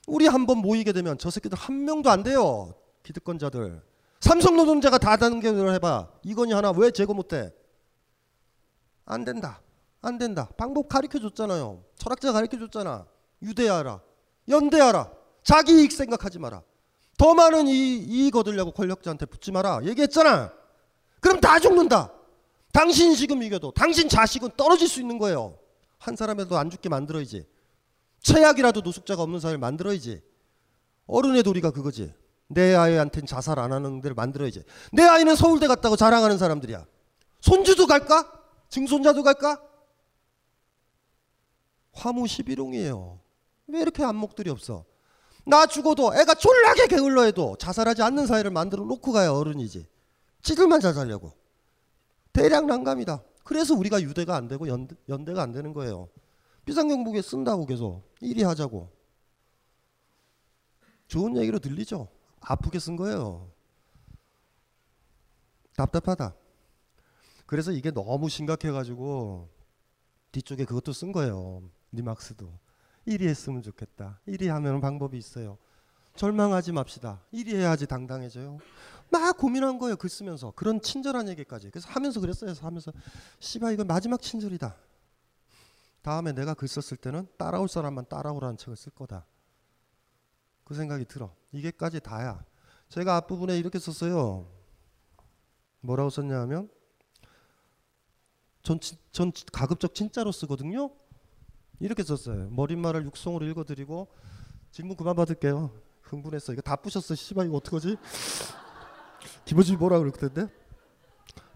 우리 0.08 0.26
한 0.26 0.46
번 0.46 0.58
모이게 0.58 0.92
되면 0.92 1.16
저 1.18 1.30
새끼들 1.30 1.56
한 1.58 1.84
명도 1.84 2.10
안 2.10 2.22
돼요. 2.22 2.74
기득권자들. 3.04 3.82
삼성 4.20 4.56
노동자가 4.56 4.98
다 4.98 5.16
단결을 5.16 5.74
해봐. 5.74 6.08
이건이 6.24 6.52
하나 6.52 6.70
왜 6.72 6.90
제거 6.90 7.14
못해? 7.14 7.52
안 9.04 9.24
된다. 9.24 9.60
안 10.00 10.18
된다. 10.18 10.48
방법 10.56 10.88
가르쳐 10.88 11.20
줬잖아요. 11.20 11.84
철학자 11.96 12.32
가르쳐 12.32 12.58
줬잖아. 12.58 13.06
유대하라. 13.42 14.00
연대하라. 14.48 15.12
자기 15.42 15.72
이익 15.82 15.92
생각하지 15.92 16.38
마라. 16.38 16.62
더 17.18 17.34
많은 17.34 17.68
이익 17.68 18.34
얻으려고 18.36 18.70
권력자한테 18.72 19.26
붙지 19.26 19.52
마라. 19.52 19.80
얘기했잖아. 19.84 20.52
그럼 21.20 21.40
다 21.40 21.58
죽는다. 21.58 22.12
당신 22.72 23.14
지금 23.14 23.42
이겨도 23.42 23.72
당신 23.72 24.08
자식은 24.08 24.50
떨어질 24.56 24.88
수 24.88 25.00
있는 25.00 25.18
거예요. 25.18 25.58
한 25.98 26.16
사람이라도 26.16 26.56
안 26.56 26.70
죽게 26.70 26.88
만들어야지. 26.88 27.46
최악이라도 28.22 28.80
노숙자가 28.80 29.22
없는 29.22 29.40
사회를 29.40 29.58
만들어야지. 29.58 30.22
어른의 31.06 31.42
도리가 31.42 31.70
그거지. 31.70 32.12
내 32.48 32.74
아이한테는 32.74 33.26
자살 33.26 33.58
안 33.58 33.72
하는 33.72 34.00
데를 34.00 34.14
만들어야지. 34.14 34.62
내 34.92 35.02
아이는 35.04 35.36
서울대 35.36 35.66
갔다고 35.66 35.96
자랑하는 35.96 36.38
사람들이야. 36.38 36.86
손주도 37.40 37.86
갈까? 37.86 38.26
증손자도 38.68 39.22
갈까? 39.22 39.60
화무 41.92 42.24
11홍이에요. 42.24 43.18
왜 43.68 43.80
이렇게 43.80 44.02
안목들이 44.02 44.48
없어? 44.50 44.84
나 45.44 45.66
죽어도 45.66 46.12
애가 46.14 46.34
졸라게 46.34 46.86
게을러 46.86 47.22
해도 47.24 47.56
자살하지 47.58 48.02
않는 48.02 48.26
사회를 48.26 48.50
만들어 48.50 48.84
놓고 48.84 49.12
가야 49.12 49.30
어른이지. 49.32 49.86
지들만 50.42 50.80
자살려고 50.80 51.32
대량 52.32 52.66
난감이다. 52.66 53.22
그래서 53.44 53.74
우리가 53.74 54.00
유대가 54.02 54.36
안 54.36 54.48
되고 54.48 54.68
연, 54.68 54.88
연대가 55.08 55.42
안 55.42 55.52
되는 55.52 55.72
거예요. 55.72 56.08
비상경북에 56.64 57.22
쓴다고 57.22 57.66
계속 57.66 58.02
일이 58.20 58.42
하자고. 58.42 58.90
좋은 61.08 61.36
얘기로 61.36 61.58
들리죠? 61.58 62.08
아프게 62.40 62.78
쓴 62.78 62.96
거예요. 62.96 63.50
답답하다. 65.76 66.34
그래서 67.46 67.72
이게 67.72 67.90
너무 67.90 68.28
심각해가지고 68.28 69.48
뒤쪽에 70.30 70.64
그것도 70.64 70.92
쓴 70.92 71.12
거예요. 71.12 71.68
리막스도. 71.90 72.50
1위 73.06 73.22
했으면 73.28 73.62
좋겠다. 73.62 74.20
1위 74.28 74.46
하면 74.48 74.80
방법이 74.80 75.16
있어요. 75.18 75.58
절망하지 76.16 76.72
맙시다. 76.72 77.20
1위 77.32 77.54
해야지 77.56 77.86
당당해져요. 77.86 78.58
막 79.10 79.36
고민한 79.36 79.78
거예요. 79.78 79.96
글 79.96 80.08
쓰면서 80.08 80.52
그런 80.54 80.80
친절한 80.80 81.28
얘기까지. 81.28 81.70
그래서 81.70 81.88
하면서 81.90 82.20
그랬어요. 82.20 82.52
하면서 82.60 82.92
씨발 83.40 83.72
이건 83.74 83.86
마지막 83.86 84.20
친절이다. 84.22 84.74
다음에 86.02 86.32
내가 86.32 86.54
글 86.54 86.66
썼을 86.68 86.96
때는 86.98 87.28
따라올 87.36 87.68
사람만 87.68 88.06
따라오라는 88.08 88.56
책을 88.56 88.76
쓸 88.76 88.92
거다. 88.92 89.26
그 90.64 90.74
생각이 90.74 91.04
들어. 91.04 91.34
이게까지 91.52 92.00
다야. 92.00 92.42
제가 92.88 93.16
앞부분에 93.16 93.58
이렇게 93.58 93.78
썼어요. 93.78 94.46
뭐라고 95.80 96.10
썼냐면 96.10 96.70
전, 98.62 98.78
전 99.10 99.32
가급적 99.52 99.94
진짜로 99.94 100.30
쓰거든요. 100.32 100.90
이렇게 101.82 102.04
썼어요. 102.04 102.48
머릿말을 102.52 103.04
육성으로 103.06 103.44
읽어드리고 103.46 104.06
질문 104.70 104.96
그만 104.96 105.16
받을게요. 105.16 105.70
흥분했어. 106.02 106.52
이거 106.52 106.62
다 106.62 106.76
부셨어. 106.76 107.16
씨발 107.16 107.46
이거 107.46 107.56
어떡하지? 107.56 107.96
김호준 109.44 109.78
뭐라 109.78 109.98
그랬던데? 109.98 110.46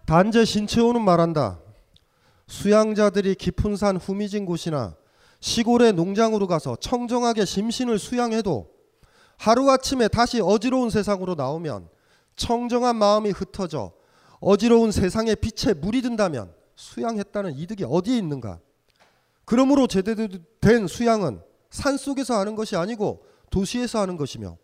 단재 0.05 0.45
신채호는 0.45 1.03
말한다. 1.05 1.61
수양자들이 2.49 3.37
깊은 3.37 3.77
산 3.77 3.97
후미진 3.97 4.47
곳이나 4.47 4.97
시골의 5.39 5.93
농장으로 5.93 6.49
가서 6.49 6.75
청정하게 6.77 7.45
심신을 7.45 8.01
수양해도 8.01 8.69
하루아침에 9.39 10.09
다시 10.09 10.41
어지러운 10.41 10.91
세상으로 10.91 11.37
나오면 11.37 11.89
청정한 12.35 12.97
마음이 12.97 13.31
흩어져 13.31 13.93
어지러운 14.41 14.91
세상의 14.91 15.37
빛에 15.37 15.75
물이 15.75 16.03
든다면 16.03 16.53
수양했다는 16.75 17.57
이득이 17.57 17.85
어디에 17.87 18.17
있는가? 18.19 18.59
그러므로 19.47 19.87
제대로 19.87 20.29
된 20.61 20.87
수양은 20.87 21.41
산 21.71 21.97
속에서 21.97 22.35
하는 22.35 22.57
것이 22.57 22.77
아니고 22.77 23.25
도시에서 23.51 24.01
하는 24.01 24.17
것이며 24.17 24.59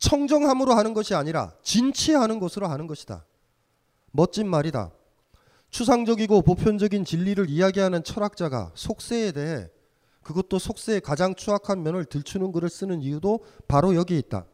청정함으로 0.00 0.74
하는 0.74 0.92
것이 0.92 1.14
아니라 1.14 1.54
진취하는 1.62 2.40
것으로 2.40 2.66
하는 2.66 2.86
것이다. 2.88 3.24
멋진 4.10 4.48
말이다. 4.48 4.90
추상적이고 5.70 6.42
보편적인 6.42 7.04
진리를 7.04 7.48
이야기하는 7.48 8.02
철학자가 8.02 8.72
속세에 8.74 9.32
대해 9.32 9.68
그것도 10.24 10.58
속세의 10.58 11.00
가장 11.00 11.34
추악한 11.36 11.82
면을 11.84 12.04
들추는 12.04 12.50
글을 12.52 12.70
쓰는 12.70 13.02
이유도 13.02 13.40
바로 13.68 13.94
여기에 13.94 14.18
있다. 14.18 14.46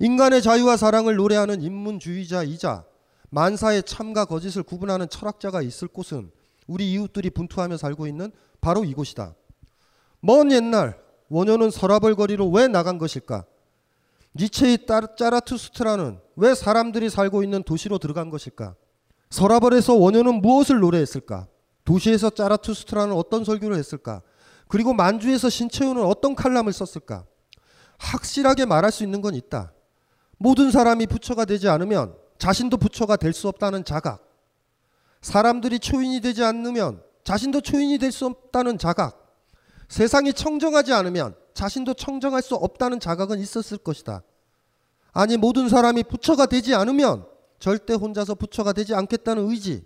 인간의 0.00 0.42
자유와 0.42 0.76
사랑을 0.76 1.16
노래하는 1.16 1.62
인문주의자이자 1.62 2.84
만사의 3.30 3.84
참과 3.84 4.26
거짓을 4.26 4.62
구분하는 4.62 5.08
철학자가 5.08 5.62
있을 5.62 5.88
곳은 5.88 6.30
우리 6.66 6.92
이웃들이 6.92 7.30
분투하며 7.30 7.76
살고 7.76 8.06
있는 8.06 8.32
바로 8.60 8.84
이곳이다. 8.84 9.34
먼 10.20 10.50
옛날 10.52 11.00
원효는 11.28 11.70
서라벌거리로 11.70 12.48
왜 12.50 12.68
나간 12.68 12.98
것일까? 12.98 13.44
니체의 14.34 14.86
짜라투스트라는 15.18 16.18
왜 16.36 16.54
사람들이 16.54 17.08
살고 17.10 17.42
있는 17.42 17.62
도시로 17.62 17.98
들어간 17.98 18.30
것일까? 18.30 18.74
서라벌에서 19.30 19.94
원효는 19.94 20.36
무엇을 20.42 20.78
노래했을까? 20.80 21.46
도시에서 21.84 22.30
짜라투스트라는 22.30 23.14
어떤 23.14 23.44
설교를 23.44 23.76
했을까? 23.76 24.22
그리고 24.68 24.92
만주에서 24.92 25.48
신채우는 25.48 26.04
어떤 26.04 26.34
칼럼을 26.34 26.72
썼을까? 26.72 27.24
확실하게 27.98 28.66
말할 28.66 28.92
수 28.92 29.04
있는 29.04 29.22
건 29.22 29.34
있다. 29.34 29.72
모든 30.38 30.70
사람이 30.70 31.06
부처가 31.06 31.44
되지 31.44 31.68
않으면 31.68 32.14
자신도 32.38 32.76
부처가 32.76 33.16
될 33.16 33.32
수 33.32 33.48
없다는 33.48 33.84
자각. 33.84 34.25
사람들이 35.26 35.80
초인이 35.80 36.20
되지 36.20 36.44
않으면 36.44 37.02
자신도 37.24 37.62
초인이 37.62 37.98
될 37.98 38.12
수 38.12 38.26
없다는 38.26 38.78
자각, 38.78 39.42
세상이 39.88 40.32
청정하지 40.32 40.92
않으면 40.92 41.34
자신도 41.52 41.94
청정할 41.94 42.40
수 42.42 42.54
없다는 42.54 43.00
자각은 43.00 43.40
있었을 43.40 43.76
것이다. 43.78 44.22
아니, 45.10 45.36
모든 45.36 45.68
사람이 45.68 46.04
부처가 46.04 46.46
되지 46.46 46.74
않으면 46.76 47.26
절대 47.58 47.94
혼자서 47.94 48.36
부처가 48.36 48.72
되지 48.72 48.94
않겠다는 48.94 49.50
의지, 49.50 49.84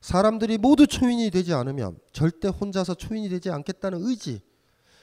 사람들이 0.00 0.56
모두 0.56 0.86
초인이 0.86 1.28
되지 1.30 1.52
않으면 1.52 1.98
절대 2.14 2.48
혼자서 2.48 2.94
초인이 2.94 3.28
되지 3.28 3.50
않겠다는 3.50 3.98
의지, 4.02 4.40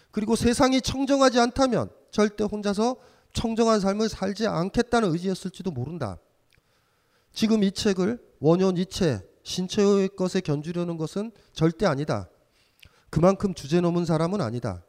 그리고 0.09 0.36
세상이 0.36 0.82
청정하지 0.82 1.39
않다면 1.39 1.91
절대 2.09 2.43
혼자서 2.43 2.95
청정한 3.34 3.80
삶을 3.82 4.09
살지 4.09 4.47
않겠다는 4.47 5.11
의지였을지도 5.13 5.70
모른다. 5.70 6.17
지금 7.34 7.63
이 7.63 7.72
책을 7.72 8.20
원연 8.39 8.76
이체 8.78 9.28
신체의 9.44 10.10
것에 10.18 10.42
견주려는 10.42 10.98
것은 10.98 11.32
절대 11.54 11.86
아니다. 11.86 12.30
그만큼 13.10 13.54
주제 13.54 13.82
넘은 13.82 14.06
사람은 14.06 14.42
아니다. 14.42 14.84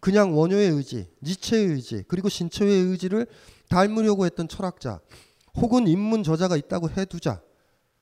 그냥 0.00 0.36
원효의 0.36 0.70
의지, 0.70 1.08
니체의 1.22 1.64
의지, 1.68 2.04
그리고 2.06 2.28
신체의 2.28 2.84
의지를 2.84 3.26
닮으려고 3.68 4.26
했던 4.26 4.46
철학자, 4.48 5.00
혹은 5.54 5.88
입문 5.88 6.22
저자가 6.22 6.56
있다고 6.56 6.90
해두자. 6.90 7.40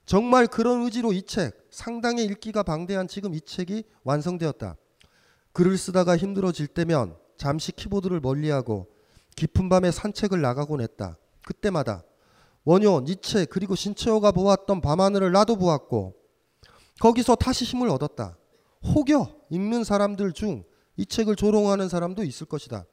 정말 0.04 0.46
그런 0.46 0.82
의지로 0.82 1.12
이 1.12 1.22
책, 1.22 1.66
상당히 1.70 2.24
읽기가 2.24 2.62
방대한 2.62 3.08
지금 3.08 3.34
이 3.34 3.40
책이 3.40 3.84
완성되었다. 4.04 4.76
글을 5.52 5.78
쓰다가 5.78 6.16
힘들어질 6.16 6.66
때면 6.66 7.16
잠시 7.38 7.72
키보드를 7.72 8.20
멀리하고 8.20 8.88
깊은 9.36 9.68
밤에 9.68 9.90
산책을 9.90 10.40
나가곤 10.40 10.80
했다. 10.80 11.16
그때마다 11.44 12.02
원효, 12.66 13.02
니체 13.06 13.44
그리고 13.44 13.76
신체호가 13.76 14.32
보았던 14.32 14.80
밤하늘을 14.80 15.30
나도 15.32 15.56
보았고 15.56 16.16
거기서 17.00 17.36
다시 17.36 17.64
힘을 17.64 17.88
얻었다. 17.88 18.36
혹여 18.84 19.30
읽는 19.50 19.82
사람들 19.84 20.32
중 20.32 20.62
이 20.98 21.04
책을 21.04 21.36
조롱하는 21.36 21.90
사람도 21.90 22.24
있을 22.24 22.46
것이다. 22.46 22.86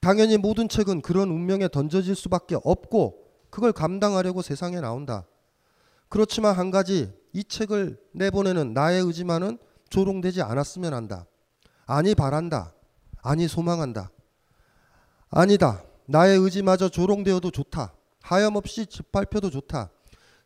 당연히 0.00 0.36
모든 0.38 0.68
책은 0.68 1.02
그런 1.02 1.28
운명에 1.30 1.68
던져질 1.68 2.16
수밖에 2.16 2.56
없고 2.64 3.30
그걸 3.48 3.70
감당하려고 3.70 4.42
세상에 4.42 4.80
나온다. 4.80 5.24
그렇지만 6.08 6.56
한 6.56 6.72
가지 6.72 7.12
이 7.32 7.44
책을 7.44 7.96
내보내는 8.10 8.74
나의 8.74 9.02
의지만은 9.04 9.58
조롱되지 9.88 10.42
않았으면 10.42 10.94
한다. 10.94 11.24
아니 11.86 12.16
바란다. 12.16 12.74
아니 13.22 13.46
소망한다. 13.46 14.10
아니다. 15.30 15.84
나의 16.06 16.36
의지마저 16.38 16.88
조롱되어도 16.88 17.52
좋다. 17.52 17.94
하염없이 18.22 18.86
짓밟혀도 18.86 19.50
좋다. 19.50 19.90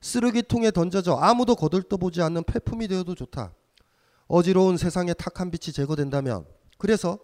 쓰레기통에 0.00 0.70
던져져 0.70 1.14
아무도 1.16 1.54
거들떠보지 1.56 2.22
않는 2.22 2.44
폐품이 2.44 2.88
되어도 2.88 3.14
좋다. 3.14 3.52
어지러운 4.28 4.76
세상에 4.76 5.14
탁한 5.14 5.50
빛이 5.50 5.72
제거된다면 5.72 6.44
그래서 6.78 7.18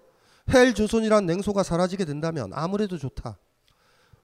헬 0.52 0.74
조선이란 0.74 1.26
냉소가 1.26 1.62
사라지게 1.62 2.04
된다면 2.04 2.50
아무래도 2.54 2.96
좋다. 2.98 3.38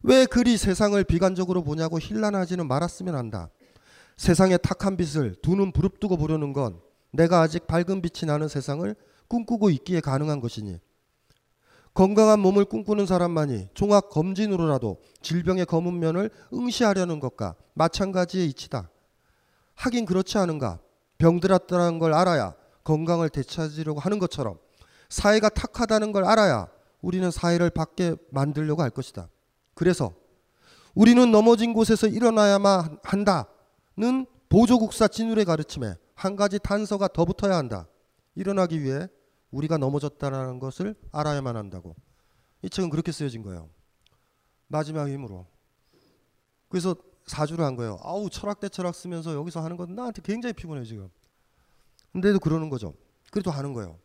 왜 0.02 0.26
그리 0.26 0.56
세상을 0.56 1.02
비관적으로 1.04 1.62
보냐고 1.62 1.98
힐난하지는 1.98 2.66
말았으면 2.66 3.14
한다. 3.16 3.50
세상의 4.16 4.58
탁한 4.62 4.96
빛을 4.96 5.36
두 5.42 5.54
눈 5.54 5.72
부릅뜨고 5.72 6.16
보려는 6.16 6.52
건 6.52 6.80
내가 7.12 7.40
아직 7.40 7.66
밝은 7.66 8.02
빛이 8.02 8.26
나는 8.26 8.48
세상을 8.48 8.94
꿈꾸고 9.28 9.70
있기에 9.70 10.00
가능한 10.00 10.40
것이니 10.40 10.78
건강한 11.98 12.38
몸을 12.38 12.64
꿈꾸는 12.64 13.06
사람만이 13.06 13.70
종합 13.74 14.08
검진으로라도 14.10 14.98
질병의 15.20 15.66
검은 15.66 15.98
면을 15.98 16.30
응시하려는 16.52 17.18
것과 17.18 17.56
마찬가지의 17.74 18.46
이치다. 18.50 18.88
하긴 19.74 20.04
그렇지 20.06 20.38
않은가? 20.38 20.78
병들었다는 21.18 21.98
걸 21.98 22.14
알아야 22.14 22.54
건강을 22.84 23.30
되찾으려고 23.30 23.98
하는 23.98 24.20
것처럼 24.20 24.60
사회가 25.08 25.48
탁하다는 25.48 26.12
걸 26.12 26.24
알아야 26.24 26.68
우리는 27.00 27.28
사회를 27.32 27.70
밖에 27.70 28.14
만들려고 28.30 28.80
할 28.82 28.90
것이다. 28.90 29.28
그래서 29.74 30.14
우리는 30.94 31.32
넘어진 31.32 31.72
곳에서 31.72 32.06
일어나야만 32.06 33.00
한다는 33.02 34.24
보조국사 34.48 35.08
진울의 35.08 35.44
가르침에 35.44 35.96
한 36.14 36.36
가지 36.36 36.60
단서가 36.62 37.08
더 37.08 37.24
붙어야 37.24 37.56
한다. 37.56 37.88
일어나기 38.36 38.84
위해 38.84 39.08
우리가 39.50 39.78
넘어졌다는 39.78 40.38
라 40.38 40.58
것을 40.58 40.94
알아야만 41.12 41.56
한다고. 41.56 41.94
이 42.62 42.68
책은 42.68 42.90
그렇게 42.90 43.12
쓰여진 43.12 43.42
거예요. 43.42 43.70
마지막 44.66 45.08
힘으로. 45.08 45.46
그래서 46.68 46.94
사주를 47.26 47.64
한 47.64 47.76
거예요. 47.76 47.98
아우 48.02 48.28
철학 48.30 48.60
대 48.60 48.68
철학 48.68 48.94
쓰면서 48.94 49.34
여기서 49.34 49.60
하는 49.62 49.76
건 49.76 49.94
나한테 49.94 50.22
굉장히 50.22 50.52
피곤해 50.52 50.84
지금. 50.84 51.08
근데도 52.12 52.40
그러는 52.40 52.68
거죠. 52.70 52.94
그래도 53.30 53.50
하는 53.50 53.72
거예요. 53.72 53.98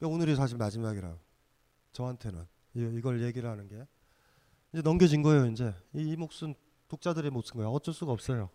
오늘이 0.00 0.36
사실 0.36 0.56
마지막이라 0.58 1.16
저한테는 1.92 2.46
이걸 2.74 3.22
얘기를 3.22 3.48
하는 3.48 3.68
게 3.68 3.84
이제 4.72 4.82
넘겨진 4.82 5.22
거예요. 5.22 5.46
이제 5.46 5.74
이, 5.94 6.16
목숨 6.16 6.54
독자들의 6.88 7.30
몫인 7.30 7.54
거야. 7.54 7.66
어쩔 7.68 7.94
수가 7.94 8.12
없어요. 8.12 8.50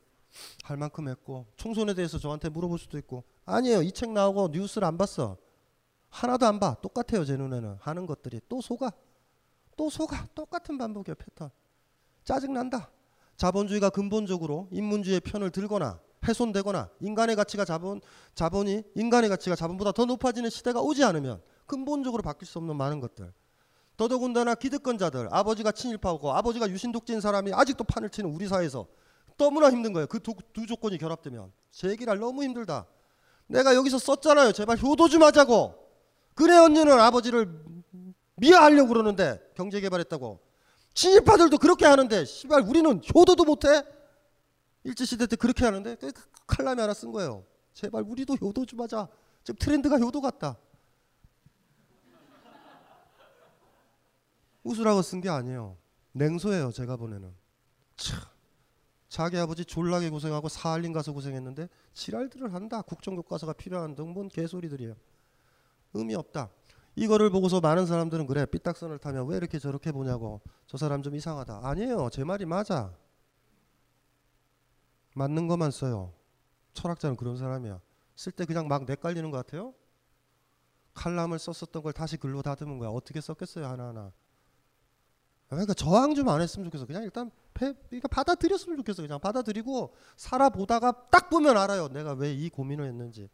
할 0.63 0.77
만큼 0.77 1.07
했고 1.09 1.47
총선에 1.57 1.93
대해서 1.95 2.19
저한테 2.19 2.47
물어볼 2.49 2.77
수도 2.77 2.97
있고 2.99 3.23
아니에요. 3.45 3.81
이 3.81 3.91
책 3.91 4.11
나오고 4.11 4.49
뉴스를 4.51 4.87
안 4.87 4.97
봤어. 4.97 5.37
하나도 6.09 6.45
안 6.45 6.59
봐. 6.59 6.75
똑같아요, 6.81 7.23
제 7.25 7.37
눈에는. 7.37 7.77
하는 7.79 8.05
것들이 8.05 8.41
또 8.49 8.61
속아. 8.61 8.91
또 9.77 9.89
속아. 9.89 10.27
똑같은 10.35 10.77
반복이야 10.77 11.15
패턴. 11.17 11.49
짜증난다. 12.23 12.91
자본주의가 13.37 13.89
근본적으로 13.89 14.67
인문주의의 14.71 15.21
편을 15.21 15.51
들거나 15.51 15.99
훼손되거나 16.27 16.89
인간의 16.99 17.37
가치가 17.37 17.63
자본 17.63 18.01
자본이 18.35 18.83
인간의 18.95 19.29
가치가 19.29 19.55
자본보다 19.55 19.93
더 19.93 20.03
높아지는 20.03 20.49
시대가 20.49 20.81
오지 20.81 21.05
않으면 21.05 21.41
근본적으로 21.65 22.21
바뀔 22.21 22.45
수 22.47 22.57
없는 22.57 22.75
많은 22.75 22.99
것들. 22.99 23.31
더더군다나 23.95 24.55
기득권자들, 24.55 25.29
아버지가 25.31 25.71
친일파고 25.71 26.31
아버지가 26.31 26.69
유신 26.69 26.91
독재인 26.91 27.21
사람이 27.21 27.53
아직도 27.53 27.83
판을 27.85 28.09
치는 28.09 28.33
우리 28.33 28.47
사회에서 28.47 28.87
너무나 29.37 29.71
힘든 29.71 29.93
거예요. 29.93 30.07
그 30.07 30.19
두 30.19 30.65
조건이 30.67 30.97
결합되면 30.97 31.51
제기랄 31.71 32.19
너무 32.19 32.43
힘들다. 32.43 32.87
내가 33.47 33.73
여기서 33.75 33.97
썼잖아요. 33.97 34.51
제발 34.51 34.77
효도 34.79 35.07
좀 35.07 35.23
하자고. 35.23 35.78
그네 36.39 36.55
언니는 36.55 36.97
아버지를 37.01 37.51
미워하려고 38.37 38.87
그러는데 38.87 39.51
경제 39.55 39.81
개발했다고. 39.81 40.39
친일파들도 40.93 41.57
그렇게 41.57 41.85
하는데 41.85 42.23
씨발 42.23 42.61
우리는 42.63 43.01
효도도 43.13 43.43
못해? 43.43 43.67
일제시대 44.85 45.27
때 45.27 45.35
그렇게 45.35 45.65
하는데 45.65 45.95
그 45.97 46.11
칼라이 46.47 46.75
하나 46.79 46.93
쓴 46.93 47.11
거예요. 47.11 47.43
제발 47.73 48.03
우리도 48.03 48.35
효도 48.35 48.65
좀 48.65 48.79
하자. 48.79 49.09
지금 49.43 49.57
트렌드가 49.57 49.97
효도 49.99 50.21
같다. 50.21 50.57
웃으라고 54.63 55.01
쓴 55.01 55.19
게 55.19 55.27
아니에요. 55.29 55.75
냉소예요. 56.13 56.71
제가 56.71 56.95
보내는. 56.95 57.33
자기 59.09 59.37
아버지 59.37 59.65
졸라게 59.65 60.09
고생하고 60.09 60.47
사할린 60.47 60.93
가서 60.93 61.11
고생했는데 61.11 61.67
지랄들을 61.93 62.53
한다. 62.53 62.81
국정교과서가 62.83 63.51
필요한 63.53 63.93
등본 63.95 64.29
개소리들이에요. 64.29 64.95
의미 65.93 66.15
없다. 66.15 66.49
이거를 66.95 67.29
보고서 67.29 67.59
많은 67.61 67.85
사람들은 67.85 68.27
그래 68.27 68.45
삐딱선을 68.45 68.99
타면 68.99 69.27
왜 69.27 69.37
이렇게 69.37 69.57
저렇게 69.57 69.91
보냐고 69.91 70.41
저 70.67 70.77
사람 70.77 71.01
좀 71.01 71.15
이상하다. 71.15 71.61
아니에요. 71.63 72.09
제 72.11 72.23
말이 72.23 72.45
맞아. 72.45 72.93
맞는 75.15 75.47
것만 75.47 75.71
써요. 75.71 76.13
철학자는 76.73 77.15
그런 77.15 77.37
사람이야. 77.37 77.79
쓸 78.15 78.31
때 78.31 78.45
그냥 78.45 78.67
막 78.67 78.83
내깔리는 78.85 79.29
것 79.31 79.37
같아요. 79.37 79.73
칼람을 80.93 81.39
썼었던 81.39 81.81
걸 81.83 81.93
다시 81.93 82.17
글로 82.17 82.41
다듬은 82.41 82.77
거야. 82.79 82.89
어떻게 82.89 83.21
썼겠어요 83.21 83.65
하나하나. 83.65 84.11
그러니까 85.47 85.73
저항 85.73 86.13
좀 86.15 86.27
안 86.29 86.41
했으면 86.41 86.65
좋겠어. 86.65 86.85
그냥 86.85 87.03
일단 87.03 87.31
폐, 87.53 87.71
그러니까 87.87 88.07
받아들였으면 88.09 88.77
좋겠어. 88.77 89.01
그냥 89.01 89.19
받아들이고 89.19 89.93
살아보다가 90.17 91.07
딱 91.09 91.29
보면 91.29 91.57
알아요. 91.57 91.87
내가 91.87 92.11
왜 92.11 92.33
이 92.33 92.49
고민을 92.49 92.85
했는지. 92.85 93.29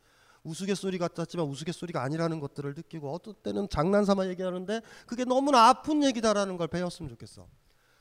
우스갯소리 0.45 0.97
같았지만 0.99 1.45
우스갯소리가 1.47 2.01
아니라는 2.03 2.39
것들을 2.39 2.73
느끼고 2.75 3.11
어떤 3.11 3.33
때는 3.33 3.67
장난삼아 3.67 4.27
얘기하는데 4.29 4.81
그게 5.07 5.25
너무나 5.25 5.67
아픈 5.69 6.03
얘기다라는 6.03 6.55
걸 6.57 6.67
배웠으면 6.67 7.09
좋겠어. 7.09 7.47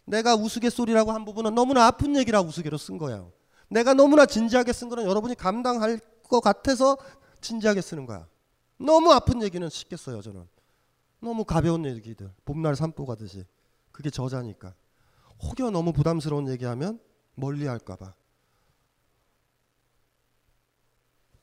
내가 0.05 0.37
우스갯소리라고 0.37 1.11
한 1.13 1.25
부분은 1.25 1.55
너무나 1.55 1.87
아픈 1.87 2.15
얘기라 2.15 2.43
우스개로 2.43 2.77
쓴거야 2.77 3.27
내가 3.71 3.95
너무나 3.95 4.27
진지하게 4.27 4.75
쓴 4.75 4.91
거는 4.91 5.07
여러분이 5.07 5.35
감당할 5.35 5.99
것 6.29 6.41
같아서 6.41 6.97
진지하게 7.41 7.81
쓰는 7.81 8.05
거야. 8.07 8.29
너무 8.79 9.11
아픈 9.13 9.43
얘기는 9.43 9.67
쉽겠어요 9.69 10.21
저는. 10.21 10.47
너무 11.21 11.45
가벼운 11.45 11.87
얘기들 11.87 12.31
봄날 12.45 12.77
산보 12.77 13.07
가듯이 13.07 13.45
그게 13.91 14.11
저자니까. 14.11 14.75
혹여 15.43 15.71
너무 15.71 15.93
부담스러운 15.93 16.49
얘기하면 16.49 17.01
멀리할까봐 17.37 18.13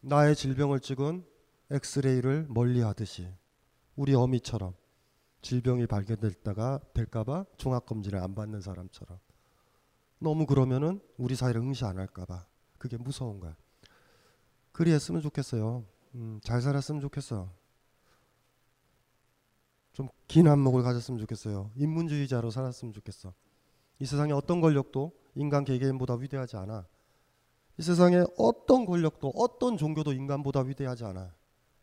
나의 0.03 0.35
질병을 0.35 0.79
찍은 0.79 1.23
엑스레이를 1.69 2.47
멀리하듯이 2.49 3.31
우리 3.95 4.15
어미처럼 4.15 4.73
질병이 5.43 5.85
발견됐다가 5.85 6.79
될까봐 6.93 7.45
종합 7.57 7.85
검진을 7.85 8.17
안 8.17 8.33
받는 8.33 8.61
사람처럼 8.61 9.19
너무 10.19 10.47
그러면은 10.47 10.99
우리 11.17 11.35
사회를 11.35 11.61
응시 11.61 11.85
안 11.85 11.99
할까봐 11.99 12.47
그게 12.79 12.97
무서운 12.97 13.39
거야. 13.39 13.55
그리했으면 14.71 15.21
좋겠어요. 15.21 15.85
음, 16.15 16.39
잘 16.43 16.61
살았으면 16.63 16.99
좋겠어. 17.01 17.51
좀긴 19.93 20.47
안목을 20.47 20.81
가졌으면 20.81 21.19
좋겠어요. 21.19 21.69
인문주의자로 21.75 22.49
살았으면 22.49 22.93
좋겠어. 22.95 23.33
이 23.99 24.05
세상에 24.07 24.31
어떤 24.33 24.61
권력도 24.61 25.11
인간 25.35 25.63
개개인보다 25.63 26.15
위대하지 26.15 26.57
않아. 26.57 26.87
이 27.81 27.83
세상에 27.83 28.23
어떤 28.37 28.85
권력도 28.85 29.33
어떤 29.35 29.75
종교도 29.75 30.13
인간보다 30.13 30.59
위대하지 30.59 31.03
않아. 31.03 31.33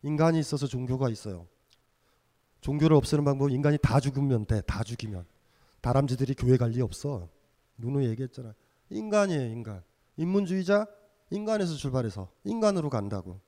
인간이 0.03 0.39
있어서 0.39 0.65
종교가 0.65 1.09
있어요. 1.09 1.45
종교를 2.61 2.95
없애는 2.95 3.25
방법은 3.25 3.51
인간이 3.51 3.77
다 3.81 3.99
죽으면 3.99 4.45
돼. 4.45 4.61
다 4.61 4.81
죽이면. 4.83 5.25
다람쥐들이 5.81 6.35
교회 6.35 6.55
갈 6.55 6.71
리 6.71 6.81
없어. 6.81 7.27
누누 7.77 8.05
얘기했잖아. 8.05 8.53
인간이에요, 8.89 9.51
인간. 9.51 9.83
인문주의자 10.15 10.87
인간에서 11.31 11.73
출발해서 11.75 12.29
인간으로 12.45 12.89
간다고. 12.89 13.41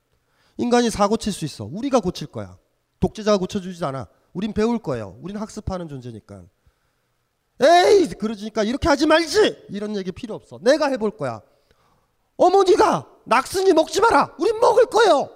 인간이 0.58 0.90
사고 0.90 1.16
칠수 1.16 1.46
있어. 1.46 1.64
우리가 1.64 2.00
고칠 2.00 2.26
거야. 2.26 2.58
독재자가 3.00 3.38
고쳐주지 3.38 3.82
않아. 3.86 4.08
우린 4.34 4.52
배울 4.52 4.78
거예요. 4.78 5.16
우린 5.22 5.38
학습하는 5.38 5.88
존재니까. 5.88 6.44
에이, 7.62 8.08
그러지니까 8.08 8.62
이렇게 8.64 8.90
하지 8.90 9.06
말지. 9.06 9.68
이런 9.70 9.96
얘기 9.96 10.12
필요 10.12 10.34
없어. 10.34 10.58
내가 10.62 10.90
해볼 10.90 11.12
거야. 11.12 11.40
어머니가 12.42 13.08
낙순이 13.24 13.72
먹지 13.72 14.00
마라. 14.00 14.34
우린 14.38 14.58
먹을 14.58 14.86
거예요. 14.86 15.30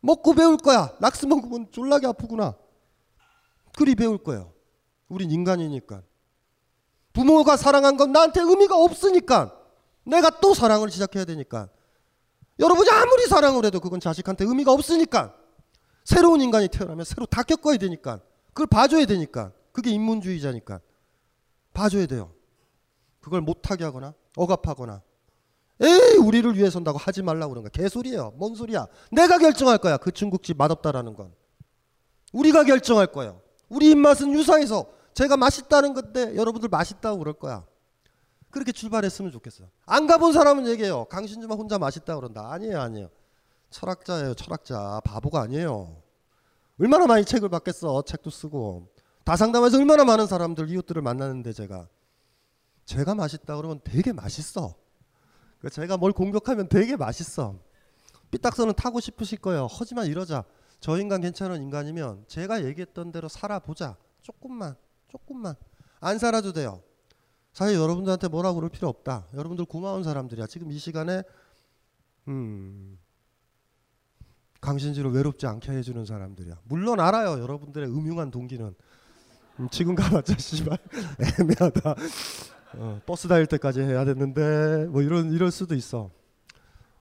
먹고 0.00 0.34
배울 0.34 0.56
거야. 0.56 0.92
낙스 1.00 1.26
먹으면 1.26 1.70
졸라게 1.72 2.06
아프구나. 2.06 2.54
그리 3.76 3.94
배울 3.96 4.18
거예요. 4.18 4.52
우린 5.08 5.30
인간이니까. 5.30 6.02
부모가 7.12 7.56
사랑한 7.56 7.96
건 7.96 8.12
나한테 8.12 8.40
의미가 8.42 8.76
없으니까. 8.76 9.54
내가 10.04 10.30
또 10.40 10.54
사랑을 10.54 10.90
시작해야 10.90 11.24
되니까. 11.24 11.68
여러분이 12.60 12.88
아무리 12.90 13.26
사랑을 13.26 13.64
해도 13.64 13.80
그건 13.80 13.98
자식한테 13.98 14.44
의미가 14.44 14.70
없으니까. 14.72 15.34
새로운 16.04 16.40
인간이 16.40 16.68
태어나면 16.68 17.04
새로 17.04 17.26
다 17.26 17.42
겪어야 17.42 17.76
되니까. 17.76 18.20
그걸 18.48 18.66
봐줘야 18.68 19.04
되니까. 19.04 19.52
그게 19.72 19.90
인문주의자니까. 19.90 20.80
봐줘야 21.74 22.06
돼요. 22.06 22.32
그걸 23.20 23.40
못하게 23.40 23.82
하거나 23.84 24.14
억압하거나 24.36 25.02
에이 25.80 26.18
우리를 26.18 26.56
위해 26.56 26.70
선다고 26.70 26.98
하지 26.98 27.22
말라고 27.22 27.50
그런 27.52 27.62
거야. 27.62 27.70
개소리예요. 27.70 28.32
뭔 28.36 28.54
소리야. 28.54 28.86
내가 29.12 29.38
결정할 29.38 29.78
거야. 29.78 29.96
그 29.96 30.10
중국집 30.10 30.56
맛없다라는 30.56 31.14
건. 31.14 31.32
우리가 32.32 32.64
결정할 32.64 33.06
거예요. 33.06 33.40
우리 33.68 33.90
입맛은 33.90 34.32
유사해서 34.32 34.88
제가 35.14 35.36
맛있다는 35.36 35.94
건데 35.94 36.34
여러분들 36.36 36.68
맛있다고 36.68 37.18
그럴 37.18 37.34
거야. 37.34 37.64
그렇게 38.50 38.72
출발했으면 38.72 39.30
좋겠어요. 39.30 39.68
안 39.86 40.06
가본 40.06 40.32
사람은 40.32 40.66
얘기해요. 40.66 41.04
강신주만 41.06 41.56
혼자 41.58 41.78
맛있다 41.78 42.14
고 42.14 42.20
그런다. 42.20 42.50
아니에요, 42.50 42.80
아니에요. 42.80 43.10
철학자예요, 43.70 44.34
철학자. 44.34 45.00
바보가 45.04 45.42
아니에요. 45.42 46.02
얼마나 46.80 47.06
많이 47.06 47.24
책을 47.24 47.48
받겠어. 47.50 48.02
책도 48.02 48.30
쓰고. 48.30 48.88
다상담에서 49.24 49.76
얼마나 49.76 50.04
많은 50.04 50.26
사람들, 50.26 50.70
이웃들을 50.70 51.02
만나는데 51.02 51.52
제가. 51.52 51.88
제가 52.86 53.14
맛있다 53.14 53.56
그러면 53.56 53.80
되게 53.84 54.12
맛있어. 54.12 54.74
제가 55.62 55.70
그러니까 55.74 55.96
뭘 55.96 56.12
공격하면 56.12 56.68
되게 56.68 56.96
맛있어. 56.96 57.56
삐딱선은 58.30 58.74
타고 58.76 59.00
싶으실 59.00 59.38
거예요. 59.38 59.66
하지만 59.70 60.06
이러자. 60.06 60.44
저 60.80 60.96
인간 61.00 61.20
괜찮은 61.20 61.60
인간이면 61.62 62.24
제가 62.28 62.64
얘기했던 62.64 63.10
대로 63.10 63.28
살아보자. 63.28 63.96
조금만, 64.22 64.76
조금만. 65.08 65.54
안 66.00 66.18
살아도 66.18 66.52
돼요. 66.52 66.80
사실 67.52 67.74
여러분들한테 67.78 68.28
뭐라고 68.28 68.56
그럴 68.56 68.70
필요 68.70 68.88
없다. 68.88 69.26
여러분들 69.34 69.64
고마운 69.64 70.04
사람들이야. 70.04 70.46
지금 70.46 70.70
이 70.70 70.78
시간에 70.78 71.24
음, 72.28 72.98
강신지로 74.60 75.10
외롭지 75.10 75.46
않게 75.48 75.72
해주는 75.72 76.04
사람들이야. 76.04 76.60
물론 76.64 77.00
알아요. 77.00 77.40
여러분들의 77.40 77.88
음흉한 77.88 78.30
동기는 78.30 78.74
음, 79.60 79.68
지금 79.72 79.96
가봤자 79.96 80.38
씨발 80.38 80.78
애매하다. 81.40 81.96
어, 82.76 83.00
버스 83.06 83.26
다닐 83.28 83.46
때까지 83.46 83.80
해야 83.80 84.04
됐는데 84.04 84.86
뭐 84.88 85.02
이런 85.02 85.32
이럴 85.32 85.50
수도 85.50 85.74
있어. 85.74 86.10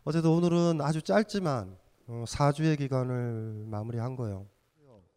어제도 0.06 0.36
오늘은 0.36 0.80
아주 0.82 1.02
짧지만 1.02 1.78
어, 2.08 2.24
4주의 2.28 2.78
기간을 2.78 3.66
마무리한 3.68 4.16
거예요. 4.16 4.48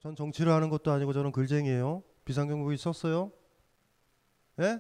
전 0.01 0.17
정치를 0.17 0.51
하는 0.51 0.71
것도 0.71 0.91
아니고 0.91 1.13
저는 1.13 1.31
글쟁이에요. 1.31 2.03
비상경보기 2.25 2.77
썼어요? 2.79 3.31
예? 4.61 4.79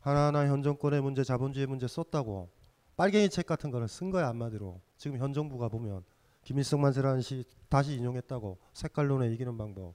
하나하나 0.00 0.46
현 0.46 0.62
정권의 0.62 1.02
문제, 1.02 1.22
자본주의 1.22 1.66
문제 1.66 1.86
썼다고. 1.86 2.48
빨갱이 2.96 3.28
책 3.28 3.46
같은 3.46 3.70
거를 3.70 3.88
쓴 3.88 4.10
거야 4.10 4.26
한마디로. 4.28 4.80
지금 4.96 5.18
현 5.18 5.32
정부가 5.34 5.68
보면 5.68 6.02
김일성 6.42 6.80
만세라는 6.80 7.20
시 7.20 7.44
다시 7.68 7.94
인용했다고 7.96 8.58
색깔론에 8.72 9.30
이기는 9.34 9.56
방법. 9.58 9.94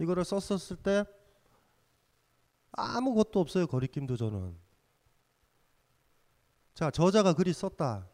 이거를 0.00 0.24
썼었을 0.24 0.76
때 0.76 1.04
아무것도 2.72 3.40
없어요. 3.40 3.66
거리낌도 3.66 4.16
저는. 4.16 4.54
자, 6.74 6.90
저자가 6.90 7.32
글이 7.34 7.52
썼다. 7.52 8.06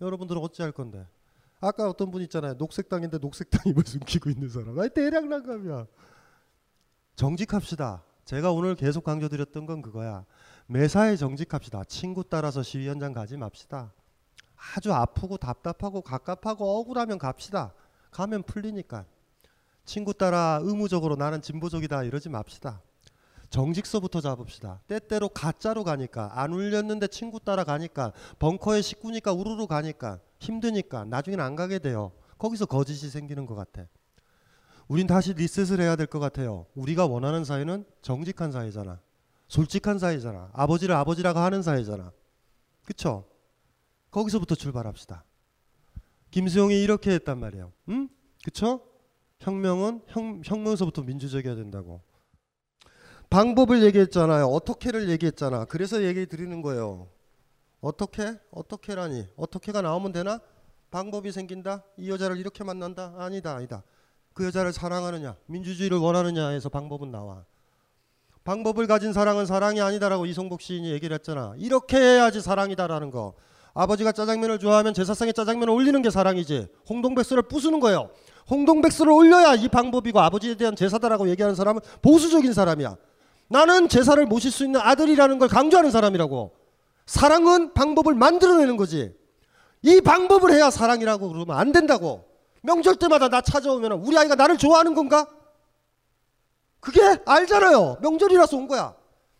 여러분들은 0.00 0.40
어찌할 0.40 0.72
건데? 0.72 1.06
아까 1.60 1.88
어떤 1.88 2.10
분 2.10 2.22
있잖아요. 2.22 2.54
녹색당인데 2.54 3.18
녹색당 3.18 3.62
입을 3.66 3.74
뭐 3.76 3.82
숨기고 3.84 4.30
있는 4.30 4.48
사람. 4.48 4.78
아이 4.80 4.88
대략 4.88 5.26
난가이 5.26 5.84
정직합시다. 7.16 8.02
제가 8.24 8.50
오늘 8.52 8.74
계속 8.74 9.04
강조드렸던 9.04 9.66
건 9.66 9.82
그거야. 9.82 10.24
매사에 10.66 11.16
정직합시다. 11.16 11.84
친구 11.84 12.24
따라서 12.24 12.62
시위 12.62 12.88
현장 12.88 13.12
가지 13.12 13.36
맙시다. 13.36 13.92
아주 14.74 14.92
아프고 14.92 15.36
답답하고 15.36 16.00
갑갑하고 16.00 16.80
억울하면 16.80 17.18
갑시다. 17.18 17.74
가면 18.10 18.44
풀리니까. 18.44 19.04
친구 19.84 20.14
따라 20.14 20.60
의무적으로 20.62 21.16
나는 21.16 21.42
진보적이다 21.42 22.04
이러지 22.04 22.28
맙시다. 22.30 22.80
정직서부터 23.50 24.20
잡읍시다. 24.20 24.80
때때로 24.86 25.28
가짜로 25.28 25.82
가니까 25.82 26.40
안 26.40 26.52
울렸는데 26.52 27.08
친구 27.08 27.40
따라 27.40 27.64
가니까 27.64 28.12
벙커에 28.38 28.80
식구니까 28.80 29.32
우르르 29.32 29.66
가니까 29.66 30.20
힘드니까 30.38 31.04
나중엔 31.04 31.40
안 31.40 31.56
가게 31.56 31.80
돼요. 31.80 32.12
거기서 32.38 32.66
거짓이 32.66 33.10
생기는 33.10 33.44
것 33.46 33.56
같아. 33.56 33.86
우린 34.88 35.06
다시 35.06 35.32
리셋을 35.34 35.80
해야 35.80 35.96
될 35.96 36.06
것 36.06 36.20
같아요. 36.20 36.66
우리가 36.74 37.06
원하는 37.06 37.44
사회는 37.44 37.84
정직한 38.02 38.50
사회잖아. 38.52 39.00
솔직한 39.48 39.98
사회잖아. 39.98 40.50
아버지를 40.52 40.94
아버지라고 40.94 41.40
하는 41.40 41.62
사회잖아. 41.62 42.12
그쵸? 42.84 43.24
거기서부터 44.12 44.54
출발합시다. 44.54 45.24
김수용이 46.30 46.80
이렇게 46.82 47.10
했단 47.12 47.38
말이에요. 47.38 47.72
응? 47.90 48.08
그쵸? 48.44 48.80
혁명은 49.40 50.02
혁, 50.06 50.40
혁명서부터 50.44 51.02
민주적이어야 51.02 51.56
된다고. 51.56 52.00
방법을 53.30 53.82
얘기했잖아요. 53.84 54.46
어떻게를 54.46 55.08
얘기했잖아. 55.08 55.64
그래서 55.66 56.02
얘기 56.02 56.26
드리는 56.26 56.60
거예요. 56.62 57.06
어떻게? 57.80 58.34
어떻게라니? 58.50 59.26
어떻게가 59.36 59.82
나오면 59.82 60.10
되나? 60.12 60.40
방법이 60.90 61.30
생긴다? 61.30 61.84
이 61.96 62.10
여자를 62.10 62.36
이렇게 62.38 62.64
만난다? 62.64 63.14
아니다, 63.16 63.54
아니다. 63.54 63.84
그 64.34 64.44
여자를 64.44 64.72
사랑하느냐, 64.72 65.36
민주주의를 65.46 65.98
원하느냐 65.98 66.48
해서 66.48 66.68
방법은 66.68 67.12
나와. 67.12 67.44
방법을 68.42 68.88
가진 68.88 69.12
사랑은 69.12 69.46
사랑이 69.46 69.80
아니다라고 69.80 70.26
이성복 70.26 70.60
시인이 70.60 70.90
얘기를 70.90 71.14
했잖아. 71.14 71.54
이렇게 71.56 71.98
해야지 71.98 72.40
사랑이다라는 72.40 73.12
거. 73.12 73.34
아버지가 73.74 74.10
짜장면을 74.10 74.58
좋아하면 74.58 74.92
제사상에 74.92 75.30
짜장면을 75.30 75.72
올리는 75.72 76.02
게 76.02 76.10
사랑이지. 76.10 76.66
홍동백스를 76.88 77.42
부수는 77.44 77.78
거예요. 77.78 78.10
홍동백스를 78.50 79.12
올려야 79.12 79.54
이 79.54 79.68
방법이고 79.68 80.18
아버지에 80.18 80.56
대한 80.56 80.74
제사다라고 80.74 81.28
얘기하는 81.28 81.54
사람은 81.54 81.80
보수적인 82.02 82.52
사람이야. 82.52 82.96
나는 83.50 83.88
제사를 83.88 84.24
모실 84.26 84.52
수 84.52 84.64
있는 84.64 84.80
아들이라는 84.80 85.38
걸 85.40 85.48
강조하는 85.48 85.90
사람이라고. 85.90 86.56
사랑은 87.04 87.74
방법을 87.74 88.14
만들어내는 88.14 88.76
거지. 88.76 89.12
이 89.82 90.00
방법을 90.00 90.52
해야 90.52 90.70
사랑이라고 90.70 91.28
그러면 91.28 91.56
안 91.58 91.72
된다고. 91.72 92.24
명절 92.62 92.96
때마다 92.96 93.28
나 93.28 93.40
찾아오면 93.40 93.92
우리 93.92 94.16
아이가 94.16 94.36
나를 94.36 94.56
좋아하는 94.56 94.94
건가? 94.94 95.26
그게 96.78 97.02
알잖아요. 97.26 97.98
명절이라서 98.00 98.56
온 98.56 98.68
거야. 98.68 98.94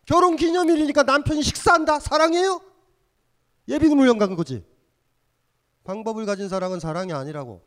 결혼 0.06 0.34
기념일이니까 0.34 1.04
남편이 1.04 1.42
식사한다. 1.44 2.00
사랑해요 2.00 2.60
예비군 3.68 4.00
훈련 4.00 4.18
간 4.18 4.34
거지. 4.34 4.64
방법을 5.84 6.26
가진 6.26 6.48
사랑은 6.48 6.80
사랑이 6.80 7.12
아니라고. 7.12 7.62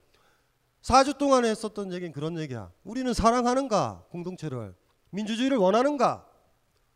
4주 0.81 1.17
동안에 1.17 1.49
했었던 1.51 1.93
얘기는 1.93 2.11
그런 2.11 2.37
얘기야. 2.37 2.69
우리는 2.83 3.13
사랑하는가? 3.13 4.03
공동체를. 4.11 4.75
민주주의를 5.09 5.55
원하는가? 5.55 6.25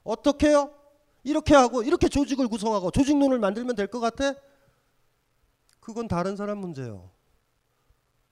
어떻게요? 0.08 0.72
이렇게 1.24 1.54
하고 1.54 1.84
이렇게 1.84 2.08
조직을 2.08 2.48
구성하고 2.48 2.90
조직론을 2.92 3.40
만들면 3.40 3.76
될 3.76 3.88
것 3.88 4.00
같아? 4.00 4.34
그건 5.82 6.08
다른 6.08 6.38
사람 6.38 6.60
문제요 6.60 7.12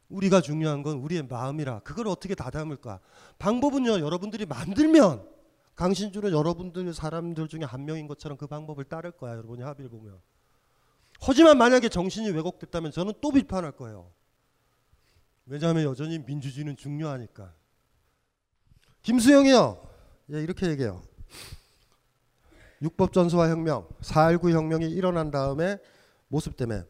우리가 0.07 0.39
중요한 0.39 0.81
건 0.83 0.97
우리의 0.99 1.23
마음이라 1.23 1.79
그걸 1.79 2.07
어떻게 2.07 2.33
다담을까? 2.35 3.01
방법은요 3.39 3.99
여러분들이 3.99 4.45
만들면 4.45 5.27
강신주는 5.75 6.31
여러분들 6.31 6.93
사람들 6.93 7.49
중에 7.49 7.61
한 7.63 7.83
명인 7.83 8.07
것처럼 8.07 8.37
그 8.37 8.47
방법을 8.47 8.85
따를 8.85 9.11
거야 9.11 9.33
여러분이 9.33 9.61
합의를 9.61 9.89
보면. 9.89 10.17
하지만 11.19 11.57
만약에 11.57 11.89
정신이 11.89 12.29
왜곡됐다면 12.31 12.91
저는 12.91 13.13
또 13.19 13.31
비판할 13.31 13.73
거예요. 13.73 14.09
왜냐하면 15.45 15.83
여전히 15.83 16.19
민주주의는 16.19 16.77
중요하니까. 16.77 17.53
김수영이요. 19.01 19.87
예, 20.31 20.41
이렇게 20.41 20.67
얘기해요. 20.67 21.01
육법 22.81 23.13
전수화 23.13 23.49
혁명, 23.49 23.85
4.19 24.01 24.51
혁명이 24.51 24.89
일어난 24.89 25.31
다음에 25.31 25.77
모습 26.27 26.57
때문에 26.57 26.83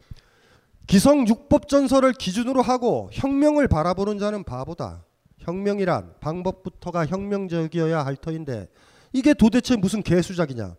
기성 0.87 1.27
육법 1.27 1.67
전서를 1.67 2.13
기준으로 2.13 2.61
하고 2.61 3.09
혁명을 3.13 3.67
바라보는 3.67 4.19
자는 4.19 4.43
바보다. 4.43 5.03
혁명이란 5.39 6.15
방법부터가 6.21 7.05
혁명적이어야 7.05 8.03
할 8.03 8.15
터인데 8.15 8.67
이게 9.13 9.33
도대체 9.35 9.75
무슨 9.75 10.01
개수작이냐. 10.01 10.75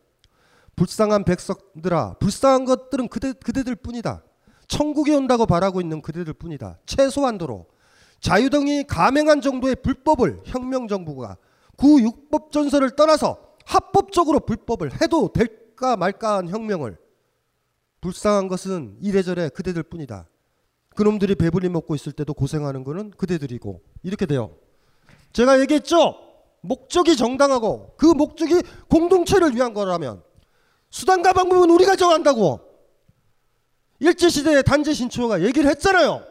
불쌍한 0.75 1.25
백성들아, 1.25 2.17
불쌍한 2.19 2.65
것들은 2.65 3.09
그대, 3.09 3.33
그대들 3.33 3.77
뿐이다. 3.77 4.23
천국이 4.67 5.13
온다고 5.15 5.47
바라고 5.47 5.81
있는 5.81 6.03
그대들 6.03 6.33
뿐이다. 6.35 6.79
최소한도로 6.85 7.67
자유당이 8.21 8.85
감행한 8.89 9.41
정도의 9.41 9.77
불법을 9.77 10.41
혁명 10.45 10.89
정부가 10.89 11.37
구육법 11.77 12.51
전서를 12.51 12.97
떠나서 12.97 13.46
합법적으로 13.67 14.41
불법을 14.41 15.01
해도 15.01 15.31
될까 15.33 15.97
말까한 15.97 16.49
혁명을 16.49 16.97
불쌍한 18.01 18.49
것은 18.49 18.97
이래저래 19.03 19.49
그대들 19.49 19.83
뿐이다. 19.83 20.27
그놈들이 20.95 21.35
배불리 21.35 21.69
먹고 21.69 21.95
있을 21.95 22.13
때도 22.13 22.33
고생하는 22.33 22.85
거는 22.85 23.11
그대들이고 23.11 23.83
이렇게 24.03 24.25
돼요. 24.27 24.57
제가 25.33 25.61
얘기했죠. 25.61 26.15
목적이 26.61 27.17
정당하고 27.17 27.95
그 27.99 28.07
목적이 28.07 28.63
공동체를 28.89 29.55
위한 29.55 29.75
거라면 29.75 30.23
수단과 30.91 31.33
방법은 31.33 31.69
우리가 31.71 31.97
정한다고 31.97 32.61
일제시대의 33.99 34.63
단지 34.63 34.95
신초가 34.95 35.43
얘기를 35.43 35.69
했잖아요. 35.71 36.23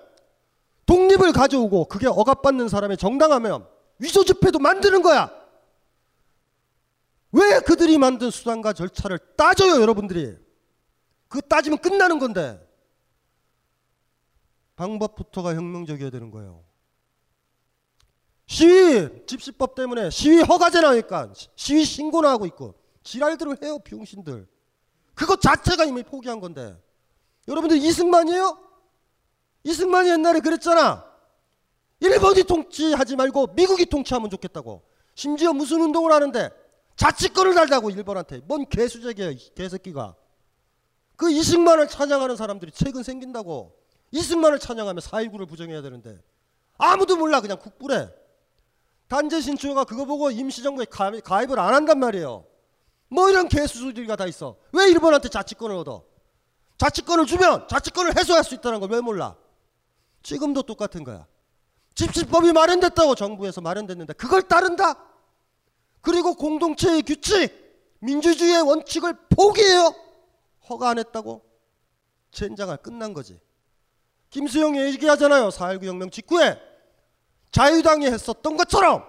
독립을 0.85 1.33
가져오고 1.33 1.85
그게 1.85 2.07
억압받는 2.07 2.69
사람의 2.69 2.97
정당하면 2.97 3.67
위조 3.99 4.23
지폐도 4.23 4.59
만드는 4.59 5.01
거야. 5.01 5.31
왜 7.35 7.59
그들이 7.59 7.97
만든 7.97 8.31
수단과 8.31 8.71
절차를 8.71 9.19
따져요, 9.35 9.81
여러분들이? 9.81 10.37
그 11.27 11.41
따지면 11.41 11.79
끝나는 11.79 12.17
건데. 12.17 12.61
방법부터가 14.77 15.53
혁명적이어야 15.53 16.09
되는 16.09 16.31
거예요. 16.31 16.63
시위 18.47 19.09
집시법 19.25 19.75
때문에 19.75 20.09
시위 20.11 20.41
허가제 20.41 20.79
나니까 20.81 21.33
시위 21.55 21.83
신고 21.83 22.21
나하고 22.21 22.45
있고 22.45 22.75
지랄들을 23.01 23.57
해요 23.63 23.79
병신들 23.79 24.47
그것 25.15 25.41
자체가 25.41 25.83
이미 25.85 26.03
포기한 26.03 26.39
건데 26.39 26.77
여러분들 27.47 27.77
이승만이에요? 27.77 28.55
이승만이 29.63 30.09
옛날에 30.11 30.41
그랬잖아 30.41 31.07
일본이 32.01 32.43
통치하지 32.43 33.15
말고 33.15 33.53
미국이 33.55 33.87
통치하면 33.87 34.29
좋겠다고 34.29 34.83
심지어 35.15 35.51
무슨 35.51 35.81
운동을 35.81 36.11
하는데 36.11 36.51
자치권을 36.95 37.53
달라고 37.55 37.89
일본한테. 37.91 38.39
뭔 38.45 38.65
개수작이야, 38.67 39.33
개새끼가. 39.55 40.15
그 41.17 41.31
이승만을 41.31 41.87
찬양하는 41.87 42.35
사람들이 42.35 42.71
최근 42.73 43.03
생긴다고. 43.03 43.73
이승만을 44.11 44.59
찬양하면 44.59 45.01
4.19를 45.01 45.47
부정해야 45.47 45.81
되는데. 45.81 46.21
아무도 46.77 47.15
몰라, 47.17 47.39
그냥 47.41 47.57
국불에단재신청가 47.59 49.83
그거 49.85 50.03
보고 50.05 50.29
임시정부에 50.31 50.85
가입을 51.23 51.59
안 51.59 51.73
한단 51.73 51.99
말이에요. 51.99 52.45
뭐 53.09 53.29
이런 53.29 53.47
개수들이가 53.47 54.15
다 54.15 54.25
있어. 54.25 54.57
왜 54.71 54.89
일본한테 54.89 55.29
자치권을 55.29 55.75
얻어? 55.75 56.03
자치권을 56.77 57.25
주면 57.27 57.67
자치권을 57.69 58.17
해소할 58.17 58.43
수 58.43 58.55
있다는 58.55 58.79
걸 58.79 58.89
왜 58.89 58.99
몰라? 58.99 59.35
지금도 60.23 60.63
똑같은 60.63 61.03
거야. 61.03 61.27
집시법이 61.93 62.51
마련됐다고 62.51 63.13
정부에서 63.15 63.61
마련됐는데 63.61 64.13
그걸 64.13 64.41
따른다? 64.41 64.95
그리고 66.05 66.35
공동체의 66.35 67.01
규칙, 67.01 67.49
민주주의의 67.99 68.61
원칙을 68.61 69.17
포기해요. 69.35 69.93
허가 70.69 70.89
안 70.89 70.99
했다고 70.99 71.43
젠장할 72.31 72.77
끝난 72.77 73.11
거지. 73.13 73.39
김수영이 74.29 74.79
얘기하잖아요. 74.79 75.49
4.19 75.49 75.85
혁명 75.85 76.09
직후에 76.11 76.59
자유당이 77.51 78.05
했었던 78.05 78.55
것처럼 78.55 79.03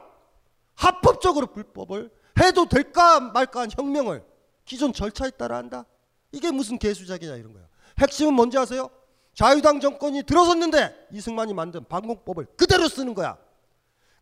합법적으로 0.75 1.49
불법을 1.49 2.11
해도 2.41 2.67
될까 2.67 3.21
말까한 3.21 3.71
혁명을 3.77 4.25
기존 4.65 4.93
절차에 4.95 5.31
따라 5.31 5.57
한다. 5.59 5.85
이게 6.33 6.51
무슨 6.51 6.79
개수작이냐 6.79 7.37
이런 7.37 7.53
거예요. 7.53 7.69
핵심은 7.99 8.33
뭔지 8.35 8.57
아세요? 8.57 8.89
자유당 9.35 9.81
정권이 9.81 10.23
들어섰는데 10.23 11.09
이승만이 11.13 11.53
만든 11.55 11.87
방공법을 11.87 12.47
그대로 12.57 12.89
쓰는 12.89 13.13
거야. 13.15 13.37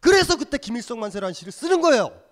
그래서 0.01 0.37
그때 0.37 0.59
김일성 0.59 0.99
만세라는 0.99 1.35
시를 1.35 1.53
쓰는 1.53 1.81
거예요. 1.81 2.24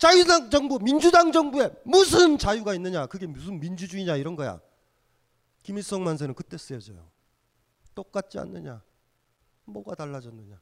자유당 0.00 0.48
정부, 0.48 0.78
민주당 0.78 1.30
정부에 1.30 1.70
무슨 1.84 2.38
자유가 2.38 2.72
있느냐? 2.74 3.04
그게 3.04 3.26
무슨 3.26 3.60
민주주의냐 3.60 4.16
이런 4.16 4.34
거야. 4.34 4.58
김일성 5.62 6.02
만세는 6.02 6.34
그때 6.34 6.56
쓰여져요. 6.56 7.06
똑같지 7.94 8.38
않느냐? 8.38 8.82
뭐가 9.66 9.94
달라졌느냐? 9.94 10.58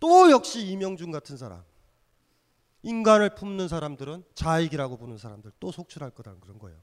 또 0.00 0.30
역시 0.30 0.66
이명준 0.66 1.10
같은 1.12 1.36
사람. 1.36 1.62
인간을 2.84 3.34
품는 3.34 3.68
사람들은 3.68 4.24
자익이라고 4.34 4.96
보는 4.96 5.18
사람들 5.18 5.52
또 5.60 5.70
속출할 5.70 6.12
거라는 6.12 6.40
그런 6.40 6.58
거예요. 6.58 6.80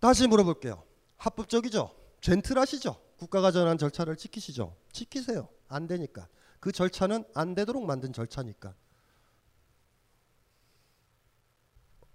다시 0.00 0.26
물어볼게요. 0.26 0.82
합법적이죠? 1.16 1.94
젠틀하시죠? 2.22 3.00
국가가 3.20 3.52
전한 3.52 3.78
절차를 3.78 4.16
지키시죠? 4.16 4.74
지키세요. 4.92 5.48
안 5.68 5.86
되니까. 5.86 6.26
그 6.58 6.72
절차는 6.72 7.22
안 7.34 7.54
되도록 7.54 7.84
만든 7.86 8.12
절차니까. 8.12 8.74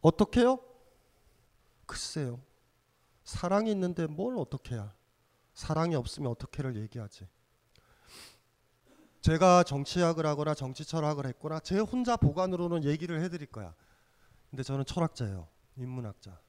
어떻게요? 0.01 0.59
글쎄요. 1.85 2.41
사랑이 3.23 3.71
있는데 3.71 4.07
뭘 4.07 4.37
어떻게 4.37 4.75
야 4.75 4.93
사랑이 5.53 5.95
없으면 5.95 6.31
어떻게를 6.31 6.75
얘기하지? 6.77 7.27
제가 9.21 9.63
정치학을 9.63 10.25
하거나 10.25 10.53
정치 10.53 10.85
철학을 10.85 11.25
했거나 11.25 11.59
제 11.59 11.77
혼자 11.79 12.15
보관으로는 12.15 12.85
얘기를 12.85 13.21
해드릴 13.21 13.47
거야. 13.47 13.75
근데 14.49 14.63
저는 14.63 14.85
철학자예요. 14.85 15.47
인문학자. 15.75 16.39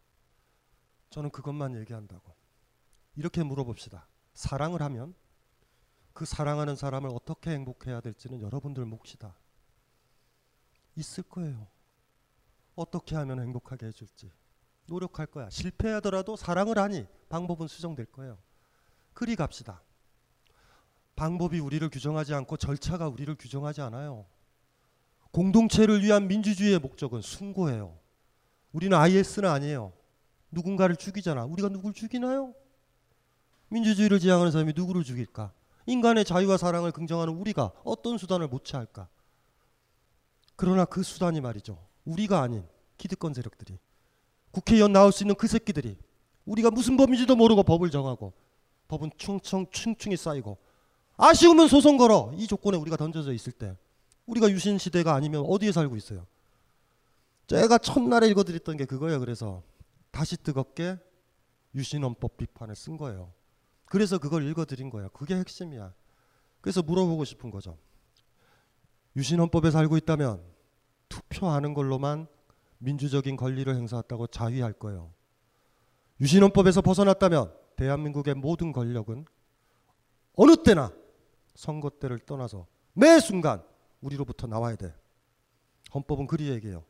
저는 1.10 1.30
그것만 1.30 1.74
얘기한다고. 1.78 2.32
이렇게 3.16 3.42
물어봅시다. 3.42 4.06
사랑을 4.34 4.82
하면 4.82 5.14
그 6.12 6.24
사랑하는 6.24 6.76
사람을 6.76 7.10
어떻게 7.12 7.50
행복해야 7.50 8.00
될지는 8.00 8.40
여러분들 8.40 8.84
몫이다. 8.84 9.34
있을 10.94 11.24
거예요. 11.24 11.66
어떻게 12.80 13.14
하면 13.14 13.40
행복하게 13.40 13.86
해줄지 13.86 14.32
노력할 14.86 15.26
거야. 15.26 15.48
실패하더라도 15.50 16.34
사랑을 16.34 16.78
하니 16.78 17.06
방법은 17.28 17.68
수정될 17.68 18.06
거예요. 18.06 18.38
그리 19.12 19.36
갑시다. 19.36 19.82
방법이 21.14 21.60
우리를 21.60 21.86
규정하지 21.90 22.34
않고 22.34 22.56
절차가 22.56 23.06
우리를 23.08 23.32
규정하지 23.36 23.82
않아요. 23.82 24.26
공동체를 25.30 26.02
위한 26.02 26.26
민주주의의 26.26 26.78
목적은 26.78 27.20
순고해요. 27.20 27.96
우리는 28.72 28.96
IS는 28.96 29.48
아니에요. 29.48 29.92
누군가를 30.50 30.96
죽이잖아. 30.96 31.44
우리가 31.44 31.68
누굴 31.68 31.92
죽이나요? 31.92 32.54
민주주의를 33.68 34.18
지향하는 34.18 34.50
사람이 34.50 34.72
누구를 34.74 35.04
죽일까? 35.04 35.52
인간의 35.86 36.24
자유와 36.24 36.56
사랑을 36.56 36.90
긍정하는 36.90 37.34
우리가 37.34 37.72
어떤 37.84 38.16
수단을 38.18 38.48
못 38.48 38.64
취할까? 38.64 39.08
그러나 40.56 40.84
그 40.84 41.02
수단이 41.04 41.40
말이죠. 41.40 41.89
우리가 42.04 42.40
아닌 42.40 42.66
기득권 42.96 43.34
세력들이 43.34 43.78
국회의원 44.50 44.92
나올 44.92 45.12
수 45.12 45.22
있는 45.22 45.34
그 45.34 45.46
새끼들이 45.46 45.96
우리가 46.46 46.70
무슨 46.70 46.96
법인지도 46.96 47.36
모르고 47.36 47.62
법을 47.62 47.90
정하고 47.90 48.32
법은 48.88 49.10
충청 49.16 49.66
충충이 49.70 50.16
쌓이고 50.16 50.58
아쉬우면 51.16 51.68
소송 51.68 51.96
걸어 51.96 52.32
이 52.34 52.46
조건에 52.46 52.76
우리가 52.76 52.96
던져져 52.96 53.32
있을 53.32 53.52
때 53.52 53.76
우리가 54.26 54.50
유신 54.50 54.78
시대가 54.78 55.14
아니면 55.14 55.44
어디에 55.46 55.70
살고 55.70 55.96
있어요? 55.96 56.26
제가 57.46 57.78
첫날에 57.78 58.28
읽어드렸던 58.28 58.76
게 58.76 58.84
그거예요. 58.84 59.18
그래서 59.18 59.62
다시 60.12 60.36
뜨겁게 60.36 60.96
유신헌법 61.74 62.36
비판을 62.36 62.76
쓴 62.76 62.96
거예요. 62.96 63.32
그래서 63.86 64.18
그걸 64.18 64.48
읽어드린 64.48 64.88
거예요. 64.88 65.08
그게 65.10 65.34
핵심이야. 65.34 65.92
그래서 66.60 66.80
물어보고 66.82 67.24
싶은 67.24 67.50
거죠. 67.50 67.76
유신헌법에 69.16 69.72
살고 69.72 69.96
있다면 69.96 70.40
투표하는 71.10 71.74
걸로만 71.74 72.26
민주적인 72.78 73.36
권리를 73.36 73.74
행사했다고 73.74 74.28
자위할 74.28 74.72
거예요. 74.72 75.12
유신헌법에서 76.20 76.80
벗어났다면 76.82 77.52
대한민국의 77.76 78.34
모든 78.34 78.72
권력은 78.72 79.24
어느 80.34 80.56
때나 80.62 80.90
선거 81.54 81.90
때를 81.90 82.20
떠나서 82.20 82.66
매 82.94 83.18
순간 83.20 83.62
우리로부터 84.00 84.46
나와야 84.46 84.76
돼. 84.76 84.94
헌법은 85.94 86.26
그리 86.26 86.48
얘기해요. 86.48 86.84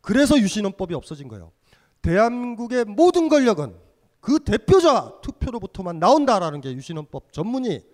그래서 0.00 0.38
유신헌법이 0.40 0.94
없어진 0.94 1.28
거예요. 1.28 1.52
대한민국의 2.00 2.84
모든 2.86 3.28
권력은 3.28 3.76
그 4.20 4.40
대표자 4.42 5.20
투표로부터만 5.22 5.98
나온다라는 6.00 6.60
게 6.60 6.72
유신헌법 6.72 7.32
전문이 7.32 7.84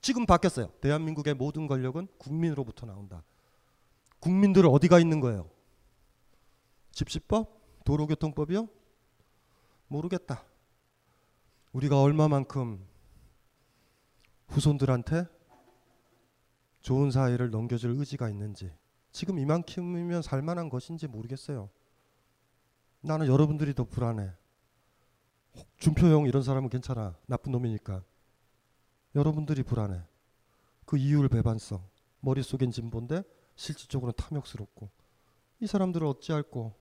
지금 0.00 0.26
바뀌었어요. 0.26 0.68
대한민국의 0.80 1.34
모든 1.34 1.66
권력은 1.66 2.08
국민으로부터 2.18 2.86
나온다. 2.86 3.22
국민들은 4.24 4.70
어디가 4.70 4.98
있는 4.98 5.20
거예요? 5.20 5.50
집시법? 6.92 7.82
도로교통법이요? 7.84 8.66
모르겠다. 9.88 10.42
우리가 11.74 12.00
얼마만큼 12.00 12.82
후손들한테 14.48 15.26
좋은 16.80 17.10
사회를 17.10 17.50
넘겨줄 17.50 17.90
의지가 17.90 18.30
있는지 18.30 18.72
지금 19.12 19.38
이만큼이면 19.38 20.22
살만한 20.22 20.70
것인지 20.70 21.06
모르겠어요. 21.06 21.68
나는 23.02 23.26
여러분들이 23.26 23.74
더 23.74 23.84
불안해. 23.84 24.30
준표형 25.76 26.28
이런 26.28 26.42
사람은 26.42 26.70
괜찮아. 26.70 27.14
나쁜 27.26 27.52
놈이니까. 27.52 28.02
여러분들이 29.16 29.62
불안해. 29.62 30.00
그 30.86 30.96
이유를 30.96 31.28
배반성. 31.28 31.86
머릿속엔 32.20 32.70
진보데 32.70 33.22
실질적으로 33.56 34.12
탐욕스럽고 34.12 34.88
이 35.60 35.66
사람들을 35.66 36.06
어찌할꼬 36.06 36.74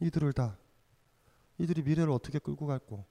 이들을 0.00 0.32
다 0.32 0.58
이들이 1.58 1.82
미래를 1.82 2.10
어떻게 2.12 2.38
끌고 2.38 2.66
갈꼬 2.66 3.04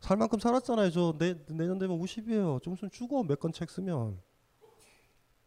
살 0.00 0.16
만큼 0.16 0.38
살았잖아요 0.38 0.90
저 0.90 1.14
내, 1.18 1.34
내년 1.48 1.78
되면 1.78 1.98
50이에요 1.98 2.62
좀 2.62 2.74
있으면 2.74 2.90
죽어 2.90 3.22
몇건책 3.22 3.70
쓰면 3.70 4.18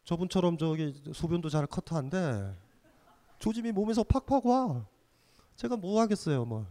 저분처럼 0.06 0.58
저기 0.58 1.02
소변도 1.14 1.50
잘 1.50 1.66
커트한데 1.66 2.54
조짐이 3.40 3.72
몸에서 3.72 4.04
팍팍 4.04 4.46
와 4.46 4.86
제가 5.56 5.76
뭐 5.78 6.00
하겠어요 6.02 6.46
뭐 6.46 6.66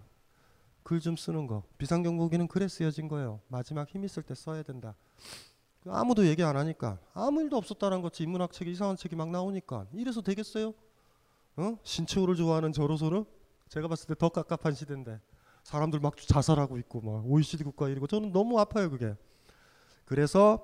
글 0.85 0.99
좀 1.01 1.15
쓰는 1.17 1.47
거 1.47 1.63
비상경보기는 1.79 2.49
글에 2.49 2.67
쓰여진 2.67 3.07
거예요 3.09 3.41
마지막 3.47 3.89
힘 3.89 4.03
있을 4.05 4.23
때 4.25 4.35
써야 4.35 4.63
된다 4.65 4.97
그 5.83 5.91
아무도 5.93 6.27
얘기 6.27 6.45
안 6.45 6.57
하니까 6.57 6.99
아무 7.13 7.43
일도 7.43 7.57
없었다는 7.57 8.03
거지 8.03 8.23
인문학 8.23 8.53
책이 8.53 8.71
이상한 8.71 8.97
책이 8.97 9.17
막 9.17 9.31
나오니까 9.31 9.87
이래서 9.93 10.21
되겠어요? 10.23 10.73
어? 11.57 11.77
신체우를 11.83 12.37
좋아하는 12.37 12.73
저로서는 12.73 13.25
제가 13.69 13.89
봤을 13.89 14.07
때 14.07 14.15
더 14.15 14.29
깝깝한 14.29 14.75
시대인데 14.75 15.21
사람들 15.65 15.99
막 15.99 16.17
자살하고 16.17 16.79
있고 16.79 17.01
막 17.01 17.27
OECD 17.27 17.65
국가 17.65 17.89
일이고 17.89 18.07
저는 18.07 18.33
너무 18.33 18.61
아파요 18.61 18.91
그게 18.91 19.15
그래서 20.05 20.63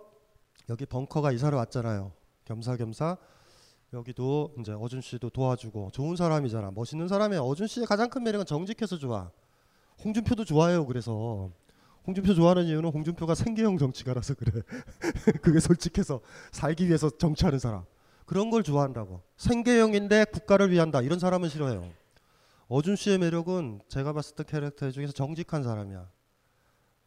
여기 0.69 0.86
벙커가 0.86 1.32
이사를 1.32 1.57
왔잖아요 1.57 2.12
겸사겸사 2.45 3.16
여기도 3.95 4.55
이제 4.61 4.73
어준 4.73 5.01
씨도 5.01 5.31
도와주고 5.31 5.90
좋은 5.93 6.15
사람이잖아 6.15 6.70
멋있는 6.73 7.09
사람이야 7.09 7.40
어준 7.40 7.66
씨의 7.66 7.86
가장 7.86 8.09
큰 8.09 8.23
매력은 8.23 8.47
정직해서 8.47 8.97
좋아 8.99 9.31
홍준표도 10.05 10.45
좋아해요 10.45 10.86
그래서 10.86 11.51
홍준표 12.09 12.33
좋아하는 12.33 12.65
이유는 12.65 12.89
홍준표가 12.89 13.35
생계형 13.35 13.77
정치가라서 13.77 14.33
그래. 14.33 14.63
그게 15.43 15.61
솔직해서 15.61 16.21
살기 16.53 16.89
위해서 16.89 17.11
정치하는 17.11 17.59
사람. 17.59 17.85
그런 18.25 18.49
걸 18.51 18.63
좋아한다고. 18.63 19.21
생계형인데 19.37 20.25
국가를 20.33 20.71
위한다. 20.71 21.03
이런 21.03 21.19
사람은 21.19 21.51
싫어해요. 21.51 21.87
어준 22.69 22.97
씨의 22.97 23.19
매력은 23.19 23.83
제가 23.89 24.15
봤을 24.15 24.35
때 24.37 24.45
캐릭터 24.45 24.91
중에서 24.91 25.13
정직한 25.13 25.63
사람이야. 25.63 26.09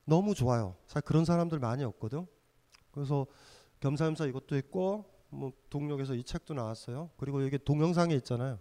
너무 0.06 0.36
좋아요. 0.36 0.76
사실 0.86 1.02
그런 1.02 1.26
사람들 1.26 1.57
많이 1.57 1.84
없거든. 1.84 2.28
그래서 2.91 3.26
겸사겸사 3.80 4.28
이것도 4.28 4.56
있고 4.57 5.06
뭐 5.32 5.52
동력에서 5.72 6.14
이 6.14 6.23
책도 6.23 6.53
나왔어요. 6.53 7.10
그리고 7.18 7.41
이게 7.41 7.57
동영상에 7.57 8.14
있잖아요. 8.18 8.60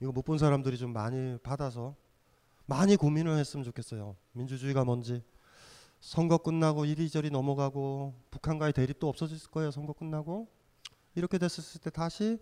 이거 0.00 0.10
못 0.12 0.22
본 0.24 0.38
사람들이 0.38 0.78
좀 0.78 0.94
많이 0.94 1.36
받아서 1.38 1.94
많이 2.66 2.96
고민을 2.96 3.36
했으면 3.38 3.64
좋겠어요. 3.64 4.16
민주주의가 4.32 4.84
뭔지. 4.84 5.22
선거 6.00 6.36
끝나고 6.36 6.84
이리저리 6.84 7.30
넘어가고 7.30 8.12
북한과의 8.30 8.72
대립도 8.72 9.08
없어질 9.08 9.38
거예요. 9.50 9.70
선거 9.70 9.92
끝나고 9.92 10.48
이렇게 11.14 11.38
됐을 11.38 11.80
때 11.80 11.90
다시 11.90 12.38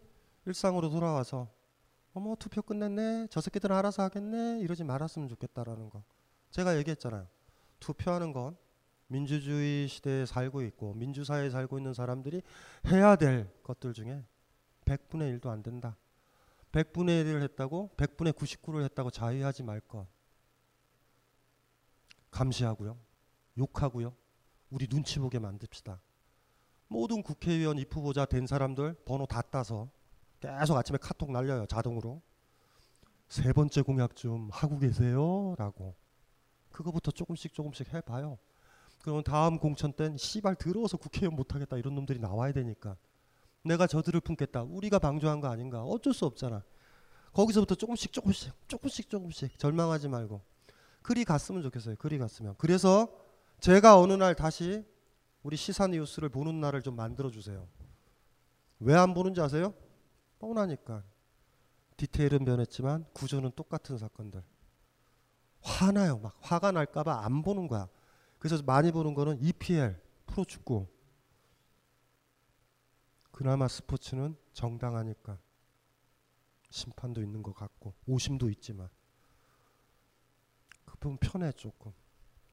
일상으로 0.47 0.91
돌아와서 0.91 1.49
어머 2.15 2.35
투표 2.37 2.63
끝냈네저 2.63 3.41
새끼들은 3.41 3.75
알아서 3.75 4.03
하겠네 4.05 4.61
이러지 4.61 4.85
말았으면 4.85 5.29
좋겠다라는 5.29 5.91
거 5.91 6.05
제가 6.51 6.77
얘기했잖아요 6.79 7.27
투표하는 7.81 8.33
건 8.33 8.57
민주주의 9.09 9.89
시대에 9.89 10.25
살고 10.27 10.63
있고 10.63 10.95
민주사회에 10.95 11.51
살고 11.51 11.79
있는 11.79 11.93
사람들이 11.95 12.43
해야 12.89 13.17
될 13.17 13.51
것들 13.65 13.95
중에 13.95 14.25
100분의 14.85 15.41
1도 15.41 15.49
안 15.49 15.63
된다 15.63 15.97
100분의 16.75 17.23
1을 17.25 17.43
했다고 17.43 17.91
100분의 17.97 18.33
99를 18.33 18.83
했다고 18.85 19.11
자위하지 19.11 19.63
말 19.63 19.81
것. 19.81 20.07
감시하고요. 22.33 22.99
욕하고요. 23.59 24.15
우리 24.71 24.89
눈치 24.89 25.21
보게 25.21 25.39
만듭시다. 25.39 26.01
모든 26.89 27.23
국회의원 27.23 27.79
입후보자 27.79 28.25
된 28.25 28.49
사람들 28.49 28.95
번호 29.05 29.25
다 29.25 29.41
따서 29.41 29.89
계속 30.41 30.77
아침에 30.77 30.99
카톡 31.01 31.31
날려요. 31.31 31.67
자동으로. 31.67 32.21
세 33.29 33.53
번째 33.53 33.83
공약 33.83 34.17
좀 34.17 34.49
하고 34.51 34.79
계세요. 34.81 35.55
라고. 35.59 35.95
그거부터 36.73 37.13
조금씩 37.13 37.55
조금씩 37.55 37.95
해봐요. 37.95 38.37
그러 39.01 39.23
다음 39.23 39.59
공천 39.59 39.93
땐 39.93 40.17
씨발 40.17 40.57
들어서 40.57 40.97
국회의원 40.97 41.37
못하겠다 41.37 41.77
이런 41.77 41.95
놈들이 41.95 42.19
나와야 42.19 42.53
되니까 42.53 42.97
내가 43.65 43.87
저들을 43.87 44.21
품겠다. 44.21 44.63
우리가 44.63 44.99
방조한 44.99 45.41
거 45.41 45.49
아닌가? 45.49 45.83
어쩔 45.85 46.13
수 46.13 46.27
없잖아. 46.27 46.63
거기서부터 47.33 47.75
조금씩 47.75 48.13
조금씩 48.13 48.53
조금씩 48.69 49.11
조금씩 49.11 49.59
절망하지 49.59 50.09
말고 50.09 50.41
그리 51.03 51.25
갔으면 51.25 51.63
좋겠어요. 51.63 51.97
그리 51.99 52.19
갔으면. 52.19 52.55
그래서 52.59 53.09
제가 53.61 53.99
어느 53.99 54.13
날 54.13 54.35
다시 54.35 54.85
우리 55.43 55.57
시사 55.57 55.87
뉴스를 55.89 56.29
보는 56.29 56.61
날을 56.61 56.83
좀 56.83 56.95
만들어 56.95 57.31
주세요. 57.31 57.67
왜 58.79 58.95
안 58.95 59.15
보는지 59.15 59.41
아세요? 59.41 59.75
뻔하니까. 60.39 61.03
디테일은 61.97 62.45
변했지만 62.45 63.07
구조는 63.15 63.53
똑같은 63.57 63.99
사건들. 63.99 64.43
화나요. 65.63 66.19
막 66.19 66.37
화가 66.41 66.73
날까봐 66.73 67.25
안 67.25 67.43
보는 67.43 67.69
거야. 67.69 67.89
그래서 68.39 68.63
많이 68.65 68.93
보는 68.93 69.15
거는 69.15 69.39
EPL 69.41 69.99
프로축구 70.27 70.89
그나마 73.35 73.67
스포츠는 73.67 74.37
정당하니까 74.53 75.39
심판도 76.71 77.21
있는 77.21 77.43
것 77.43 77.53
같고 77.53 77.93
오심도 78.07 78.49
있지만 78.51 78.89
그 80.85 80.97
부분 80.99 81.19
편해 81.19 81.51
조금 81.53 81.93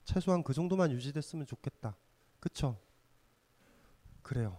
최소한 0.03 0.41
그 0.43 0.53
정도만 0.55 0.91
유지됐으면 0.91 1.45
좋겠다 1.45 1.95
그쵸 2.39 2.79
그래요 4.23 4.57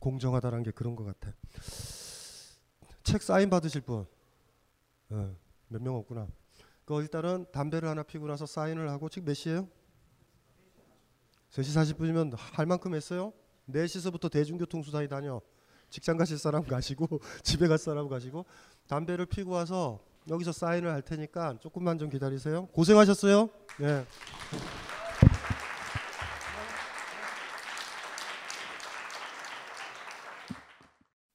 공정하다는게 0.00 0.72
그런 0.72 0.94
것 0.94 1.04
같아 1.04 1.34
책 3.02 3.22
사인 3.22 3.48
받으실 3.48 3.80
분 3.80 4.06
예, 5.12 5.34
몇명 5.68 5.94
없구나 5.96 6.28
그 6.84 7.00
일단은 7.00 7.46
담배를 7.52 7.88
하나 7.88 8.02
피고 8.02 8.26
나서 8.26 8.44
사인을 8.44 8.90
하고 8.90 9.08
책몇시에요 9.08 9.66
3시 11.50 11.96
40분이면 11.96 12.34
할 12.36 12.66
만큼 12.66 12.94
했어요? 12.94 13.32
4시서부터 13.72 14.30
대중교통 14.30 14.82
수단이 14.82 15.06
다녀. 15.08 15.40
직장 15.90 16.16
가실 16.16 16.38
사람 16.38 16.64
가시고 16.66 17.08
집에 17.44 17.66
갈 17.66 17.78
사람 17.78 18.08
가시고 18.08 18.44
담배를 18.88 19.24
피고 19.24 19.52
와서 19.52 20.00
여기서 20.28 20.52
사인을 20.52 20.90
할 20.92 21.00
테니까 21.02 21.56
조금만 21.60 21.98
좀 21.98 22.10
기다리세요. 22.10 22.66
고생하셨어요. 22.66 23.48
네. 23.78 24.04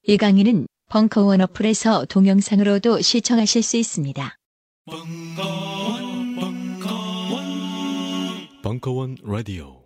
이 0.06 0.18
강의는 0.18 0.68
벙커원 0.90 1.40
어플에서 1.42 2.06
동영상으로도 2.06 3.02
시청하실 3.02 3.64
수 3.64 3.78
있습니다. 3.78 4.36
벙커원, 4.92 6.36
벙커원, 6.36 7.44
벙커원 8.62 9.16
라디오. 9.24 9.83